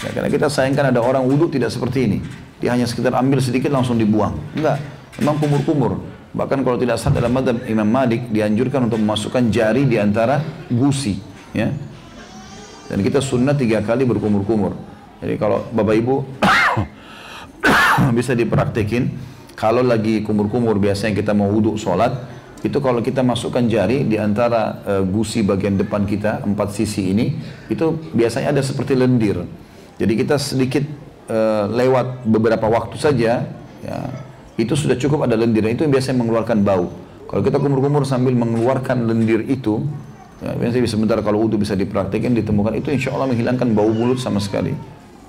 Ya, 0.00 0.10
karena 0.16 0.28
kita 0.32 0.48
sayangkan 0.48 0.96
ada 0.96 1.00
orang 1.04 1.28
wudhu 1.28 1.52
tidak 1.52 1.68
seperti 1.68 2.08
ini. 2.08 2.18
Dia 2.60 2.72
hanya 2.72 2.88
sekitar 2.88 3.12
ambil 3.20 3.40
sedikit 3.44 3.68
langsung 3.68 4.00
dibuang. 4.00 4.32
Enggak, 4.56 4.80
memang 5.20 5.36
kumur-kumur. 5.36 6.00
Bahkan 6.30 6.62
kalau 6.62 6.78
tidak 6.80 6.96
salah 6.96 7.20
dalam 7.20 7.34
madhab 7.34 7.58
Imam 7.66 7.88
Malik 7.88 8.30
dianjurkan 8.32 8.86
untuk 8.86 9.02
memasukkan 9.02 9.50
jari 9.52 9.84
di 9.84 10.00
antara 10.00 10.40
gusi. 10.70 11.20
Ya. 11.52 11.74
Dan 12.88 13.02
kita 13.04 13.20
sunnah 13.20 13.52
tiga 13.52 13.84
kali 13.84 14.08
berkumur-kumur. 14.08 14.72
Jadi 15.20 15.36
kalau 15.36 15.68
bapak 15.68 15.94
ibu 16.00 16.24
bisa 18.18 18.32
dipraktekin, 18.32 19.12
kalau 19.52 19.84
lagi 19.84 20.24
kumur-kumur 20.24 20.80
biasanya 20.80 21.12
kita 21.12 21.36
mau 21.36 21.52
wudhu 21.52 21.76
sholat, 21.76 22.14
itu 22.60 22.76
kalau 22.84 23.00
kita 23.00 23.24
masukkan 23.24 23.64
jari 23.64 24.04
di 24.04 24.20
antara 24.20 24.84
uh, 24.84 25.04
gusi 25.04 25.40
bagian 25.40 25.80
depan 25.80 26.04
kita 26.04 26.44
empat 26.44 26.76
sisi 26.76 27.08
ini 27.08 27.32
itu 27.72 27.96
biasanya 28.12 28.52
ada 28.52 28.60
seperti 28.60 28.92
lendir. 28.92 29.48
Jadi 29.96 30.12
kita 30.12 30.36
sedikit 30.36 30.84
uh, 31.32 31.64
lewat 31.72 32.28
beberapa 32.28 32.68
waktu 32.68 33.00
saja 33.00 33.48
ya 33.80 33.98
itu 34.60 34.76
sudah 34.76 35.00
cukup 35.00 35.24
ada 35.24 35.40
lendir. 35.40 35.64
Itu 35.72 35.88
yang 35.88 35.92
biasanya 35.96 36.20
mengeluarkan 36.20 36.60
bau. 36.60 36.92
Kalau 37.32 37.40
kita 37.40 37.56
kumur-kumur 37.56 38.04
sambil 38.04 38.36
mengeluarkan 38.36 39.08
lendir 39.08 39.40
itu 39.48 39.80
ya, 40.44 40.52
biasanya 40.52 40.84
sebentar 40.84 41.16
kalau 41.24 41.48
wudhu 41.48 41.56
bisa 41.56 41.72
dipraktikkan 41.72 42.36
ditemukan 42.36 42.76
itu 42.76 42.92
insya 42.92 43.16
Allah 43.16 43.32
menghilangkan 43.32 43.72
bau 43.72 43.88
mulut 43.88 44.20
sama 44.20 44.36
sekali. 44.36 44.76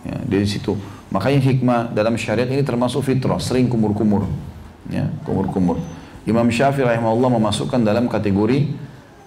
Ya, 0.03 0.19
dari 0.27 0.49
situ. 0.49 0.75
Makanya 1.15 1.39
hikmah 1.47 1.79
dalam 1.95 2.19
syariat 2.19 2.49
ini 2.51 2.65
termasuk 2.67 3.07
fitrah 3.07 3.39
sering 3.39 3.71
kumur-kumur. 3.71 4.27
Ya 4.91 5.07
kumur-kumur 5.23 5.79
Imam 6.29 6.45
Syafi'i 6.53 6.85
rahimahullah 6.85 7.33
memasukkan 7.41 7.81
dalam 7.81 8.05
kategori 8.05 8.59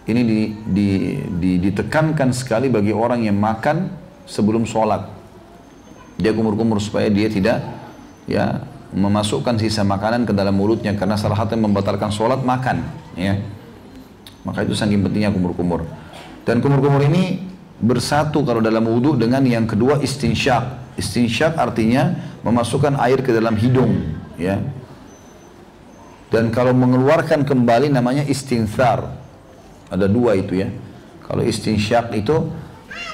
ini 0.04 0.22
di, 0.22 0.40
di, 0.68 0.88
di, 1.40 1.52
ditekankan 1.58 2.30
sekali 2.30 2.68
bagi 2.70 2.94
orang 2.94 3.24
yang 3.26 3.34
makan 3.34 3.90
sebelum 4.28 4.68
sholat. 4.68 5.08
Dia 6.20 6.30
kumur-kumur 6.30 6.78
supaya 6.78 7.10
dia 7.10 7.26
tidak 7.26 7.64
ya 8.30 8.62
memasukkan 8.94 9.58
sisa 9.58 9.82
makanan 9.82 10.22
ke 10.22 10.32
dalam 10.36 10.54
mulutnya 10.54 10.94
karena 10.94 11.18
salah 11.18 11.34
satu 11.34 11.58
yang 11.58 11.66
membatalkan 11.66 12.14
sholat 12.14 12.46
makan. 12.46 12.86
Ya. 13.18 13.42
Maka 14.46 14.62
itu 14.62 14.76
saking 14.76 15.02
pentingnya 15.02 15.34
kumur-kumur. 15.34 15.88
Dan 16.46 16.60
kumur-kumur 16.60 17.02
ini 17.02 17.42
bersatu 17.80 18.46
kalau 18.46 18.62
dalam 18.62 18.86
wudhu 18.86 19.18
dengan 19.18 19.42
yang 19.42 19.66
kedua 19.66 19.98
istinsyak. 19.98 20.94
Istinsyak 20.94 21.58
artinya 21.58 22.14
memasukkan 22.46 23.00
air 23.02 23.18
ke 23.24 23.34
dalam 23.34 23.58
hidung. 23.58 24.14
Ya, 24.38 24.62
dan 26.32 26.48
kalau 26.50 26.72
mengeluarkan 26.72 27.44
kembali 27.44 27.92
namanya 27.92 28.24
istinthar. 28.24 29.06
Ada 29.92 30.08
dua 30.08 30.34
itu 30.34 30.58
ya. 30.58 30.68
Kalau 31.24 31.44
istinsyak 31.44 32.12
itu 32.16 32.50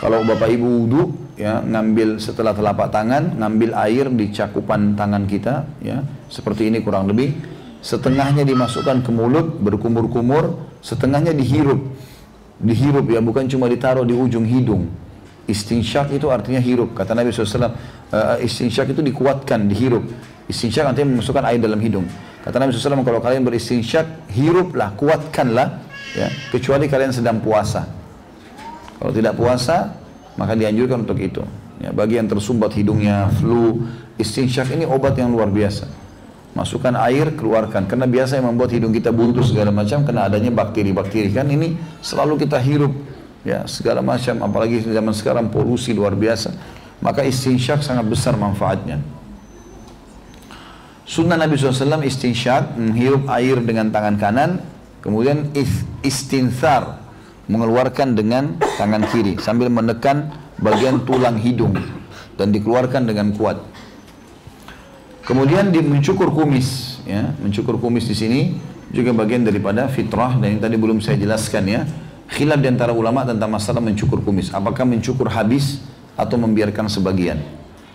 kalau 0.00 0.24
bapak 0.24 0.50
ibu 0.50 0.66
wudhu 0.66 1.02
ya 1.36 1.61
ngambil 1.61 2.16
setelah 2.20 2.56
telapak 2.56 2.88
tangan 2.88 3.36
ngambil 3.36 3.76
air 3.86 4.08
di 4.12 4.32
cakupan 4.32 4.96
tangan 4.96 5.24
kita 5.28 5.68
ya 5.84 6.00
seperti 6.32 6.72
ini 6.72 6.80
kurang 6.80 7.11
lebih. 7.11 7.34
Setengahnya 7.80 8.44
dimasukkan 8.44 9.00
ke 9.04 9.11
mulut 9.12 9.56
berkumur-kumur 9.61 10.56
setengahnya 10.84 11.32
dihirup. 11.36 11.80
Dihirup 12.61 13.08
ya 13.08 13.24
bukan 13.24 13.48
cuma 13.48 13.68
ditaruh 13.68 14.04
di 14.04 14.12
ujung 14.12 14.44
hidung. 14.44 14.88
Istinsyak 15.48 16.12
itu 16.12 16.28
artinya 16.28 16.61
hirup. 16.61 16.92
Kata 16.92 17.16
Nabi 17.16 17.32
SAW 17.32 17.66
uh, 17.66 17.72
istinsyak 18.38 18.92
itu 18.92 19.00
dikuatkan 19.00 19.64
dihirup. 19.66 20.04
Istinsyak 20.44 20.92
artinya 20.92 21.18
memasukkan 21.18 21.44
air 21.44 21.61
dalam 21.61 21.80
hidung 21.80 22.08
Kata 22.41 22.57
Nabi 22.57 22.72
SAW, 22.72 23.05
kalau 23.05 23.20
kalian 23.20 23.45
beristinsyak, 23.45 24.32
hiruplah, 24.32 24.97
kuatkanlah, 24.97 25.84
ya, 26.16 26.28
kecuali 26.49 26.88
kalian 26.88 27.12
sedang 27.12 27.45
puasa. 27.45 27.84
Kalau 28.97 29.12
tidak 29.12 29.36
puasa, 29.36 29.93
maka 30.41 30.57
dianjurkan 30.57 31.05
untuk 31.05 31.20
itu. 31.20 31.45
Ya, 31.80 31.93
bagi 31.93 32.16
yang 32.16 32.28
tersumbat 32.28 32.72
hidungnya, 32.76 33.28
flu, 33.41 33.84
istinsyak 34.16 34.72
ini 34.72 34.88
obat 34.88 35.16
yang 35.20 35.32
luar 35.32 35.53
biasa. 35.53 35.88
Masukkan 36.57 36.97
air, 36.97 37.36
keluarkan. 37.36 37.84
Karena 37.88 38.09
biasa 38.09 38.41
yang 38.41 38.53
membuat 38.53 38.72
hidung 38.72 38.93
kita 38.93 39.12
buntu 39.12 39.45
segala 39.45 39.68
macam, 39.72 40.05
karena 40.05 40.28
adanya 40.28 40.49
bakteri-bakteri. 40.53 41.32
Kan 41.32 41.49
ini 41.53 41.76
selalu 42.01 42.41
kita 42.41 42.57
hirup, 42.57 42.93
ya 43.45 43.68
segala 43.68 44.01
macam. 44.01 44.41
Apalagi 44.45 44.80
zaman 44.80 45.12
sekarang 45.12 45.53
polusi 45.53 45.93
luar 45.93 46.16
biasa. 46.16 46.53
Maka 47.01 47.24
istinsyak 47.24 47.80
sangat 47.80 48.05
besar 48.09 48.36
manfaatnya. 48.36 49.19
Sunnah 51.11 51.34
Nabi 51.34 51.58
SAW 51.58 52.06
istinsyak, 52.06 52.78
menghirup 52.78 53.26
air 53.34 53.58
dengan 53.58 53.90
tangan 53.90 54.14
kanan, 54.14 54.62
kemudian 55.02 55.50
istinthar, 56.06 57.02
mengeluarkan 57.50 58.14
dengan 58.14 58.54
tangan 58.78 59.02
kiri 59.11 59.34
sambil 59.42 59.66
menekan 59.74 60.30
bagian 60.62 61.02
tulang 61.02 61.34
hidung 61.34 61.74
dan 62.38 62.54
dikeluarkan 62.54 63.11
dengan 63.11 63.34
kuat. 63.34 63.58
Kemudian 65.26 65.74
di 65.74 65.82
mencukur 65.82 66.30
kumis, 66.30 67.02
ya, 67.02 67.34
mencukur 67.42 67.82
kumis 67.82 68.06
di 68.06 68.14
sini 68.14 68.40
juga 68.94 69.11
bagian 69.11 69.42
daripada 69.42 69.90
fitrah 69.90 70.38
dan 70.38 70.46
yang 70.54 70.62
tadi 70.62 70.78
belum 70.78 71.02
saya 71.02 71.18
jelaskan 71.18 71.66
ya. 71.66 71.80
Khilaf 72.30 72.62
di 72.62 72.70
antara 72.70 72.94
ulama 72.94 73.26
tentang 73.26 73.50
masalah 73.50 73.82
mencukur 73.82 74.22
kumis, 74.22 74.54
apakah 74.54 74.86
mencukur 74.86 75.26
habis 75.26 75.82
atau 76.14 76.38
membiarkan 76.38 76.86
sebagian. 76.86 77.42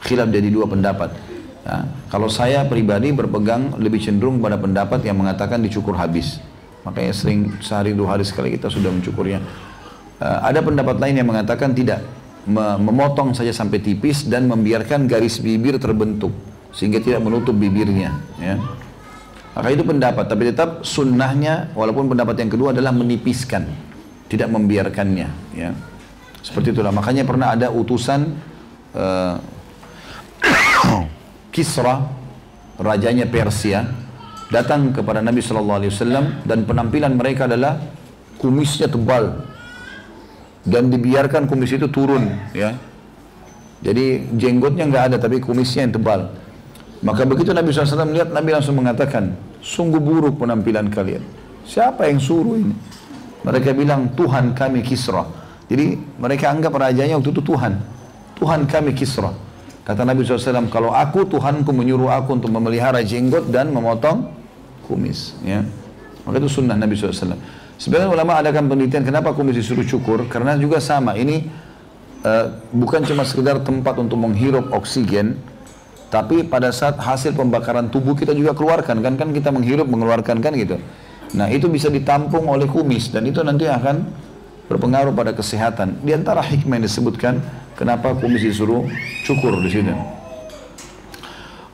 Khilaf 0.03 0.27
dari 0.27 0.51
dua 0.51 0.67
pendapat. 0.67 1.34
Ya, 1.65 1.89
kalau 2.13 2.29
saya 2.29 2.61
pribadi 2.69 3.09
berpegang 3.09 3.73
lebih 3.81 3.97
cenderung 3.97 4.37
pada 4.37 4.53
pendapat 4.53 5.01
yang 5.01 5.17
mengatakan 5.17 5.65
dicukur 5.65 5.97
habis. 5.97 6.37
Makanya 6.85 7.13
sering 7.17 7.57
sehari 7.65 7.97
dua 7.97 8.13
hari 8.13 8.21
sekali 8.21 8.53
kita 8.53 8.69
sudah 8.69 8.93
mencukurnya. 8.93 9.41
Uh, 10.21 10.39
ada 10.45 10.61
pendapat 10.61 11.01
lain 11.01 11.17
yang 11.17 11.27
mengatakan 11.27 11.73
tidak, 11.73 12.05
memotong 12.45 13.33
saja 13.33 13.49
sampai 13.49 13.81
tipis 13.81 14.29
dan 14.29 14.45
membiarkan 14.45 15.09
garis 15.09 15.41
bibir 15.41 15.81
terbentuk 15.81 16.29
sehingga 16.69 17.01
tidak 17.01 17.25
menutup 17.25 17.57
bibirnya. 17.57 18.13
Ya. 18.37 18.61
Maka 19.57 19.71
itu 19.73 19.81
pendapat, 19.81 20.29
tapi 20.29 20.53
tetap 20.53 20.85
sunnahnya 20.85 21.73
walaupun 21.73 22.11
pendapat 22.11 22.37
yang 22.45 22.51
kedua 22.53 22.75
adalah 22.75 22.93
menipiskan, 22.93 23.65
tidak 24.29 24.53
membiarkannya. 24.53 25.27
Ya. 25.57 25.73
Seperti 26.45 26.75
itulah. 26.75 26.93
Makanya 26.93 27.25
pernah 27.25 27.57
ada 27.57 27.73
utusan 27.73 28.37
uh, 28.93 29.41
Kisra, 31.55 32.03
rajanya 32.75 33.23
Persia, 33.31 33.87
datang 34.51 34.91
kepada 34.91 35.23
Nabi 35.23 35.39
Shallallahu 35.39 35.79
Alaihi 35.79 35.91
Wasallam 35.95 36.25
dan 36.43 36.67
penampilan 36.67 37.15
mereka 37.15 37.47
adalah 37.47 37.79
kumisnya 38.35 38.91
tebal 38.91 39.39
dan 40.67 40.91
dibiarkan 40.91 41.47
kumis 41.47 41.71
itu 41.71 41.87
turun, 41.87 42.27
ya. 42.51 42.75
Jadi 43.79 44.35
jenggotnya 44.35 44.83
nggak 44.83 45.03
ada 45.13 45.17
tapi 45.21 45.39
kumisnya 45.39 45.87
yang 45.87 45.95
tebal. 45.95 46.27
Maka 47.05 47.21
begitu 47.23 47.55
Nabi 47.55 47.69
SAW 47.69 48.03
melihat, 48.09 48.33
Nabi 48.33 48.49
langsung 48.51 48.75
mengatakan, 48.75 49.37
sungguh 49.61 50.01
buruk 50.01 50.41
penampilan 50.41 50.91
kalian. 50.91 51.21
Siapa 51.63 52.09
yang 52.09 52.19
suruh 52.19 52.59
ini? 52.59 52.75
Mereka 53.45 53.77
bilang, 53.77 54.11
Tuhan 54.17 54.57
kami 54.57 54.81
Kisra. 54.81 55.21
Jadi 55.69 56.01
mereka 56.17 56.49
anggap 56.49 56.73
rajanya 56.73 57.15
waktu 57.15 57.29
itu 57.29 57.45
Tuhan. 57.45 57.77
Tuhan 58.41 58.65
kami 58.65 58.97
Kisra. 58.97 59.44
Kata 59.85 60.01
Nabi 60.01 60.25
SAW, 60.25 60.65
kalau 60.73 60.89
aku 60.89 61.29
Tuhanku 61.29 61.69
menyuruh 61.69 62.09
aku 62.09 62.41
untuk 62.41 62.49
memelihara 62.49 63.05
jenggot 63.05 63.53
dan 63.53 63.69
memotong 63.69 64.33
kumis. 64.89 65.37
Ya. 65.45 65.61
Maka 66.25 66.41
itu 66.41 66.49
sunnah 66.49 66.73
Nabi 66.73 66.97
SAW. 66.97 67.37
Sebenarnya 67.77 68.09
ulama 68.09 68.41
adakan 68.41 68.65
penelitian 68.65 69.05
kenapa 69.05 69.37
kumis 69.37 69.61
disuruh 69.61 69.85
cukur. 69.85 70.25
Karena 70.25 70.57
juga 70.57 70.81
sama, 70.81 71.13
ini 71.13 71.45
uh, 72.25 72.65
bukan 72.73 73.05
cuma 73.05 73.21
sekedar 73.29 73.61
tempat 73.61 74.01
untuk 74.01 74.17
menghirup 74.17 74.73
oksigen, 74.73 75.37
tapi 76.09 76.41
pada 76.41 76.73
saat 76.73 76.97
hasil 76.97 77.37
pembakaran 77.37 77.91
tubuh 77.93 78.17
kita 78.17 78.33
juga 78.33 78.57
keluarkan 78.57 79.03
kan 79.05 79.13
kan 79.19 79.29
kita 79.35 79.53
menghirup 79.53 79.85
mengeluarkan 79.85 80.41
kan 80.41 80.53
gitu. 80.57 80.81
Nah 81.35 81.51
itu 81.51 81.67
bisa 81.67 81.91
ditampung 81.91 82.47
oleh 82.47 82.69
kumis 82.69 83.11
dan 83.11 83.27
itu 83.27 83.43
nanti 83.43 83.67
akan 83.67 84.05
berpengaruh 84.65 85.13
pada 85.13 85.31
kesehatan. 85.31 86.01
Di 86.01 86.15
antara 86.15 86.41
hikmah 86.41 86.81
yang 86.81 86.85
disebutkan 86.85 87.39
Kenapa 87.75 88.15
kumis 88.15 88.39
disuruh 88.39 88.87
cukur 89.27 89.59
di 89.59 89.67
sini? 89.67 89.91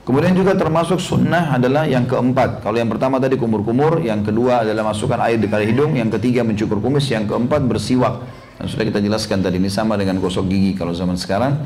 Kemudian 0.01 0.33
juga 0.33 0.57
termasuk 0.57 0.97
sunnah 0.97 1.53
adalah 1.53 1.85
yang 1.85 2.09
keempat. 2.09 2.65
Kalau 2.65 2.73
yang 2.73 2.89
pertama 2.89 3.21
tadi 3.21 3.37
kumur-kumur, 3.37 4.01
yang 4.01 4.25
kedua 4.25 4.65
adalah 4.65 4.89
masukkan 4.89 5.21
air 5.21 5.37
di 5.37 5.45
kali 5.45 5.69
hidung, 5.69 5.93
yang 5.93 6.09
ketiga 6.09 6.41
mencukur 6.41 6.81
kumis, 6.81 7.05
yang 7.13 7.29
keempat 7.29 7.69
bersiwak. 7.69 8.17
Dan 8.57 8.65
sudah 8.65 8.85
kita 8.89 8.97
jelaskan 8.97 9.45
tadi 9.45 9.61
ini 9.61 9.69
sama 9.69 9.93
dengan 9.93 10.17
gosok 10.17 10.49
gigi 10.49 10.73
kalau 10.73 10.89
zaman 10.89 11.21
sekarang 11.21 11.61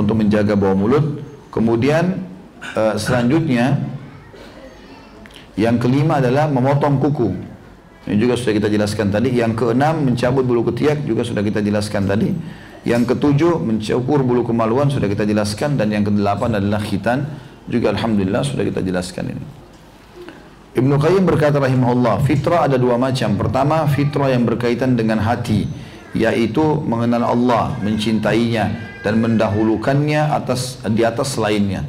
untuk 0.00 0.16
menjaga 0.16 0.56
bau 0.56 0.72
mulut. 0.72 1.20
Kemudian 1.52 2.24
uh, 2.72 2.96
selanjutnya 2.96 3.84
yang 5.60 5.76
kelima 5.76 6.24
adalah 6.24 6.48
memotong 6.48 6.96
kuku. 7.04 7.47
Ini 8.08 8.16
juga 8.16 8.40
sudah 8.40 8.56
kita 8.56 8.72
jelaskan 8.72 9.12
tadi. 9.12 9.36
Yang 9.36 9.60
keenam 9.60 10.08
mencabut 10.08 10.40
bulu 10.48 10.64
ketiak 10.72 11.04
juga 11.04 11.28
sudah 11.28 11.44
kita 11.44 11.60
jelaskan 11.60 12.08
tadi. 12.08 12.32
Yang 12.88 13.12
ketujuh 13.12 13.60
mencukur 13.60 14.24
bulu 14.24 14.48
kemaluan 14.48 14.88
sudah 14.88 15.12
kita 15.12 15.28
jelaskan 15.28 15.76
dan 15.76 15.92
yang 15.92 16.08
kedelapan 16.08 16.56
adalah 16.56 16.80
khitan 16.80 17.28
juga 17.68 17.92
alhamdulillah 17.92 18.40
sudah 18.48 18.64
kita 18.64 18.80
jelaskan 18.80 19.36
ini. 19.36 19.44
Ibnu 20.78 20.94
Qayyim 20.96 21.28
berkata 21.28 21.60
rahimahullah, 21.60 22.24
fitrah 22.24 22.64
ada 22.64 22.80
dua 22.80 22.96
macam. 22.96 23.36
Pertama, 23.36 23.84
fitrah 23.92 24.32
yang 24.32 24.48
berkaitan 24.48 24.96
dengan 24.96 25.20
hati, 25.20 25.68
yaitu 26.16 26.62
mengenal 26.86 27.28
Allah, 27.28 27.76
mencintainya 27.84 28.72
dan 29.04 29.20
mendahulukannya 29.20 30.32
atas 30.32 30.80
di 30.88 31.02
atas 31.02 31.36
lainnya. 31.36 31.82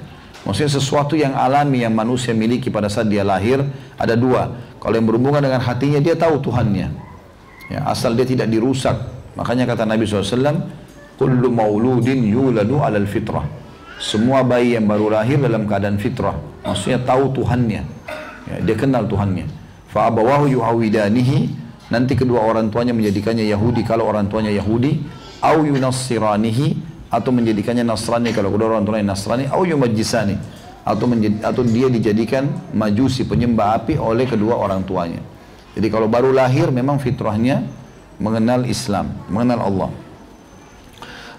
Maksudnya 0.48 0.72
sesuatu 0.72 1.14
yang 1.20 1.36
alami 1.36 1.84
yang 1.84 1.92
manusia 1.92 2.32
miliki 2.32 2.72
pada 2.72 2.88
saat 2.88 3.12
dia 3.12 3.28
lahir 3.28 3.60
ada 4.00 4.16
dua. 4.16 4.56
Kalau 4.80 4.96
yang 4.96 5.08
berhubungan 5.08 5.44
dengan 5.44 5.60
hatinya 5.60 6.00
dia 6.00 6.16
tahu 6.16 6.40
Tuhannya. 6.40 6.88
Ya, 7.70 7.86
asal 7.86 8.18
dia 8.18 8.26
tidak 8.26 8.50
dirusak 8.50 8.98
Makanya 9.40 9.64
kata 9.64 9.88
Nabi 9.88 10.04
SAW, 10.04 10.60
Kullu 11.16 11.48
mauludin 11.52 12.28
yuladu 12.28 12.84
alal 12.84 13.08
fitrah. 13.08 13.44
Semua 14.00 14.44
bayi 14.44 14.76
yang 14.80 14.88
baru 14.88 15.12
lahir 15.12 15.36
dalam 15.40 15.68
keadaan 15.68 16.00
fitrah. 16.00 16.36
Maksudnya 16.64 17.04
tahu 17.04 17.36
Tuhannya. 17.36 17.82
Ya, 18.48 18.56
dia 18.64 18.76
kenal 18.76 19.04
Tuhannya. 19.08 19.44
Fa'abawahu 19.92 20.48
yuhawidanihi. 20.48 21.60
Nanti 21.92 22.16
kedua 22.16 22.44
orang 22.48 22.72
tuanya 22.72 22.96
menjadikannya 22.96 23.44
Yahudi 23.52 23.84
kalau 23.84 24.08
orang 24.08 24.32
tuanya 24.32 24.52
Yahudi. 24.56 25.04
Au 25.44 25.68
yunassiranihi. 25.68 26.68
Atau 27.10 27.34
menjadikannya 27.34 27.82
Nasrani 27.82 28.30
kalau 28.32 28.54
kedua 28.54 28.78
orang 28.78 28.86
tuanya 28.86 29.18
Nasrani. 29.18 29.50
Au 29.50 29.66
yumajisani. 29.66 30.38
Atau, 30.86 31.06
atau 31.44 31.62
dia 31.66 31.90
dijadikan 31.90 32.50
majusi 32.74 33.26
penyembah 33.26 33.82
api 33.82 33.98
oleh 33.98 34.26
kedua 34.30 34.58
orang 34.58 34.86
tuanya. 34.86 35.22
Jadi 35.74 35.88
kalau 35.90 36.10
baru 36.10 36.34
lahir 36.34 36.74
memang 36.74 36.98
fitrahnya 36.98 37.66
mengenal 38.20 38.66
Islam, 38.66 39.16
mengenal 39.32 39.60
Allah. 39.64 39.90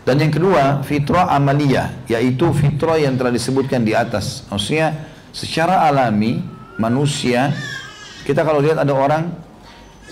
Dan 0.00 0.16
yang 0.16 0.32
kedua, 0.32 0.80
fitrah 0.80 1.28
amaliyah, 1.28 2.08
yaitu 2.08 2.48
fitrah 2.56 2.96
yang 2.96 3.20
telah 3.20 3.30
disebutkan 3.30 3.84
di 3.84 3.92
atas. 3.92 4.48
Maksudnya, 4.48 4.96
secara 5.30 5.84
alami, 5.86 6.40
manusia, 6.80 7.52
kita 8.24 8.40
kalau 8.40 8.64
lihat 8.64 8.80
ada 8.80 8.96
orang, 8.96 9.28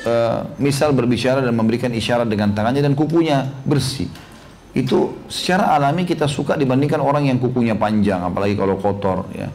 uh, 0.05 0.45
misal 0.61 0.93
berbicara 0.93 1.41
dan 1.41 1.57
memberikan 1.57 1.89
isyarat 1.89 2.29
dengan 2.29 2.53
tangannya 2.53 2.85
dan 2.85 2.93
kukunya 2.93 3.49
bersih. 3.65 4.13
Itu 4.77 5.25
secara 5.27 5.75
alami 5.75 6.05
kita 6.05 6.29
suka 6.29 6.55
dibandingkan 6.55 7.01
orang 7.01 7.29
yang 7.29 7.41
kukunya 7.41 7.75
panjang, 7.75 8.21
apalagi 8.21 8.55
kalau 8.55 8.77
kotor. 8.77 9.27
Ya. 9.33 9.49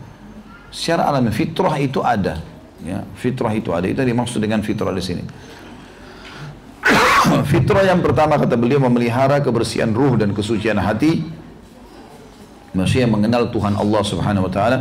Secara 0.73 1.13
alami, 1.13 1.29
fitrah 1.29 1.77
itu 1.77 2.01
ada. 2.01 2.41
Ya, 2.83 3.05
fitrah 3.15 3.53
itu 3.53 3.71
ada. 3.71 3.85
Itu 3.85 4.01
dimaksud 4.03 4.41
dengan 4.41 4.65
fitrah 4.65 4.91
di 4.91 5.03
sini. 5.03 5.23
Fitrah 7.51 7.87
yang 7.87 8.03
pertama 8.03 8.35
kata 8.35 8.59
beliau 8.59 8.83
memelihara 8.83 9.39
kebersihan 9.39 9.91
ruh 9.95 10.19
dan 10.19 10.35
kesucian 10.35 10.75
hati. 10.75 11.23
Maksudnya 12.73 13.07
mengenal 13.07 13.53
Tuhan 13.53 13.77
Allah 13.77 14.03
Subhanahu 14.03 14.49
wa 14.49 14.51
taala 14.51 14.77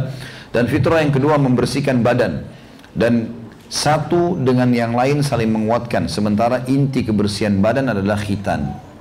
dan 0.51 0.64
fitrah 0.64 1.05
yang 1.05 1.12
kedua 1.12 1.37
membersihkan 1.37 2.01
badan 2.01 2.49
dan 2.97 3.37
satu 3.68 4.37
dengan 4.37 4.68
yang 4.72 4.97
lain 4.97 5.20
saling 5.24 5.49
menguatkan 5.49 6.09
sementara 6.09 6.64
inti 6.68 7.05
kebersihan 7.05 7.61
badan 7.61 7.93
adalah 7.93 8.16
khitan. 8.20 8.91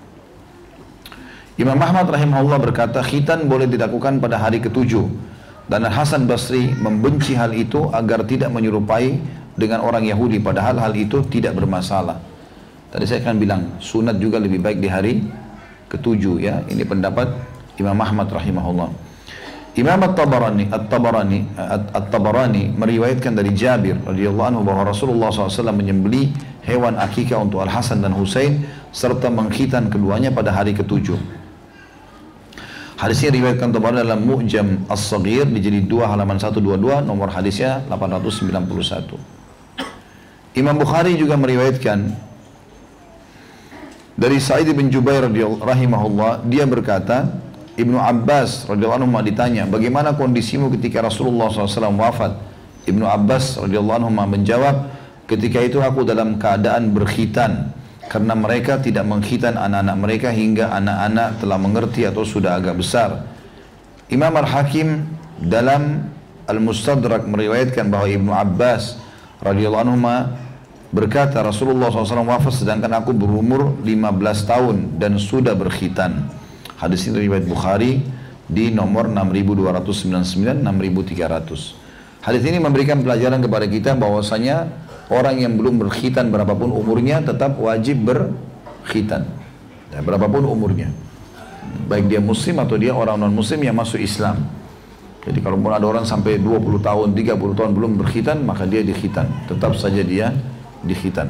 Imam 1.59 1.75
Ahmad 1.75 2.07
rahimahullah 2.07 2.63
berkata 2.63 3.03
khitan 3.03 3.51
boleh 3.51 3.67
dilakukan 3.67 4.23
pada 4.23 4.39
hari 4.39 4.63
ketujuh 4.63 5.03
dan 5.67 5.83
Hasan 5.83 6.23
Basri 6.23 6.71
membenci 6.71 7.35
hal 7.35 7.51
itu 7.51 7.91
agar 7.91 8.23
tidak 8.23 8.51
menyerupai 8.55 9.19
dengan 9.59 9.83
orang 9.83 10.07
Yahudi 10.07 10.39
padahal 10.39 10.79
hal 10.79 10.95
itu 10.95 11.23
tidak 11.27 11.59
bermasalah. 11.59 12.19
Tadi 12.91 13.03
saya 13.07 13.23
akan 13.23 13.35
bilang 13.39 13.61
sunat 13.83 14.19
juga 14.19 14.39
lebih 14.39 14.63
baik 14.63 14.79
di 14.79 14.87
hari 14.91 15.13
ketujuh 15.91 16.39
ya. 16.39 16.63
Ini 16.67 16.87
pendapat 16.87 17.27
Imam 17.79 17.99
Ahmad 17.99 18.31
rahimahullah. 18.31 18.91
Imam 19.79 19.99
At-Tabarani 20.03 20.67
At-Tabarani 20.67 21.39
At-Tabarani 21.95 22.75
meriwayatkan 22.75 23.31
dari 23.31 23.55
Jabir 23.55 23.95
radhiyallahu 24.03 24.47
anhu 24.55 24.61
bahwa 24.67 24.91
Rasulullah 24.91 25.31
SAW 25.31 25.71
menyembeli 25.71 26.31
hewan 26.67 26.99
akikah 26.99 27.39
untuk 27.39 27.63
Al 27.63 27.71
Hasan 27.71 28.03
dan 28.03 28.11
Husain 28.11 28.67
serta 28.91 29.31
mengkhitan 29.31 29.87
keduanya 29.87 30.35
pada 30.35 30.51
hari 30.51 30.75
ketujuh. 30.75 31.40
Hadisnya 33.01 33.33
riwayatkan 33.33 33.73
Tabarani 33.73 34.05
dalam 34.05 34.21
Mu'jam 34.21 34.85
As-Saghir 34.85 35.49
di 35.49 35.57
jilid 35.57 35.89
2 35.89 36.05
halaman 36.05 36.37
122 36.37 37.01
nomor 37.01 37.33
hadisnya 37.33 37.81
891. 37.89 39.17
Imam 40.53 40.77
Bukhari 40.77 41.17
juga 41.17 41.33
meriwayatkan 41.33 42.13
dari 44.13 44.37
Sa'id 44.37 44.69
bin 44.77 44.93
Jubair 44.93 45.25
rahimahullah, 45.65 46.45
dia 46.45 46.61
berkata, 46.69 47.41
Ibnu 47.73 47.97
Abbas 47.97 48.69
radhiyallahu 48.69 49.01
anhu 49.01 49.17
ditanya, 49.25 49.65
bagaimana 49.65 50.13
kondisimu 50.13 50.69
ketika 50.77 51.01
Rasulullah 51.01 51.49
SAW 51.49 51.97
wafat? 51.97 52.37
Ibnu 52.85 53.01
Abbas 53.09 53.57
radhiyallahu 53.65 53.97
anhu 53.97 54.13
menjawab, 54.13 54.93
ketika 55.25 55.57
itu 55.57 55.81
aku 55.81 56.05
dalam 56.05 56.37
keadaan 56.37 56.93
berkhitan 56.93 57.73
karena 58.11 58.35
mereka 58.35 58.75
tidak 58.83 59.07
mengkhitan 59.07 59.55
anak-anak 59.55 59.95
mereka 59.95 60.27
hingga 60.35 60.67
anak-anak 60.75 61.39
telah 61.39 61.55
mengerti 61.55 62.03
atau 62.03 62.27
sudah 62.27 62.59
agak 62.59 62.83
besar. 62.83 63.23
Imam 64.11 64.35
Al-Hakim 64.35 65.07
dalam 65.39 66.11
Al-Mustadrak 66.43 67.23
meriwayatkan 67.23 67.87
bahwa 67.87 68.11
Ibnu 68.11 68.31
Abbas 68.35 68.99
radhiyallahu 69.39 69.83
anhu 69.87 69.95
Berkata 70.91 71.39
Rasulullah 71.39 71.87
SAW 71.87 72.27
wafat 72.27 72.51
sedangkan 72.51 72.91
aku 72.99 73.15
berumur 73.15 73.79
15 73.79 74.03
tahun 74.43 74.75
dan 74.99 75.15
sudah 75.15 75.55
berkhitan. 75.55 76.27
Hadis 76.75 77.07
ini 77.07 77.31
riwayat 77.31 77.47
Bukhari 77.47 78.03
di 78.43 78.75
nomor 78.75 79.07
6299 79.07 80.59
6300. 80.67 82.27
Hadis 82.27 82.43
ini 82.43 82.59
memberikan 82.59 82.99
pelajaran 82.99 83.39
kepada 83.39 83.71
kita 83.71 83.95
bahwasanya 83.95 84.67
orang 85.11 85.35
yang 85.43 85.53
belum 85.59 85.83
berkhitan 85.83 86.31
berapapun 86.31 86.71
umurnya 86.71 87.19
tetap 87.19 87.59
wajib 87.59 88.07
berkhitan. 88.07 89.27
Ya, 89.91 89.99
berapapun 89.99 90.47
umurnya. 90.47 90.87
Baik 91.91 92.07
dia 92.07 92.23
muslim 92.23 92.63
atau 92.63 92.79
dia 92.79 92.95
orang 92.95 93.19
non 93.19 93.35
muslim 93.35 93.59
yang 93.59 93.75
masuk 93.75 93.99
Islam. 93.99 94.39
Jadi 95.21 95.37
kalau 95.43 95.61
ada 95.69 95.85
orang 95.85 96.01
sampai 96.07 96.41
20 96.41 96.81
tahun, 96.81 97.13
30 97.13 97.37
tahun 97.53 97.71
belum 97.77 97.91
berkhitan, 98.01 98.41
maka 98.41 98.65
dia 98.65 98.81
dikhitan. 98.81 99.29
Tetap 99.45 99.77
saja 99.77 100.01
dia 100.01 100.33
di 100.81 100.97
khitan. 100.97 101.29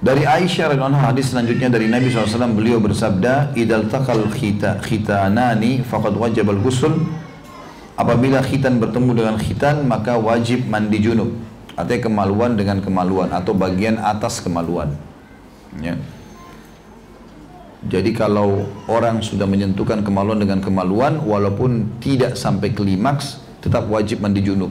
Dari 0.00 0.24
Aisyah 0.24 0.74
radhiyallahu 0.74 1.12
hadis 1.12 1.28
selanjutnya 1.30 1.68
dari 1.68 1.84
Nabi 1.84 2.08
SAW 2.08 2.56
beliau 2.56 2.80
bersabda, 2.80 3.52
"Idal 3.52 3.86
takal 3.92 4.32
khita 4.32 4.80
khitanani 4.80 5.84
faqad 5.84 6.16
wajib 6.16 6.48
al 6.48 6.58
ghusl." 6.58 6.96
Apabila 8.00 8.40
khitan 8.40 8.80
bertemu 8.80 9.10
dengan 9.12 9.36
khitan 9.36 9.84
maka 9.84 10.16
wajib 10.16 10.64
mandi 10.72 11.04
junub. 11.04 11.49
Artinya 11.78 12.10
kemaluan 12.10 12.58
dengan 12.58 12.82
kemaluan 12.82 13.30
atau 13.30 13.54
bagian 13.54 13.98
atas 14.00 14.42
kemaluan. 14.42 14.94
Ya. 15.78 15.94
Jadi 17.88 18.12
kalau 18.12 18.68
orang 18.90 19.24
sudah 19.24 19.48
menyentuhkan 19.48 20.04
kemaluan 20.04 20.36
dengan 20.36 20.60
kemaluan 20.60 21.24
walaupun 21.24 21.96
tidak 22.02 22.36
sampai 22.36 22.76
klimaks 22.76 23.40
tetap 23.64 23.88
wajib 23.88 24.20
mandi 24.20 24.44
junub. 24.44 24.68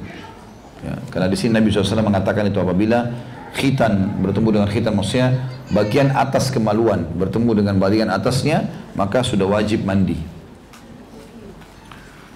Ya, 0.85 0.95
karena 1.09 1.27
di 1.27 1.35
sini 1.35 1.57
Nabi 1.57 1.73
SAW 1.73 2.05
mengatakan 2.05 2.47
itu 2.47 2.61
apabila 2.61 3.09
khitan 3.57 4.21
bertemu 4.21 4.61
dengan 4.61 4.69
khitan 4.69 4.93
maksudnya 4.93 5.49
bagian 5.73 6.13
atas 6.13 6.53
kemaluan 6.53 7.03
bertemu 7.17 7.51
dengan 7.65 7.75
bagian 7.81 8.09
atasnya 8.13 8.69
maka 8.93 9.25
sudah 9.25 9.49
wajib 9.49 9.83
mandi 9.83 10.38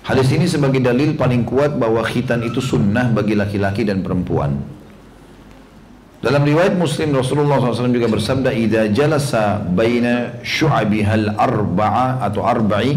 hadis 0.03 0.29
ini 0.35 0.45
sebagai 0.45 0.83
dalil 0.83 1.15
paling 1.15 1.47
kuat 1.47 1.75
bahwa 1.79 2.03
khitan 2.03 2.43
itu 2.43 2.59
sunnah 2.59 3.09
bagi 3.09 3.33
laki-laki 3.33 3.87
dan 3.87 4.03
perempuan 4.03 4.59
dalam 6.23 6.39
riwayat 6.47 6.79
Muslim 6.79 7.11
Rasulullah 7.19 7.59
SAW 7.59 7.91
juga 7.91 8.07
bersabda, 8.07 8.55
"Idza 8.55 8.87
jalasa 8.95 9.59
baina 9.59 10.39
syu'abihal 10.39 11.35
arba'a 11.35 12.23
atau 12.23 12.47
arba'i, 12.47 12.95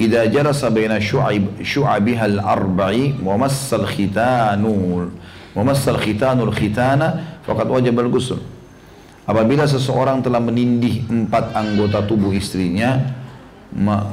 idza 0.00 0.24
jalasa 0.32 0.72
baina 0.72 0.96
syu'ab 0.96 1.60
syu'abihal 1.60 2.40
arba'i 2.40 3.20
wa 3.20 3.36
massal 3.36 3.84
khitanul 3.84 5.12
wa 5.52 5.60
massal 5.60 6.00
khitanul 6.00 6.56
khitana 6.56 7.36
Fakat 7.44 7.68
wajib 7.68 8.00
al-ghusl. 8.00 8.40
Apabila 9.28 9.68
seseorang 9.68 10.24
telah 10.24 10.40
menindih 10.40 11.04
empat 11.04 11.52
anggota 11.52 12.00
tubuh 12.08 12.32
istrinya 12.32 13.04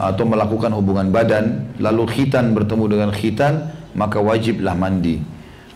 atau 0.02 0.26
melakukan 0.26 0.74
hubungan 0.74 1.14
badan, 1.14 1.78
lalu 1.78 2.10
khitan 2.10 2.58
bertemu 2.58 2.86
dengan 2.90 3.10
khitan, 3.14 3.70
maka 3.94 4.18
wajiblah 4.18 4.74
mandi. 4.74 5.22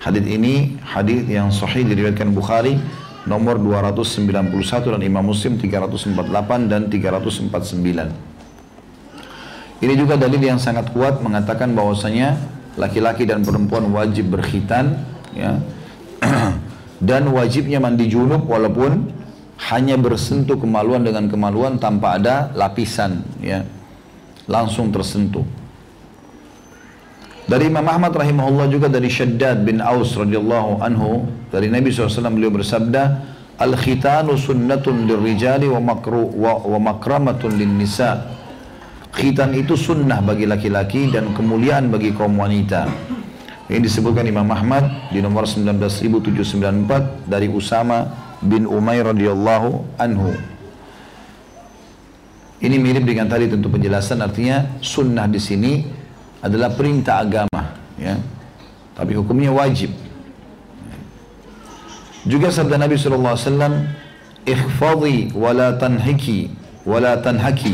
Hadis 0.02 0.26
ini 0.26 0.78
hadis 0.82 1.26
yang 1.30 1.54
sahih 1.54 1.86
diriwayatkan 1.86 2.34
Bukhari 2.34 2.78
nomor 3.26 3.58
291 3.58 4.54
dan 4.98 5.02
Imam 5.02 5.26
Muslim 5.26 5.58
348 5.58 6.70
dan 6.70 6.90
349. 6.90 8.14
Ini 9.82 9.94
juga 9.98 10.16
dalil 10.16 10.40
yang 10.40 10.62
sangat 10.62 10.94
kuat 10.94 11.20
mengatakan 11.22 11.74
bahwasanya 11.74 12.38
laki-laki 12.80 13.26
dan 13.28 13.44
perempuan 13.44 13.90
wajib 13.92 14.32
berkhitan 14.32 15.04
ya 15.36 15.60
dan 17.10 17.28
wajibnya 17.32 17.84
mandi 17.84 18.08
junub 18.08 18.48
walaupun 18.48 19.12
hanya 19.56 19.96
bersentuh 19.96 20.60
kemaluan 20.60 21.04
dengan 21.04 21.32
kemaluan 21.32 21.80
tanpa 21.80 22.20
ada 22.20 22.52
lapisan 22.52 23.24
ya. 23.40 23.64
Langsung 24.46 24.94
tersentuh. 24.94 25.44
Dari 27.46 27.70
Imam 27.70 27.86
Ahmad 27.86 28.14
rahimahullah 28.14 28.70
juga 28.74 28.90
dari 28.90 29.06
Shaddad 29.06 29.62
bin 29.62 29.78
Aus 29.78 30.18
radhiyallahu 30.18 30.82
anhu 30.82 31.30
dari 31.54 31.70
Nabi 31.70 31.94
SAW 31.94 32.34
beliau 32.34 32.50
bersabda 32.50 33.04
al 33.62 33.78
khitanu 33.78 34.34
sunnatun 34.34 35.06
lirrijali 35.06 35.70
wa 35.70 35.78
makru 35.78 36.26
wa, 36.34 36.58
wa 36.58 36.80
makramatun 36.94 37.54
lin 37.54 37.78
nisa 37.78 38.36
khitan 39.16 39.56
itu 39.56 39.80
sunnah 39.80 40.20
bagi 40.20 40.50
laki-laki 40.50 41.08
dan 41.14 41.32
kemuliaan 41.32 41.88
bagi 41.88 42.12
kaum 42.12 42.36
wanita. 42.36 42.90
Ini 43.66 43.82
disebutkan 43.82 44.28
Imam 44.30 44.46
Ahmad 44.52 45.10
di 45.10 45.24
nomor 45.24 45.50
19794 45.50 47.26
dari 47.26 47.50
Usama 47.50 48.25
bin 48.46 48.70
Umair 48.70 49.10
radhiyallahu 49.10 50.00
anhu. 50.00 50.32
Ini 52.62 52.78
mirip 52.80 53.04
dengan 53.04 53.28
tadi 53.28 53.52
tentu 53.52 53.68
penjelasan 53.68 54.24
artinya 54.24 54.80
sunnah 54.80 55.28
di 55.28 55.38
sini 55.42 55.84
adalah 56.40 56.72
perintah 56.74 57.20
agama 57.26 57.62
ya. 58.00 58.16
Tapi 58.96 59.12
hukumnya 59.18 59.52
wajib. 59.52 59.92
Juga 62.26 62.50
sabda 62.50 62.80
Nabi 62.80 62.96
sallallahu 62.98 63.36
alaihi 63.36 63.50
wasallam 63.50 63.74
تنحكي 64.46 65.34
ولا 65.34 65.74
تنحكي 65.74 66.46
tanhiki 66.46 66.54
ولا 66.86 67.18
تنحكي 67.18 67.74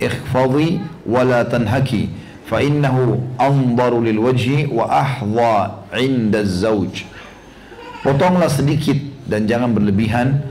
ikhfadhi 0.00 0.80
wa 1.04 1.20
وأحظى 1.20 1.50
tanhaki 1.52 2.02
fa 2.48 2.64
innahu 2.64 3.20
andaru. 3.36 4.00
Potonglah 7.98 8.48
sedikit 8.48 8.96
dan 9.28 9.44
jangan 9.44 9.76
berlebihan 9.76 10.42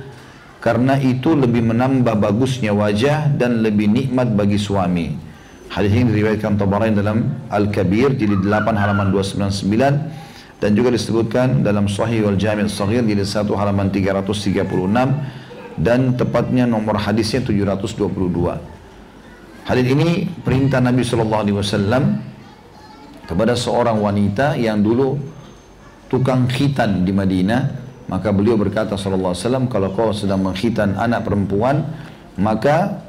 karena 0.62 0.98
itu 1.02 1.34
lebih 1.34 1.66
menambah 1.66 2.18
bagusnya 2.18 2.74
wajah 2.74 3.34
dan 3.36 3.66
lebih 3.66 3.90
nikmat 3.90 4.32
bagi 4.34 4.58
suami. 4.58 5.18
Hadis 5.68 5.92
ini 5.92 6.16
diriwayatkan 6.16 6.56
Tabarani 6.56 6.96
dalam 6.96 7.28
Al-Kabir 7.52 8.16
jilid 8.16 8.46
8 8.46 8.72
halaman 8.72 9.12
299 9.12 10.64
dan 10.64 10.72
juga 10.74 10.90
disebutkan 10.96 11.62
dalam 11.62 11.92
Sahih 11.92 12.24
wal 12.24 12.40
Jami' 12.40 12.72
Sahih 12.72 13.04
jilid 13.04 13.28
1 13.28 13.44
halaman 13.52 13.92
336 13.92 14.64
dan 15.78 16.16
tepatnya 16.16 16.64
nomor 16.64 16.98
hadisnya 16.98 17.44
722 17.44 18.78
Hadis 19.68 19.84
ini 19.92 20.24
perintah 20.48 20.80
Nabi 20.80 21.04
Shallallahu 21.04 21.44
Alaihi 21.44 21.58
Wasallam 21.60 22.04
kepada 23.28 23.52
seorang 23.52 24.00
wanita 24.00 24.56
yang 24.56 24.80
dulu 24.80 25.20
tukang 26.08 26.48
khitan 26.48 27.04
di 27.04 27.12
Madinah, 27.12 27.87
maka 28.08 28.32
beliau 28.32 28.56
berkata 28.56 28.96
Shallallahu 28.96 29.36
Alaihi 29.36 29.44
Wasallam 29.44 29.66
kalau 29.68 29.92
kau 29.92 30.16
sedang 30.16 30.44
mengkhitan 30.44 30.96
anak 30.96 31.28
perempuan, 31.28 31.84
maka 32.40 33.04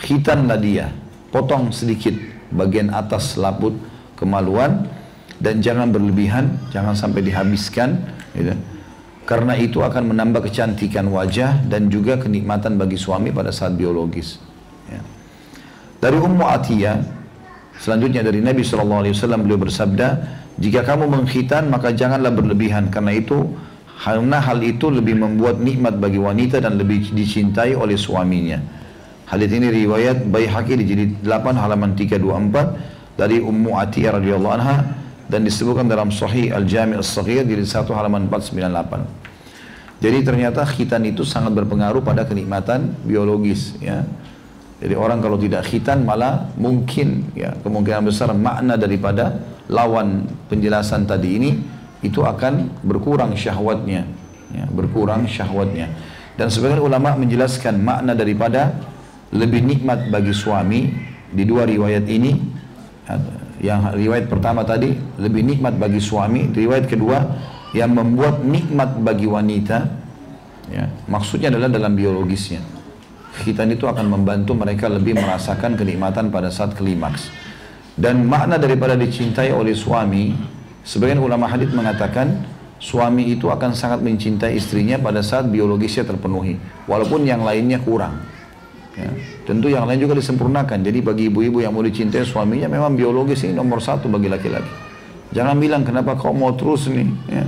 khitanlah 0.00 0.56
dia, 0.56 0.88
potong 1.28 1.68
sedikit 1.68 2.16
bagian 2.48 2.88
atas 2.88 3.36
laput 3.36 3.76
kemaluan 4.16 4.88
dan 5.36 5.60
jangan 5.60 5.92
berlebihan, 5.92 6.56
jangan 6.72 6.96
sampai 6.96 7.20
dihabiskan, 7.22 8.00
gitu. 8.32 8.56
Karena 9.28 9.52
itu 9.60 9.84
akan 9.84 10.16
menambah 10.16 10.48
kecantikan 10.48 11.04
wajah 11.12 11.60
dan 11.68 11.92
juga 11.92 12.16
kenikmatan 12.16 12.80
bagi 12.80 12.96
suami 12.96 13.28
pada 13.28 13.52
saat 13.52 13.76
biologis. 13.76 14.40
Dari 15.98 16.14
Ummu 16.14 16.46
Atiyah, 16.46 16.96
selanjutnya 17.76 18.24
dari 18.24 18.40
Nabi 18.40 18.64
SAW 18.64 19.04
beliau 19.42 19.60
bersabda, 19.60 20.08
jika 20.56 20.80
kamu 20.86 21.10
mengkhitan 21.10 21.68
maka 21.68 21.92
janganlah 21.92 22.32
berlebihan 22.32 22.88
karena 22.88 23.18
itu 23.18 23.52
karena 23.98 24.38
hal 24.38 24.62
itu 24.62 24.94
lebih 24.94 25.18
membuat 25.18 25.58
nikmat 25.58 25.98
bagi 25.98 26.22
wanita 26.22 26.62
dan 26.62 26.78
lebih 26.78 27.10
dicintai 27.10 27.74
oleh 27.74 27.98
suaminya. 27.98 28.62
Hadis 29.26 29.50
ini 29.50 29.68
riwayat 29.84 30.24
Baihaqi 30.30 30.78
di 30.78 30.84
jilid 30.86 31.10
8 31.20 31.58
halaman 31.58 31.98
324 31.98 33.18
dari 33.18 33.42
Ummu 33.42 33.74
Atiyah 33.74 34.16
radhiyallahu 34.16 34.54
anha 34.54 34.76
dan 35.28 35.44
disebutkan 35.44 35.90
dalam 35.90 36.08
Sahih 36.08 36.54
Al-Jami' 36.54 36.96
As-Saghir 36.96 37.44
jilid 37.44 37.66
1 37.66 37.84
halaman 37.92 38.30
498. 38.30 39.18
Jadi 39.98 40.18
ternyata 40.22 40.62
khitan 40.62 41.02
itu 41.02 41.26
sangat 41.26 41.58
berpengaruh 41.58 42.00
pada 42.00 42.22
kenikmatan 42.22 42.94
biologis 43.02 43.74
ya. 43.82 44.06
Jadi 44.78 44.94
orang 44.94 45.18
kalau 45.18 45.34
tidak 45.34 45.66
khitan 45.66 46.06
malah 46.06 46.54
mungkin 46.54 47.34
ya 47.34 47.50
kemungkinan 47.66 48.06
besar 48.06 48.30
makna 48.30 48.78
daripada 48.78 49.42
lawan 49.66 50.22
penjelasan 50.46 51.02
tadi 51.02 51.28
ini 51.34 51.50
itu 52.04 52.22
akan 52.22 52.82
berkurang 52.86 53.34
syahwatnya, 53.34 54.06
ya, 54.54 54.64
berkurang 54.70 55.26
syahwatnya. 55.26 55.90
Dan 56.38 56.48
sebagian 56.48 56.78
ulama 56.82 57.18
menjelaskan 57.18 57.82
makna 57.82 58.14
daripada 58.14 58.78
lebih 59.34 59.66
nikmat 59.66 60.08
bagi 60.08 60.30
suami 60.30 60.94
di 61.34 61.42
dua 61.42 61.66
riwayat 61.66 62.06
ini. 62.06 62.32
Yang 63.58 63.80
riwayat 63.98 64.26
pertama 64.30 64.62
tadi 64.62 64.94
lebih 65.18 65.42
nikmat 65.42 65.74
bagi 65.74 65.98
suami, 65.98 66.54
riwayat 66.54 66.86
kedua 66.86 67.18
yang 67.74 67.90
membuat 67.90 68.46
nikmat 68.46 69.02
bagi 69.02 69.26
wanita. 69.26 69.78
Ya, 70.70 70.86
maksudnya 71.10 71.50
adalah 71.50 71.72
dalam 71.72 71.96
biologisnya 71.98 72.60
khitan 73.42 73.70
itu 73.70 73.86
akan 73.86 74.06
membantu 74.10 74.52
mereka 74.58 74.90
lebih 74.90 75.14
merasakan 75.14 75.78
kenikmatan 75.78 76.34
pada 76.34 76.50
saat 76.50 76.74
klimaks. 76.74 77.30
Dan 77.98 78.26
makna 78.26 78.58
daripada 78.58 78.94
dicintai 78.94 79.50
oleh 79.50 79.74
suami, 79.74 80.34
sebagian 80.88 81.20
ulama 81.20 81.44
hadis 81.44 81.68
mengatakan 81.68 82.48
suami 82.80 83.28
itu 83.28 83.52
akan 83.52 83.76
sangat 83.76 84.00
mencintai 84.00 84.56
istrinya 84.56 84.96
pada 84.96 85.20
saat 85.20 85.44
biologisnya 85.52 86.08
terpenuhi, 86.08 86.56
walaupun 86.88 87.28
yang 87.28 87.44
lainnya 87.44 87.76
kurang. 87.84 88.24
Ya. 88.96 89.12
Tentu 89.46 89.70
yang 89.70 89.86
lain 89.86 90.02
juga 90.02 90.18
disempurnakan. 90.18 90.82
Jadi 90.82 90.98
bagi 91.04 91.30
ibu-ibu 91.30 91.62
yang 91.62 91.70
mau 91.70 91.84
dicintai 91.86 92.26
suaminya, 92.26 92.66
memang 92.66 92.98
biologis 92.98 93.46
ini 93.46 93.54
nomor 93.54 93.78
satu 93.78 94.10
bagi 94.10 94.26
laki-laki. 94.26 94.70
Jangan 95.30 95.60
bilang 95.60 95.84
kenapa 95.84 96.16
kau 96.16 96.32
mau 96.32 96.56
terus 96.56 96.88
nih, 96.90 97.06
ya. 97.30 97.44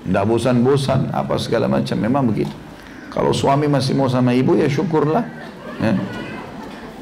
Tidak 0.00 0.24
bosan-bosan, 0.24 1.12
apa 1.12 1.36
segala 1.36 1.68
macam. 1.68 2.00
Memang 2.00 2.24
begitu. 2.24 2.54
Kalau 3.12 3.34
suami 3.36 3.68
masih 3.68 3.98
mau 3.98 4.08
sama 4.08 4.32
ibu 4.32 4.56
ya 4.56 4.70
syukurlah. 4.70 5.26
Ya. 5.82 5.92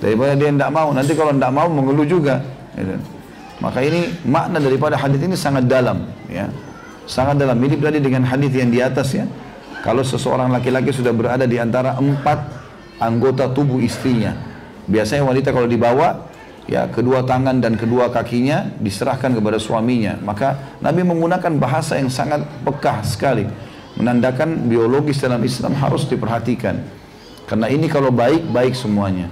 Daripada 0.03 0.35
dia 0.35 0.51
tidak 0.51 0.71
mau, 0.75 0.91
nanti 0.91 1.13
kalau 1.15 1.31
tidak 1.31 1.53
mau 1.55 1.69
mengeluh 1.71 2.07
juga. 2.09 2.43
Ya. 2.75 2.99
Maka 3.59 3.83
ini 3.83 4.15
makna 4.23 4.63
daripada 4.63 4.95
hadis 4.95 5.19
ini 5.19 5.35
sangat 5.35 5.67
dalam, 5.67 6.07
ya. 6.31 6.47
Sangat 7.09 7.41
dalam. 7.41 7.59
Mirip 7.59 7.83
tadi 7.83 7.99
dengan 7.99 8.23
hadis 8.23 8.53
yang 8.55 8.71
di 8.71 8.79
atas 8.79 9.17
ya. 9.17 9.27
Kalau 9.83 10.05
seseorang 10.05 10.53
laki-laki 10.53 10.95
sudah 10.95 11.11
berada 11.11 11.49
di 11.49 11.59
antara 11.59 11.97
empat 11.99 12.39
anggota 13.03 13.51
tubuh 13.51 13.83
istrinya. 13.83 14.35
Biasanya 14.87 15.25
wanita 15.25 15.51
kalau 15.51 15.67
dibawa, 15.67 16.29
ya 16.69 16.87
kedua 16.91 17.25
tangan 17.25 17.59
dan 17.59 17.75
kedua 17.75 18.13
kakinya 18.13 18.69
diserahkan 18.79 19.35
kepada 19.35 19.57
suaminya. 19.57 20.19
Maka 20.21 20.79
Nabi 20.85 21.03
menggunakan 21.07 21.53
bahasa 21.57 21.97
yang 21.97 22.13
sangat 22.13 22.45
pekah 22.63 23.03
sekali. 23.03 23.47
Menandakan 23.99 24.71
biologis 24.71 25.19
dalam 25.19 25.43
Islam 25.43 25.75
harus 25.75 26.07
diperhatikan. 26.07 26.79
Karena 27.49 27.67
ini 27.73 27.91
kalau 27.91 28.13
baik, 28.15 28.53
baik 28.53 28.77
semuanya. 28.77 29.27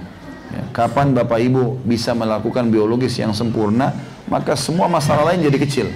Ya, 0.51 0.63
kapan 0.73 1.13
Bapak 1.13 1.39
Ibu 1.43 1.85
bisa 1.85 2.15
melakukan 2.17 2.67
biologis 2.71 3.15
yang 3.19 3.31
sempurna, 3.31 3.93
maka 4.27 4.53
semua 4.59 4.91
masalah 4.91 5.31
lain 5.33 5.47
jadi 5.47 5.57
kecil. 5.59 5.87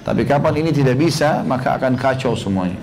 Tapi 0.00 0.24
kapan 0.24 0.64
ini 0.64 0.70
tidak 0.72 0.96
bisa, 0.96 1.44
maka 1.44 1.76
akan 1.76 1.96
kacau 1.96 2.32
semuanya. 2.32 2.80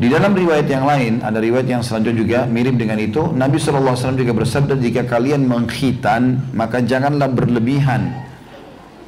Di 0.00 0.08
dalam 0.08 0.32
riwayat 0.32 0.64
yang 0.64 0.88
lain, 0.88 1.20
ada 1.20 1.36
riwayat 1.36 1.68
yang 1.68 1.82
selanjutnya 1.84 2.16
juga 2.16 2.38
mirip 2.48 2.80
dengan 2.80 2.96
itu. 2.96 3.20
Nabi 3.36 3.60
SAW 3.60 4.16
juga 4.16 4.32
bersabda, 4.32 4.80
jika 4.80 5.04
kalian 5.04 5.44
mengkhitan, 5.44 6.54
maka 6.56 6.80
janganlah 6.80 7.28
berlebihan. 7.28 8.08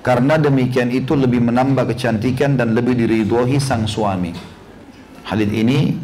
Karena 0.05 0.37
demikian 0.37 0.93
itu 0.93 1.17
lebih 1.17 1.41
menambah 1.41 1.95
kecantikan 1.95 2.59
dan 2.61 2.77
lebih 2.77 2.99
diridhoi 2.99 3.57
sang 3.57 3.89
suami. 3.89 4.35
Hadis 5.25 5.49
ini 5.49 5.97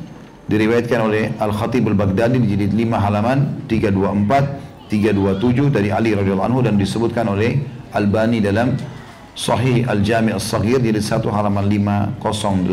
diriwayatkan 0.49 1.01
oleh 1.05 1.37
Al-Khatib 1.37 1.85
Al-Baghdadi 1.93 2.41
di 2.41 2.57
jilid 2.57 2.73
5 2.73 3.05
halaman 3.05 3.69
324, 3.69 4.89
327 4.89 5.69
dari 5.69 5.93
Ali 5.93 6.17
radhiyallahu 6.17 6.49
anhu 6.49 6.65
dan 6.65 6.81
disebutkan 6.81 7.29
oleh 7.29 7.61
Albani 7.93 8.41
dalam 8.43 8.77
Sahih 9.39 9.87
Al-Jami' 9.87 10.35
As-Saghir 10.35 10.83
jilid 10.83 10.99
1 10.99 11.23
halaman 11.31 11.65
508 11.71 12.67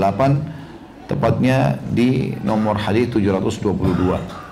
tepatnya 1.06 1.78
di 1.94 2.34
nomor 2.42 2.82
hadis 2.82 3.14
722. 3.14 4.46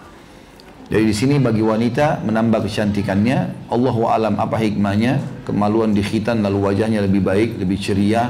Jadi 0.94 1.04
di 1.10 1.16
sini 1.16 1.42
bagi 1.42 1.66
wanita 1.66 2.22
menambah 2.22 2.70
kecantikannya, 2.70 3.66
Allah 3.74 3.98
alam 4.14 4.38
apa 4.38 4.62
hikmahnya, 4.62 5.42
kemaluan 5.42 5.90
di 5.90 6.06
khitan 6.06 6.46
lalu 6.46 6.70
wajahnya 6.70 7.02
lebih 7.02 7.26
baik, 7.26 7.58
lebih 7.58 7.82
ceria. 7.82 8.30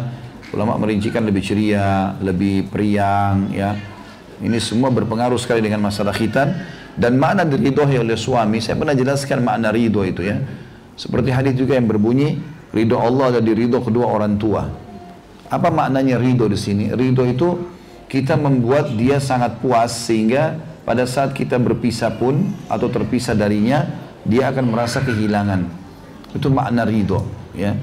Ulama 0.55 0.79
merincikan 0.79 1.27
lebih 1.27 1.43
ceria, 1.43 2.15
lebih 2.23 2.71
periang, 2.71 3.51
ya. 3.51 3.75
Ini 4.39 4.61
semua 4.63 4.93
berpengaruh 4.93 5.35
sekali 5.35 5.59
dengan 5.59 5.83
masalah 5.83 6.15
khitan 6.15 6.55
dan 6.95 7.17
makna 7.19 7.43
diridhoi 7.43 7.99
oleh 7.99 8.15
suami. 8.15 8.61
Saya 8.63 8.79
pernah 8.79 8.95
jelaskan 8.95 9.43
makna 9.43 9.73
ridho 9.73 10.05
itu 10.07 10.23
ya. 10.23 10.39
Seperti 10.93 11.33
hadis 11.33 11.53
juga 11.57 11.77
yang 11.77 11.89
berbunyi 11.89 12.37
ridho 12.73 12.97
Allah 12.97 13.39
dan 13.39 13.45
ridho 13.45 13.81
kedua 13.81 14.09
orang 14.09 14.37
tua. 14.37 14.69
Apa 15.49 15.69
maknanya 15.69 16.17
ridho 16.17 16.49
di 16.49 16.57
sini? 16.57 16.89
Ridho 16.89 17.23
itu 17.29 17.47
kita 18.09 18.37
membuat 18.37 18.93
dia 18.93 19.17
sangat 19.17 19.57
puas 19.57 19.89
sehingga 19.89 20.57
pada 20.83 21.07
saat 21.07 21.33
kita 21.33 21.57
berpisah 21.57 22.13
pun 22.19 22.53
atau 22.69 22.89
terpisah 22.91 23.33
darinya 23.33 23.85
dia 24.25 24.49
akan 24.53 24.69
merasa 24.69 25.01
kehilangan. 25.01 25.65
Itu 26.33 26.49
makna 26.49 26.83
ridho, 26.85 27.21
ya. 27.53 27.77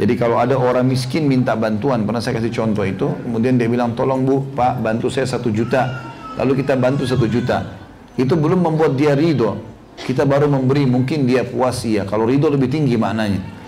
Jadi 0.00 0.16
kalau 0.16 0.40
ada 0.40 0.56
orang 0.56 0.88
miskin 0.88 1.28
minta 1.28 1.52
bantuan, 1.52 2.08
pernah 2.08 2.24
saya 2.24 2.40
kasih 2.40 2.50
contoh 2.56 2.88
itu, 2.88 3.04
kemudian 3.20 3.60
dia 3.60 3.68
bilang, 3.68 3.92
tolong 3.92 4.24
bu, 4.24 4.48
pak 4.56 4.80
bantu 4.80 5.12
saya 5.12 5.28
satu 5.28 5.52
juta. 5.52 6.08
Lalu 6.40 6.64
kita 6.64 6.72
bantu 6.80 7.04
satu 7.04 7.28
juta. 7.28 7.68
Itu 8.16 8.32
belum 8.32 8.64
membuat 8.64 8.96
dia 8.96 9.12
ridho. 9.12 9.69
Kita 10.04 10.24
baru 10.24 10.48
memberi, 10.48 10.88
mungkin 10.88 11.28
dia 11.28 11.44
puas 11.44 11.84
ya. 11.84 12.08
Kalau 12.08 12.24
ridho 12.26 12.48
lebih 12.48 12.72
tinggi 12.72 12.96
maknanya. 12.96 13.60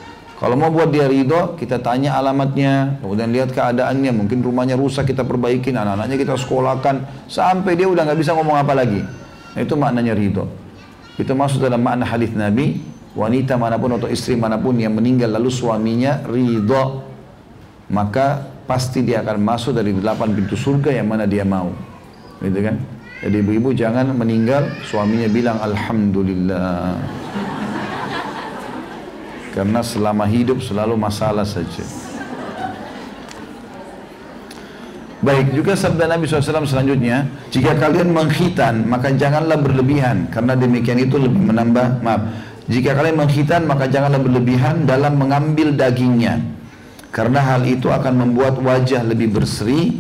Kalau 0.42 0.58
mau 0.58 0.74
buat 0.74 0.90
dia 0.90 1.06
ridho, 1.06 1.54
kita 1.54 1.78
tanya 1.78 2.18
alamatnya, 2.18 2.98
kemudian 2.98 3.30
lihat 3.30 3.54
keadaannya, 3.54 4.10
mungkin 4.10 4.42
rumahnya 4.42 4.74
rusak 4.74 5.14
kita 5.14 5.22
perbaikin, 5.22 5.78
anak-anaknya 5.78 6.18
kita 6.18 6.34
sekolahkan, 6.34 6.94
sampai 7.30 7.78
dia 7.78 7.86
udah 7.86 8.02
nggak 8.02 8.18
bisa 8.18 8.34
ngomong 8.34 8.58
apa 8.58 8.74
lagi. 8.74 9.06
Nah, 9.54 9.60
itu 9.62 9.78
maknanya 9.78 10.18
ridho. 10.18 10.50
Itu 11.14 11.38
masuk 11.38 11.62
dalam 11.62 11.78
makna 11.78 12.02
hadis 12.02 12.34
Nabi, 12.34 12.82
wanita 13.14 13.54
mana 13.54 13.78
pun 13.78 13.94
atau 13.94 14.10
istri 14.10 14.34
mana 14.34 14.58
pun 14.58 14.74
yang 14.74 14.98
meninggal 14.98 15.30
lalu 15.30 15.46
suaminya 15.46 16.26
ridho, 16.26 17.06
maka 17.94 18.42
pasti 18.66 19.06
dia 19.06 19.22
akan 19.22 19.38
masuk 19.46 19.78
dari 19.78 19.94
delapan 19.94 20.34
pintu 20.34 20.58
surga 20.58 20.90
yang 20.90 21.06
mana 21.06 21.22
dia 21.22 21.46
mau. 21.46 21.70
Gitu 22.42 22.58
kan? 22.66 22.82
Jadi 23.22 23.38
ibu-ibu 23.38 23.70
jangan 23.70 24.10
meninggal 24.18 24.66
suaminya 24.82 25.30
bilang 25.30 25.62
alhamdulillah. 25.62 26.98
Karena 29.54 29.78
selama 29.78 30.26
hidup 30.26 30.58
selalu 30.58 30.98
masalah 30.98 31.46
saja. 31.46 31.86
Baik, 35.22 35.54
juga 35.54 35.78
sabda 35.78 36.10
Nabi 36.10 36.26
SAW 36.26 36.66
selanjutnya, 36.66 37.30
jika 37.54 37.78
kalian 37.78 38.10
menghitan, 38.10 38.82
maka 38.90 39.14
janganlah 39.14 39.54
berlebihan, 39.54 40.26
karena 40.34 40.58
demikian 40.58 40.98
itu 40.98 41.14
lebih 41.14 41.38
menambah, 41.46 42.02
maaf, 42.02 42.26
jika 42.66 42.98
kalian 42.98 43.22
menghitan, 43.22 43.62
maka 43.62 43.86
janganlah 43.86 44.18
berlebihan 44.18 44.82
dalam 44.82 45.14
mengambil 45.14 45.70
dagingnya, 45.78 46.42
karena 47.14 47.38
hal 47.38 47.62
itu 47.62 47.86
akan 47.86 48.18
membuat 48.18 48.58
wajah 48.58 49.06
lebih 49.06 49.30
berseri, 49.30 49.94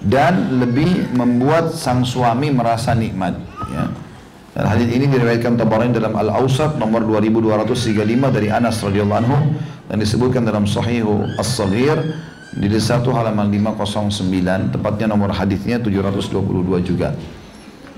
dan 0.00 0.60
lebih 0.60 1.12
membuat 1.12 1.76
sang 1.76 2.04
suami 2.08 2.48
merasa 2.48 2.96
nikmat. 2.96 3.36
Ya. 3.68 3.84
Dan 4.50 4.64
hadis 4.66 4.88
ini 4.90 5.06
diriwayatkan 5.06 5.60
Tabarani 5.60 5.94
dalam 5.94 6.16
Al-Awsat 6.16 6.80
nomor 6.80 7.06
2235 7.06 8.34
dari 8.34 8.48
Anas 8.50 8.82
radhiyallahu 8.82 9.20
anhu 9.22 9.36
dan 9.86 9.96
disebutkan 10.02 10.42
dalam 10.42 10.66
Sahih 10.66 11.06
As-Saghir 11.38 12.18
di 12.50 12.66
satu 12.82 13.14
halaman 13.14 13.46
509 13.46 14.74
tepatnya 14.74 15.06
nomor 15.06 15.30
hadisnya 15.30 15.78
722 15.78 16.82
juga. 16.82 17.14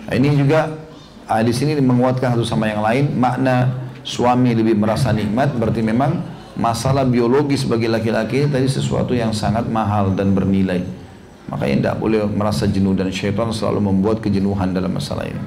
Nah, 0.04 0.12
ini 0.12 0.36
juga 0.36 0.76
hadis 1.24 1.56
ini 1.64 1.80
menguatkan 1.80 2.36
satu 2.36 2.44
sama 2.44 2.68
yang 2.68 2.84
lain 2.84 3.16
makna 3.16 3.88
suami 4.04 4.52
lebih 4.52 4.76
merasa 4.76 5.08
nikmat 5.08 5.56
berarti 5.56 5.80
memang 5.80 6.20
masalah 6.52 7.08
biologis 7.08 7.64
bagi 7.64 7.88
laki-laki 7.88 8.44
tadi 8.44 8.68
sesuatu 8.68 9.16
yang 9.16 9.32
sangat 9.32 9.64
mahal 9.72 10.12
dan 10.12 10.36
bernilai. 10.36 11.01
Makanya 11.50 11.74
tidak 11.78 11.96
boleh 11.98 12.22
merasa 12.30 12.70
jenuh 12.70 12.94
dan 12.94 13.10
syaitan 13.10 13.50
selalu 13.50 13.90
membuat 13.90 14.22
kejenuhan 14.22 14.70
dalam 14.70 14.94
masalah 14.94 15.26
ini. 15.26 15.42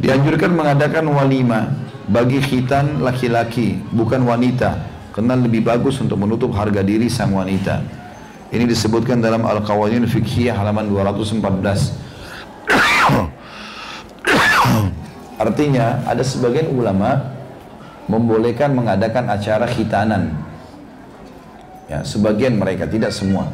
Dianjurkan 0.00 0.56
mengadakan 0.56 1.12
walima 1.12 1.68
bagi 2.08 2.40
khitan 2.40 3.04
laki-laki, 3.04 3.76
bukan 3.92 4.24
wanita, 4.24 4.80
karena 5.12 5.36
lebih 5.36 5.60
bagus 5.60 6.00
untuk 6.00 6.16
menutup 6.16 6.56
harga 6.56 6.80
diri 6.80 7.12
sang 7.12 7.36
wanita. 7.36 7.84
Ini 8.50 8.66
disebutkan 8.66 9.22
dalam 9.22 9.46
Al-Qawanin 9.46 10.08
Fiqhiyah 10.08 10.56
halaman 10.56 10.88
214. 10.90 11.38
Artinya 15.44 16.02
ada 16.08 16.24
sebagian 16.26 16.66
ulama 16.74 17.30
membolehkan 18.10 18.74
mengadakan 18.74 19.30
acara 19.30 19.70
khitanan. 19.70 20.34
Ya, 21.86 22.02
sebagian 22.02 22.58
mereka 22.58 22.90
tidak 22.90 23.14
semua. 23.14 23.46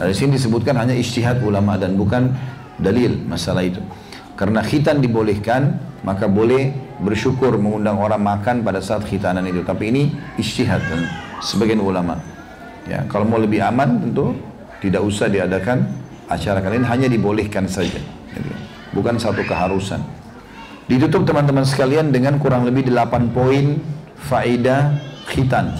Dari 0.00 0.16
sini 0.16 0.40
disebutkan 0.40 0.80
hanya 0.80 0.96
istihad 0.96 1.44
ulama 1.44 1.76
dan 1.76 1.92
bukan 1.92 2.32
dalil 2.80 3.20
masalah 3.28 3.60
itu. 3.60 3.84
Karena 4.32 4.64
khitan 4.64 5.04
dibolehkan, 5.04 5.76
maka 6.00 6.24
boleh 6.24 6.72
bersyukur 7.04 7.60
mengundang 7.60 8.00
orang 8.00 8.24
makan 8.24 8.64
pada 8.64 8.80
saat 8.80 9.04
khitanan 9.04 9.44
itu. 9.44 9.60
Tapi 9.60 9.92
ini 9.92 10.02
istihad 10.40 10.80
dan 10.88 11.04
sebagian 11.44 11.84
ulama. 11.84 12.16
Ya, 12.88 13.04
kalau 13.12 13.28
mau 13.28 13.36
lebih 13.36 13.60
aman 13.60 14.00
tentu 14.00 14.32
tidak 14.80 15.04
usah 15.04 15.28
diadakan 15.28 15.84
acara 16.32 16.64
kalian 16.64 16.88
hanya 16.88 17.04
dibolehkan 17.12 17.68
saja. 17.68 18.00
Bukan 18.96 19.20
satu 19.20 19.44
keharusan. 19.44 20.00
Ditutup 20.88 21.28
teman-teman 21.28 21.62
sekalian 21.68 22.08
dengan 22.08 22.40
kurang 22.40 22.64
lebih 22.64 22.88
8 22.88 23.36
poin 23.36 23.76
faedah 24.16 24.96
khitan. 25.28 25.76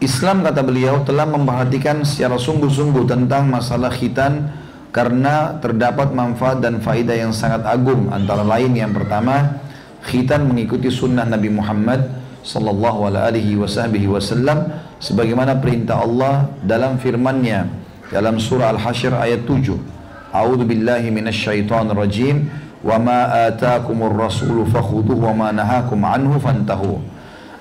Islam 0.00 0.40
kata 0.40 0.64
beliau 0.64 1.04
telah 1.04 1.28
memperhatikan 1.28 2.00
secara 2.08 2.40
sungguh-sungguh 2.40 3.04
tentang 3.04 3.52
masalah 3.52 3.92
khitan 3.92 4.48
karena 4.96 5.60
terdapat 5.60 6.16
manfaat 6.16 6.64
dan 6.64 6.80
faedah 6.80 7.20
yang 7.20 7.36
sangat 7.36 7.68
agung. 7.68 8.08
Antara 8.08 8.40
lain 8.40 8.72
yang 8.72 8.96
pertama 8.96 9.60
khitan 10.00 10.48
mengikuti 10.48 10.88
sunnah 10.88 11.28
Nabi 11.28 11.52
Muhammad 11.52 12.16
sallallahu 12.40 13.12
alaihi 13.12 13.60
wasallam 13.60 14.72
sebagaimana 14.96 15.60
perintah 15.60 16.00
Allah 16.00 16.48
dalam 16.64 16.96
firman-Nya 16.96 17.68
dalam 18.08 18.40
surah 18.40 18.72
Al-Hasyr 18.72 19.12
ayat 19.12 19.44
7 19.44 20.32
A'udzu 20.32 20.64
billahi 20.64 21.12
minasyaitonir 21.12 21.92
rajim. 21.92 22.48
Wa 22.80 22.96
ma 22.96 23.52
ataakumur 23.52 24.16
rasulu 24.16 24.64
fakhudhuhu 24.64 25.28
wa 25.28 25.36
ma 25.36 25.48
nahakum 25.52 26.00
anhu 26.00 26.40
fantahu 26.40 27.19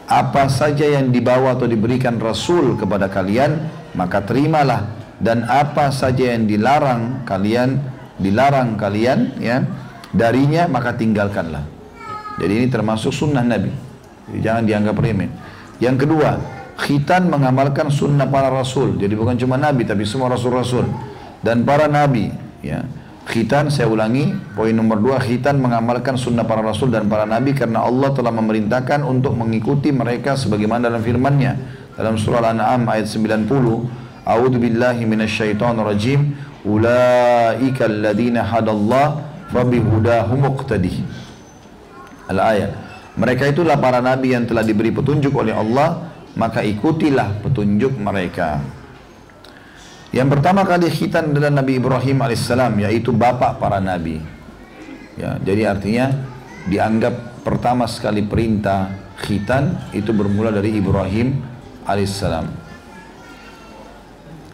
apa 0.09 0.49
saja 0.49 0.89
yang 0.99 1.13
dibawa 1.13 1.53
atau 1.53 1.69
diberikan 1.69 2.17
Rasul 2.17 2.73
kepada 2.81 3.05
kalian 3.05 3.69
maka 3.93 4.25
terimalah 4.25 4.89
dan 5.21 5.45
apa 5.45 5.93
saja 5.93 6.33
yang 6.33 6.49
dilarang 6.49 7.21
kalian 7.29 7.77
dilarang 8.17 8.73
kalian 8.73 9.37
ya 9.37 9.63
darinya 10.09 10.65
maka 10.65 10.97
tinggalkanlah. 10.97 11.61
Jadi 12.41 12.51
ini 12.65 12.67
termasuk 12.71 13.13
sunnah 13.13 13.45
Nabi. 13.45 13.69
Jadi 14.31 14.39
jangan 14.41 14.63
dianggap 14.65 14.95
remeh. 14.97 15.29
Yang 15.77 16.07
kedua, 16.07 16.39
khitan 16.79 17.27
mengamalkan 17.27 17.91
sunnah 17.91 18.25
para 18.25 18.47
rasul. 18.49 18.95
Jadi 18.95 19.13
bukan 19.13 19.35
cuma 19.37 19.59
Nabi 19.59 19.83
tapi 19.85 20.07
semua 20.07 20.33
rasul-rasul. 20.33 20.87
dan 21.39 21.63
para 21.63 21.87
nabi 21.87 22.31
ya 22.59 22.83
khitan 23.29 23.69
saya 23.69 23.85
ulangi 23.85 24.33
poin 24.57 24.73
nomor 24.73 24.97
dua 24.97 25.21
khitan 25.21 25.61
mengamalkan 25.61 26.17
sunnah 26.17 26.43
para 26.49 26.65
rasul 26.65 26.89
dan 26.89 27.05
para 27.05 27.29
nabi 27.29 27.53
karena 27.53 27.85
Allah 27.85 28.09
telah 28.17 28.33
memerintahkan 28.33 29.05
untuk 29.05 29.37
mengikuti 29.37 29.93
mereka 29.93 30.33
sebagaimana 30.33 30.89
dalam 30.89 31.05
firman-Nya. 31.05 31.53
Dalam 31.93 32.17
surah 32.17 32.41
Al-An'am 32.41 32.89
ayat 32.89 33.11
90 33.11 33.45
A'udzu 34.25 34.57
billahi 34.57 35.03
minasyaitonir 35.05 35.85
rajim. 35.85 36.33
Ulaika 36.65 37.87
alladziina 37.87 38.43
hadallah 38.43 39.23
fabihudahu 39.47 40.33
muqtadi 40.35 40.99
Al-ayat 42.27 42.71
mereka 43.19 43.47
itulah 43.47 43.75
para 43.79 43.99
nabi 43.99 44.31
yang 44.35 44.43
telah 44.43 44.63
diberi 44.63 44.91
petunjuk 44.91 45.33
oleh 45.33 45.55
Allah 45.55 46.11
maka 46.35 46.63
ikutilah 46.63 47.43
petunjuk 47.43 47.95
mereka 47.99 48.59
yang 50.09 50.25
pertama 50.25 50.65
kali 50.65 50.89
khitan 50.89 51.29
adalah 51.29 51.53
Nabi 51.53 51.77
Ibrahim 51.77 52.17
alaihissalam 52.25 52.73
yaitu 52.81 53.13
bapak 53.13 53.61
para 53.61 53.77
nabi. 53.77 54.17
Ya, 55.13 55.37
jadi 55.37 55.69
artinya 55.69 56.09
dianggap 56.65 57.43
pertama 57.45 57.85
sekali 57.85 58.25
perintah 58.25 58.89
khitan 59.21 59.77
itu 59.93 60.09
bermula 60.09 60.49
dari 60.49 60.81
Ibrahim 60.81 61.37
alaihissalam. 61.85 62.49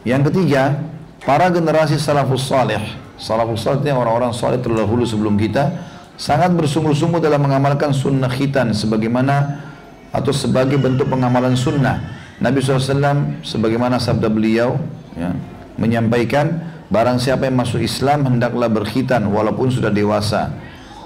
Yang 0.04 0.22
ketiga, 0.30 0.76
para 1.24 1.48
generasi 1.50 1.98
salafus 1.98 2.46
salih, 2.46 2.82
salafus 3.16 3.64
salih 3.64 3.80
itu 3.80 3.90
orang-orang 3.96 4.36
salih 4.36 4.60
terdahulu 4.60 5.08
sebelum 5.08 5.40
kita 5.40 5.72
sangat 6.20 6.52
bersungguh-sungguh 6.52 7.24
dalam 7.24 7.42
mengamalkan 7.48 7.96
sunnah 7.96 8.30
khitan 8.30 8.76
sebagaimana 8.76 9.64
atau 10.12 10.36
sebagai 10.36 10.76
bentuk 10.76 11.08
pengamalan 11.08 11.56
sunnah. 11.56 12.16
Nabi 12.36 12.60
SAW 12.60 13.40
sebagaimana 13.48 13.96
sabda 13.96 14.28
beliau 14.28 14.76
ya, 15.16 15.32
menyampaikan 15.80 16.62
barang 16.92 17.18
siapa 17.18 17.50
yang 17.50 17.58
masuk 17.58 17.82
Islam 17.82 18.28
hendaklah 18.28 18.70
berkhitan 18.70 19.28
walaupun 19.32 19.72
sudah 19.72 19.90
dewasa. 19.90 20.54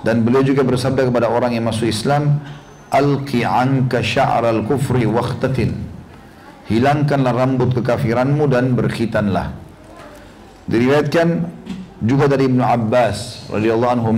Dan 0.04 0.24
beliau 0.24 0.44
juga 0.44 0.64
bersabda 0.64 1.08
kepada 1.08 1.28
orang 1.28 1.56
yang 1.56 1.68
masuk 1.68 1.88
Islam 1.88 2.40
alqi 2.92 3.44
anka 3.44 4.00
sya'ral 4.00 4.64
kufri 4.66 5.06
waqtatin. 5.06 5.76
Hilangkanlah 6.70 7.34
rambut 7.34 7.74
kekafiranmu 7.74 8.46
dan 8.48 8.78
berkhitanlah. 8.78 9.52
Diriwayatkan 10.70 11.28
juga 12.06 12.30
dari 12.30 12.46
Ibnu 12.46 12.62
Abbas 12.62 13.50
radhiyallahu 13.50 13.94
anhu 14.00 14.14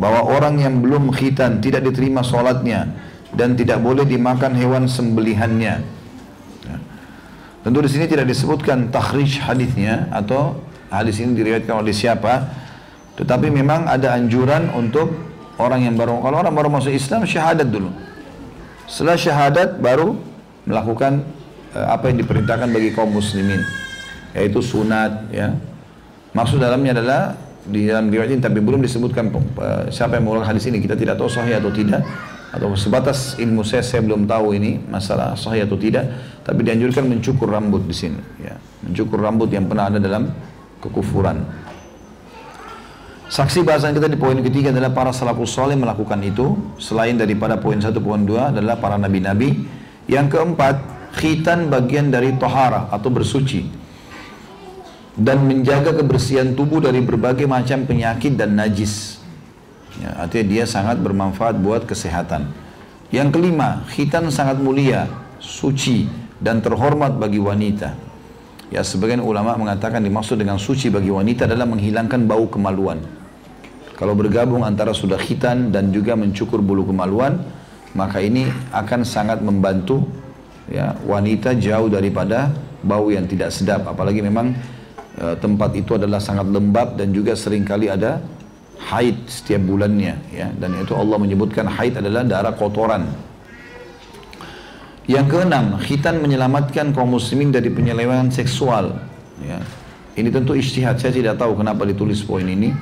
bahwa 0.00 0.20
orang 0.24 0.62
yang 0.62 0.80
belum 0.80 1.12
khitan 1.12 1.60
tidak 1.60 1.84
diterima 1.84 2.24
solatnya 2.24 2.88
dan 3.34 3.58
tidak 3.58 3.82
boleh 3.82 4.06
dimakan 4.06 4.56
hewan 4.56 4.88
sembelihannya 4.88 5.99
Tentu 7.60 7.78
di 7.84 7.90
sini 7.92 8.08
tidak 8.08 8.24
disebutkan 8.24 8.88
takhrij 8.88 9.44
hadisnya 9.44 10.08
atau 10.08 10.56
hadis 10.88 11.20
ini 11.20 11.36
diriwayatkan 11.36 11.76
oleh 11.76 11.92
siapa. 11.92 12.48
Tetapi 13.20 13.52
memang 13.52 13.84
ada 13.84 14.16
anjuran 14.16 14.72
untuk 14.72 15.12
orang 15.60 15.84
yang 15.84 15.94
baru 16.00 16.24
kalau 16.24 16.40
orang 16.40 16.56
baru 16.56 16.68
masuk 16.72 16.88
Islam 16.88 17.28
syahadat 17.28 17.68
dulu. 17.68 17.92
Setelah 18.88 19.20
syahadat 19.20 19.76
baru 19.76 20.16
melakukan 20.64 21.20
uh, 21.76 21.92
apa 21.92 22.08
yang 22.08 22.24
diperintahkan 22.24 22.72
bagi 22.72 22.96
kaum 22.96 23.12
muslimin 23.12 23.60
yaitu 24.32 24.64
sunat 24.64 25.28
ya. 25.28 25.52
Maksud 26.32 26.62
dalamnya 26.62 26.96
adalah 26.96 27.36
di 27.60 27.92
dalam 27.92 28.08
riwayat 28.08 28.32
ini 28.32 28.40
tapi 28.40 28.64
belum 28.64 28.80
disebutkan 28.80 29.28
uh, 29.28 29.84
siapa 29.92 30.16
yang 30.16 30.24
mengulang 30.24 30.48
hadis 30.48 30.64
ini 30.64 30.80
kita 30.80 30.96
tidak 30.96 31.20
tahu 31.20 31.28
sahih 31.28 31.60
atau 31.60 31.68
tidak 31.68 32.00
atau 32.50 32.74
sebatas 32.74 33.38
ilmu 33.38 33.62
saya 33.62 33.86
saya 33.86 34.02
belum 34.02 34.26
tahu 34.26 34.58
ini 34.58 34.82
masalah 34.90 35.38
sahih 35.38 35.70
atau 35.70 35.78
tidak 35.78 36.10
tapi 36.42 36.66
dianjurkan 36.66 37.06
mencukur 37.06 37.46
rambut 37.46 37.86
di 37.86 37.94
sini 37.94 38.18
ya. 38.42 38.58
Mencukur 38.82 39.22
rambut 39.22 39.46
yang 39.54 39.70
pernah 39.70 39.86
ada 39.86 40.02
dalam 40.02 40.34
kekufuran. 40.82 41.46
Saksi 43.30 43.62
bahasan 43.62 43.94
kita 43.94 44.10
di 44.10 44.18
poin 44.18 44.34
ketiga 44.42 44.74
adalah 44.74 44.90
para 44.90 45.14
salafus 45.14 45.54
soleh 45.54 45.78
melakukan 45.78 46.18
itu. 46.26 46.58
Selain 46.82 47.14
daripada 47.14 47.54
poin 47.62 47.78
satu 47.78 48.02
poin 48.02 48.18
dua 48.18 48.50
adalah 48.50 48.82
para 48.82 48.98
nabi-nabi. 48.98 49.54
Yang 50.10 50.34
keempat 50.34 50.82
khitan 51.14 51.70
bagian 51.70 52.10
dari 52.10 52.34
tohara 52.34 52.90
atau 52.90 53.06
bersuci. 53.06 53.78
Dan 55.14 55.46
menjaga 55.46 55.94
kebersihan 55.94 56.58
tubuh 56.58 56.82
dari 56.82 56.98
berbagai 56.98 57.46
macam 57.46 57.86
penyakit 57.86 58.34
dan 58.34 58.58
najis 58.58 59.19
Ya, 59.98 60.14
artinya 60.22 60.46
dia 60.46 60.64
sangat 60.70 61.02
bermanfaat 61.02 61.58
buat 61.58 61.82
kesehatan. 61.82 62.46
Yang 63.10 63.28
kelima, 63.34 63.82
khitan 63.90 64.30
sangat 64.30 64.62
mulia, 64.62 65.10
suci 65.42 66.06
dan 66.38 66.62
terhormat 66.62 67.18
bagi 67.18 67.42
wanita. 67.42 67.98
Ya, 68.70 68.86
sebagian 68.86 69.18
ulama 69.18 69.58
mengatakan 69.58 69.98
dimaksud 69.98 70.38
dengan 70.38 70.62
suci 70.62 70.94
bagi 70.94 71.10
wanita 71.10 71.50
adalah 71.50 71.66
menghilangkan 71.66 72.22
bau 72.30 72.46
kemaluan. 72.46 73.02
Kalau 73.98 74.14
bergabung 74.14 74.62
antara 74.62 74.94
sudah 74.94 75.18
khitan 75.18 75.74
dan 75.74 75.90
juga 75.90 76.14
mencukur 76.14 76.62
bulu 76.62 76.86
kemaluan, 76.86 77.42
maka 77.92 78.22
ini 78.22 78.46
akan 78.70 79.02
sangat 79.02 79.42
membantu 79.42 80.06
ya 80.70 80.94
wanita 81.04 81.58
jauh 81.58 81.90
daripada 81.90 82.54
bau 82.80 83.10
yang 83.10 83.26
tidak 83.26 83.52
sedap. 83.52 83.84
Apalagi 83.90 84.22
memang 84.24 84.54
e, 85.18 85.36
tempat 85.36 85.74
itu 85.76 85.98
adalah 85.98 86.22
sangat 86.22 86.48
lembab 86.48 86.96
dan 86.96 87.12
juga 87.12 87.36
sering 87.36 87.66
kali 87.66 87.90
ada 87.90 88.22
haid 88.80 89.28
setiap 89.28 89.60
bulannya 89.68 90.16
ya. 90.32 90.48
Dan 90.56 90.80
itu 90.80 90.96
Allah 90.96 91.20
menyebutkan 91.20 91.68
haid 91.68 92.00
adalah 92.00 92.24
darah 92.24 92.54
kotoran. 92.56 93.04
Yang 95.10 95.26
keenam 95.36 95.76
khitan 95.82 96.22
menyelamatkan 96.22 96.94
kaum 96.94 97.18
muslimin 97.18 97.50
dari 97.50 97.68
penyelewengan 97.68 98.30
seksual 98.30 98.94
ya. 99.42 99.58
Ini 100.14 100.28
tentu 100.30 100.54
istihad 100.58 100.98
saya 100.98 101.14
tidak 101.14 101.38
tahu 101.38 101.58
kenapa 101.58 101.86
ditulis 101.86 102.20
poin 102.26 102.44
ini 102.44 102.74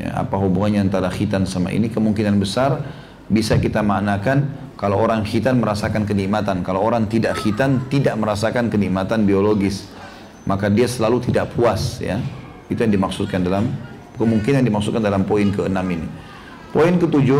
ya, 0.00 0.24
apa 0.24 0.36
hubungannya 0.40 0.90
antara 0.90 1.08
khitan 1.12 1.44
sama 1.48 1.72
ini? 1.72 1.88
Kemungkinan 1.88 2.36
besar 2.40 2.84
bisa 3.30 3.56
kita 3.56 3.80
maknakan 3.80 4.48
kalau 4.80 4.96
orang 4.96 5.24
khitan 5.28 5.60
merasakan 5.60 6.08
kenikmatan. 6.08 6.64
Kalau 6.64 6.80
orang 6.80 7.04
tidak 7.08 7.36
khitan 7.40 7.84
tidak 7.92 8.16
merasakan 8.16 8.72
kenikmatan 8.72 9.28
biologis. 9.28 9.88
Maka 10.48 10.72
dia 10.72 10.88
selalu 10.88 11.20
tidak 11.28 11.52
puas 11.52 12.00
ya. 12.00 12.16
Itu 12.72 12.80
yang 12.80 12.96
dimaksudkan 12.96 13.44
dalam 13.44 13.68
Kemungkinan 14.20 14.60
dimasukkan 14.68 15.00
dalam 15.00 15.24
poin 15.24 15.48
ke-6 15.48 15.80
ini. 15.88 16.08
Poin 16.76 16.92
ke-7, 17.00 17.30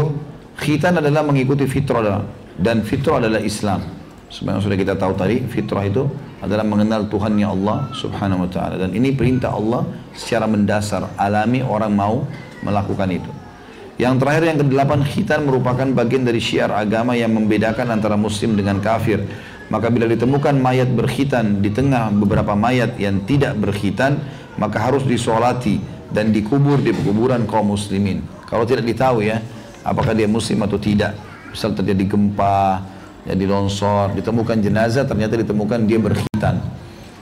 khitan 0.57 0.97
adalah 0.97 1.21
mengikuti 1.21 1.69
fitrah 1.69 2.25
dan 2.57 2.81
fitrah 2.81 3.21
adalah 3.21 3.45
Islam. 3.45 3.85
Sebenarnya 4.33 4.65
sudah 4.65 4.79
kita 4.81 4.95
tahu 4.97 5.13
tadi, 5.13 5.45
fitrah 5.45 5.85
itu 5.85 6.09
adalah 6.41 6.65
mengenal 6.65 7.05
Tuhannya 7.13 7.45
Allah 7.45 7.93
subhanahu 7.93 8.47
wa 8.47 8.51
ta'ala. 8.51 8.81
Dan 8.81 8.97
ini 8.97 9.13
perintah 9.13 9.53
Allah 9.53 9.85
secara 10.17 10.49
mendasar, 10.49 11.13
alami 11.21 11.61
orang 11.61 11.93
mau 11.93 12.25
melakukan 12.65 13.13
itu. 13.13 13.29
Yang 14.01 14.25
terakhir 14.25 14.45
yang 14.49 14.59
kedelapan, 14.65 15.05
khitan 15.05 15.45
merupakan 15.45 15.85
bagian 15.85 16.25
dari 16.25 16.41
syiar 16.41 16.73
agama 16.73 17.13
yang 17.13 17.37
membedakan 17.37 17.93
antara 17.93 18.17
muslim 18.17 18.57
dengan 18.57 18.81
kafir. 18.81 19.21
Maka 19.69 19.93
bila 19.93 20.09
ditemukan 20.09 20.57
mayat 20.57 20.89
berkhitan 20.89 21.61
di 21.61 21.69
tengah 21.69 22.09
beberapa 22.09 22.57
mayat 22.57 22.97
yang 22.97 23.21
tidak 23.29 23.61
berkhitan, 23.61 24.17
maka 24.57 24.81
harus 24.81 25.05
disolati 25.05 26.00
dan 26.11 26.35
dikubur 26.35 26.83
di 26.83 26.91
kuburan 26.93 27.47
kaum 27.47 27.75
muslimin. 27.75 28.23
Kalau 28.51 28.67
tidak 28.67 28.87
ditahu 28.87 29.23
ya, 29.23 29.39
apakah 29.87 30.13
dia 30.15 30.27
muslim 30.27 30.61
atau 30.67 30.77
tidak. 30.77 31.15
Misal 31.51 31.75
terjadi 31.75 32.05
gempa, 32.07 32.83
jadi 33.27 33.45
longsor, 33.47 34.15
ditemukan 34.19 34.59
jenazah, 34.59 35.07
ternyata 35.07 35.39
ditemukan 35.39 35.87
dia 35.87 35.99
berkhitan. 35.99 36.63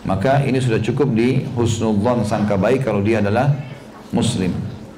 Maka 0.09 0.41
ini 0.49 0.57
sudah 0.57 0.81
cukup 0.81 1.13
di 1.13 1.45
husnudzon 1.53 2.25
sangka 2.25 2.57
baik 2.57 2.89
kalau 2.89 3.05
dia 3.05 3.21
adalah 3.21 3.53
muslim. 4.09 4.53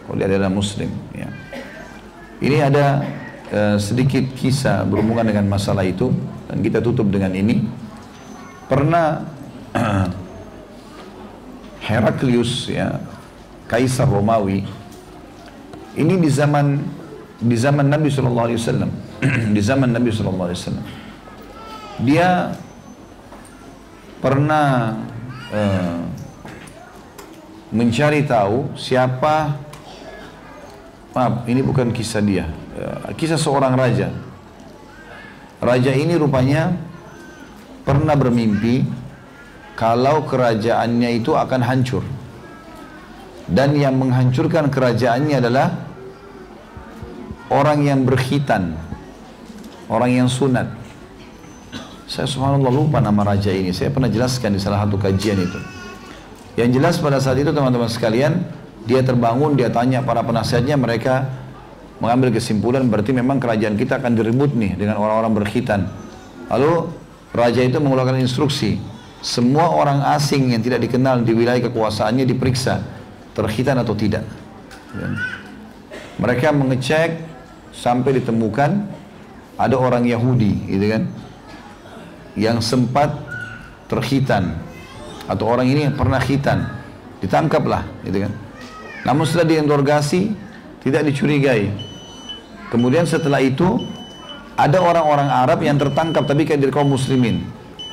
Kalau 0.07 0.17
dia 0.19 0.27
adalah 0.31 0.51
muslim. 0.51 0.91
Ya. 1.15 1.27
Ini 2.39 2.59
ada 2.71 2.87
uh, 3.51 3.77
sedikit 3.83 4.23
kisah 4.39 4.87
berhubungan 4.87 5.27
dengan 5.27 5.51
masalah 5.51 5.83
itu 5.83 6.15
dan 6.47 6.63
kita 6.63 6.79
tutup 6.79 7.11
dengan 7.11 7.35
ini. 7.35 7.67
Pernah 8.71 9.27
Heraklius 11.91 12.71
ya 12.71 13.03
kaisar 13.71 14.11
Romawi 14.11 14.67
ini 15.95 16.15
di 16.19 16.27
zaman 16.27 16.83
di 17.39 17.57
zaman 17.57 17.87
Nabi 17.87 18.11
Shallallahu 18.11 18.47
Alaihi 18.51 18.61
Wasallam. 18.61 18.91
Di 19.57 19.61
zaman 19.61 19.93
Nabi 19.93 20.09
Shallallahu 20.13 20.49
Alaihi 20.49 20.61
Wasallam. 20.61 20.87
Dia 22.05 22.29
pernah 24.21 24.97
uh, 25.53 26.01
mencari 27.73 28.25
tahu 28.25 28.73
siapa 28.77 29.57
maaf 31.13 31.45
ini 31.49 31.61
bukan 31.65 31.93
kisah 31.93 32.25
dia 32.25 32.49
uh, 32.77 33.13
kisah 33.17 33.41
seorang 33.41 33.77
raja. 33.77 34.13
Raja 35.61 35.93
ini 35.93 36.17
rupanya 36.17 36.73
pernah 37.85 38.17
bermimpi 38.17 38.85
kalau 39.77 40.25
kerajaannya 40.25 41.21
itu 41.21 41.37
akan 41.37 41.61
hancur 41.61 42.05
dan 43.51 43.75
yang 43.75 43.99
menghancurkan 43.99 44.71
kerajaannya 44.71 45.37
adalah 45.43 45.75
orang 47.51 47.83
yang 47.83 48.07
berkhitan 48.07 48.79
orang 49.91 50.23
yang 50.23 50.29
sunat. 50.31 50.71
Saya 52.07 52.27
subhanallah 52.27 52.71
lupa 52.71 53.03
nama 53.03 53.23
raja 53.23 53.51
ini. 53.51 53.75
Saya 53.75 53.91
pernah 53.91 54.11
jelaskan 54.11 54.55
di 54.55 54.61
salah 54.63 54.87
satu 54.87 54.99
kajian 54.99 55.39
itu. 55.39 55.59
Yang 56.59 56.71
jelas 56.79 56.95
pada 56.99 57.19
saat 57.23 57.39
itu 57.39 57.51
teman-teman 57.55 57.87
sekalian, 57.87 58.43
dia 58.87 59.03
terbangun, 59.03 59.55
dia 59.55 59.71
tanya 59.71 60.03
para 60.03 60.23
penasihatnya, 60.23 60.75
mereka 60.75 61.31
mengambil 62.03 62.35
kesimpulan 62.35 62.89
berarti 62.89 63.15
memang 63.15 63.39
kerajaan 63.39 63.77
kita 63.77 64.01
akan 64.01 64.17
direbut 64.19 64.57
nih 64.57 64.75
dengan 64.75 64.99
orang-orang 64.99 65.43
berkhitan. 65.43 65.87
Lalu 66.51 66.91
raja 67.31 67.63
itu 67.63 67.79
mengeluarkan 67.79 68.19
instruksi, 68.19 68.83
semua 69.23 69.71
orang 69.71 70.03
asing 70.17 70.51
yang 70.51 70.65
tidak 70.65 70.83
dikenal 70.83 71.23
di 71.23 71.31
wilayah 71.31 71.63
kekuasaannya 71.71 72.27
diperiksa, 72.27 72.83
terkhitan 73.35 73.79
atau 73.81 73.95
tidak. 73.95 74.25
Ya. 74.97 75.09
Mereka 76.21 76.53
mengecek 76.53 77.21
sampai 77.73 78.21
ditemukan 78.21 78.71
ada 79.61 79.77
orang 79.77 80.09
Yahudi, 80.09 80.69
gitu 80.69 80.87
kan, 80.89 81.03
yang 82.37 82.59
sempat 82.65 83.13
terkhitan 83.91 84.57
atau 85.29 85.45
orang 85.47 85.67
ini 85.69 85.91
pernah 85.95 86.19
khitan 86.19 86.65
ditangkaplah 87.21 87.85
gitu 88.07 88.27
kan. 88.27 88.33
Namun 89.05 89.25
setelah 89.29 89.57
diinterogasi 89.57 90.33
tidak 90.85 91.09
dicurigai. 91.13 91.71
Kemudian 92.71 93.05
setelah 93.05 93.43
itu 93.43 93.83
ada 94.55 94.79
orang-orang 94.79 95.29
Arab 95.29 95.65
yang 95.65 95.77
tertangkap 95.81 96.25
tapi 96.29 96.47
kayak 96.47 96.61
dari 96.63 96.73
kaum 96.73 96.89
muslimin. 96.89 97.45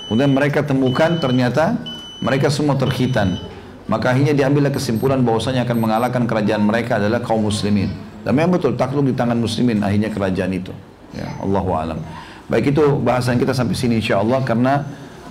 Kemudian 0.08 0.32
mereka 0.32 0.64
temukan 0.64 1.20
ternyata 1.20 1.76
mereka 2.24 2.48
semua 2.48 2.80
terkhitan 2.80 3.40
maka 3.88 4.12
akhirnya 4.12 4.36
diambillah 4.36 4.72
kesimpulan 4.72 5.24
bahwasanya 5.24 5.64
akan 5.64 5.78
mengalahkan 5.80 6.24
kerajaan 6.28 6.64
mereka 6.64 7.00
adalah 7.00 7.24
kaum 7.24 7.48
muslimin. 7.48 7.88
Dan 8.22 8.36
memang 8.36 8.60
betul 8.60 8.76
takluk 8.76 9.08
di 9.08 9.16
tangan 9.16 9.40
muslimin 9.40 9.80
akhirnya 9.80 10.12
kerajaan 10.12 10.52
itu. 10.52 10.76
Ya 11.16 11.32
Allahu 11.40 11.72
alam. 11.72 12.00
Baik 12.52 12.76
itu 12.76 12.84
bahasan 13.00 13.40
kita 13.40 13.56
sampai 13.56 13.80
sini 13.80 14.04
insya 14.04 14.20
Allah 14.20 14.44
karena 14.44 14.84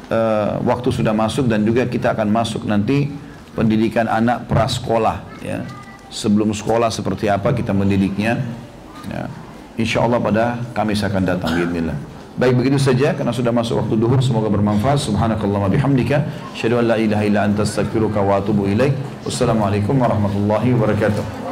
uh, 0.09 0.61
waktu 0.65 0.89
sudah 0.89 1.13
masuk 1.13 1.53
dan 1.53 1.69
juga 1.69 1.85
kita 1.85 2.17
akan 2.17 2.29
masuk 2.33 2.65
nanti 2.65 3.13
pendidikan 3.53 4.09
anak 4.09 4.49
prasekolah 4.49 5.21
ya. 5.45 5.61
Sebelum 6.09 6.57
sekolah 6.57 6.89
seperti 6.89 7.29
apa 7.29 7.53
kita 7.53 7.77
mendidiknya 7.77 8.41
ya. 9.11 9.29
insya 9.77 10.01
Allah 10.01 10.23
pada 10.23 10.57
Kamis 10.73 11.03
akan 11.05 11.23
datang 11.29 11.53
Bismillah 11.53 12.16
Baik 12.37 12.53
begitu 12.61 12.77
saja. 12.77 13.17
Karena 13.17 13.33
sudah 13.33 13.49
masuk 13.49 13.81
waktu 13.81 13.97
duhur 13.97 14.21
semoga 14.21 14.53
bermanfaat. 14.53 15.01
Subhanakallah 15.01 15.67
wa 15.67 15.71
bihamdika 15.73 16.29
syadu 16.53 16.85
an 16.85 16.93
la 16.93 16.97
ilaha 17.01 17.25
illa 17.25 17.41
anta 17.49 17.65
astaghfiruka 17.65 18.21
wa 18.21 18.37
atubu 18.37 18.69
ilaik. 18.69 18.93
Wassalamualaikum 19.25 19.97
warahmatullahi 19.97 20.77
wabarakatuh 20.77 21.46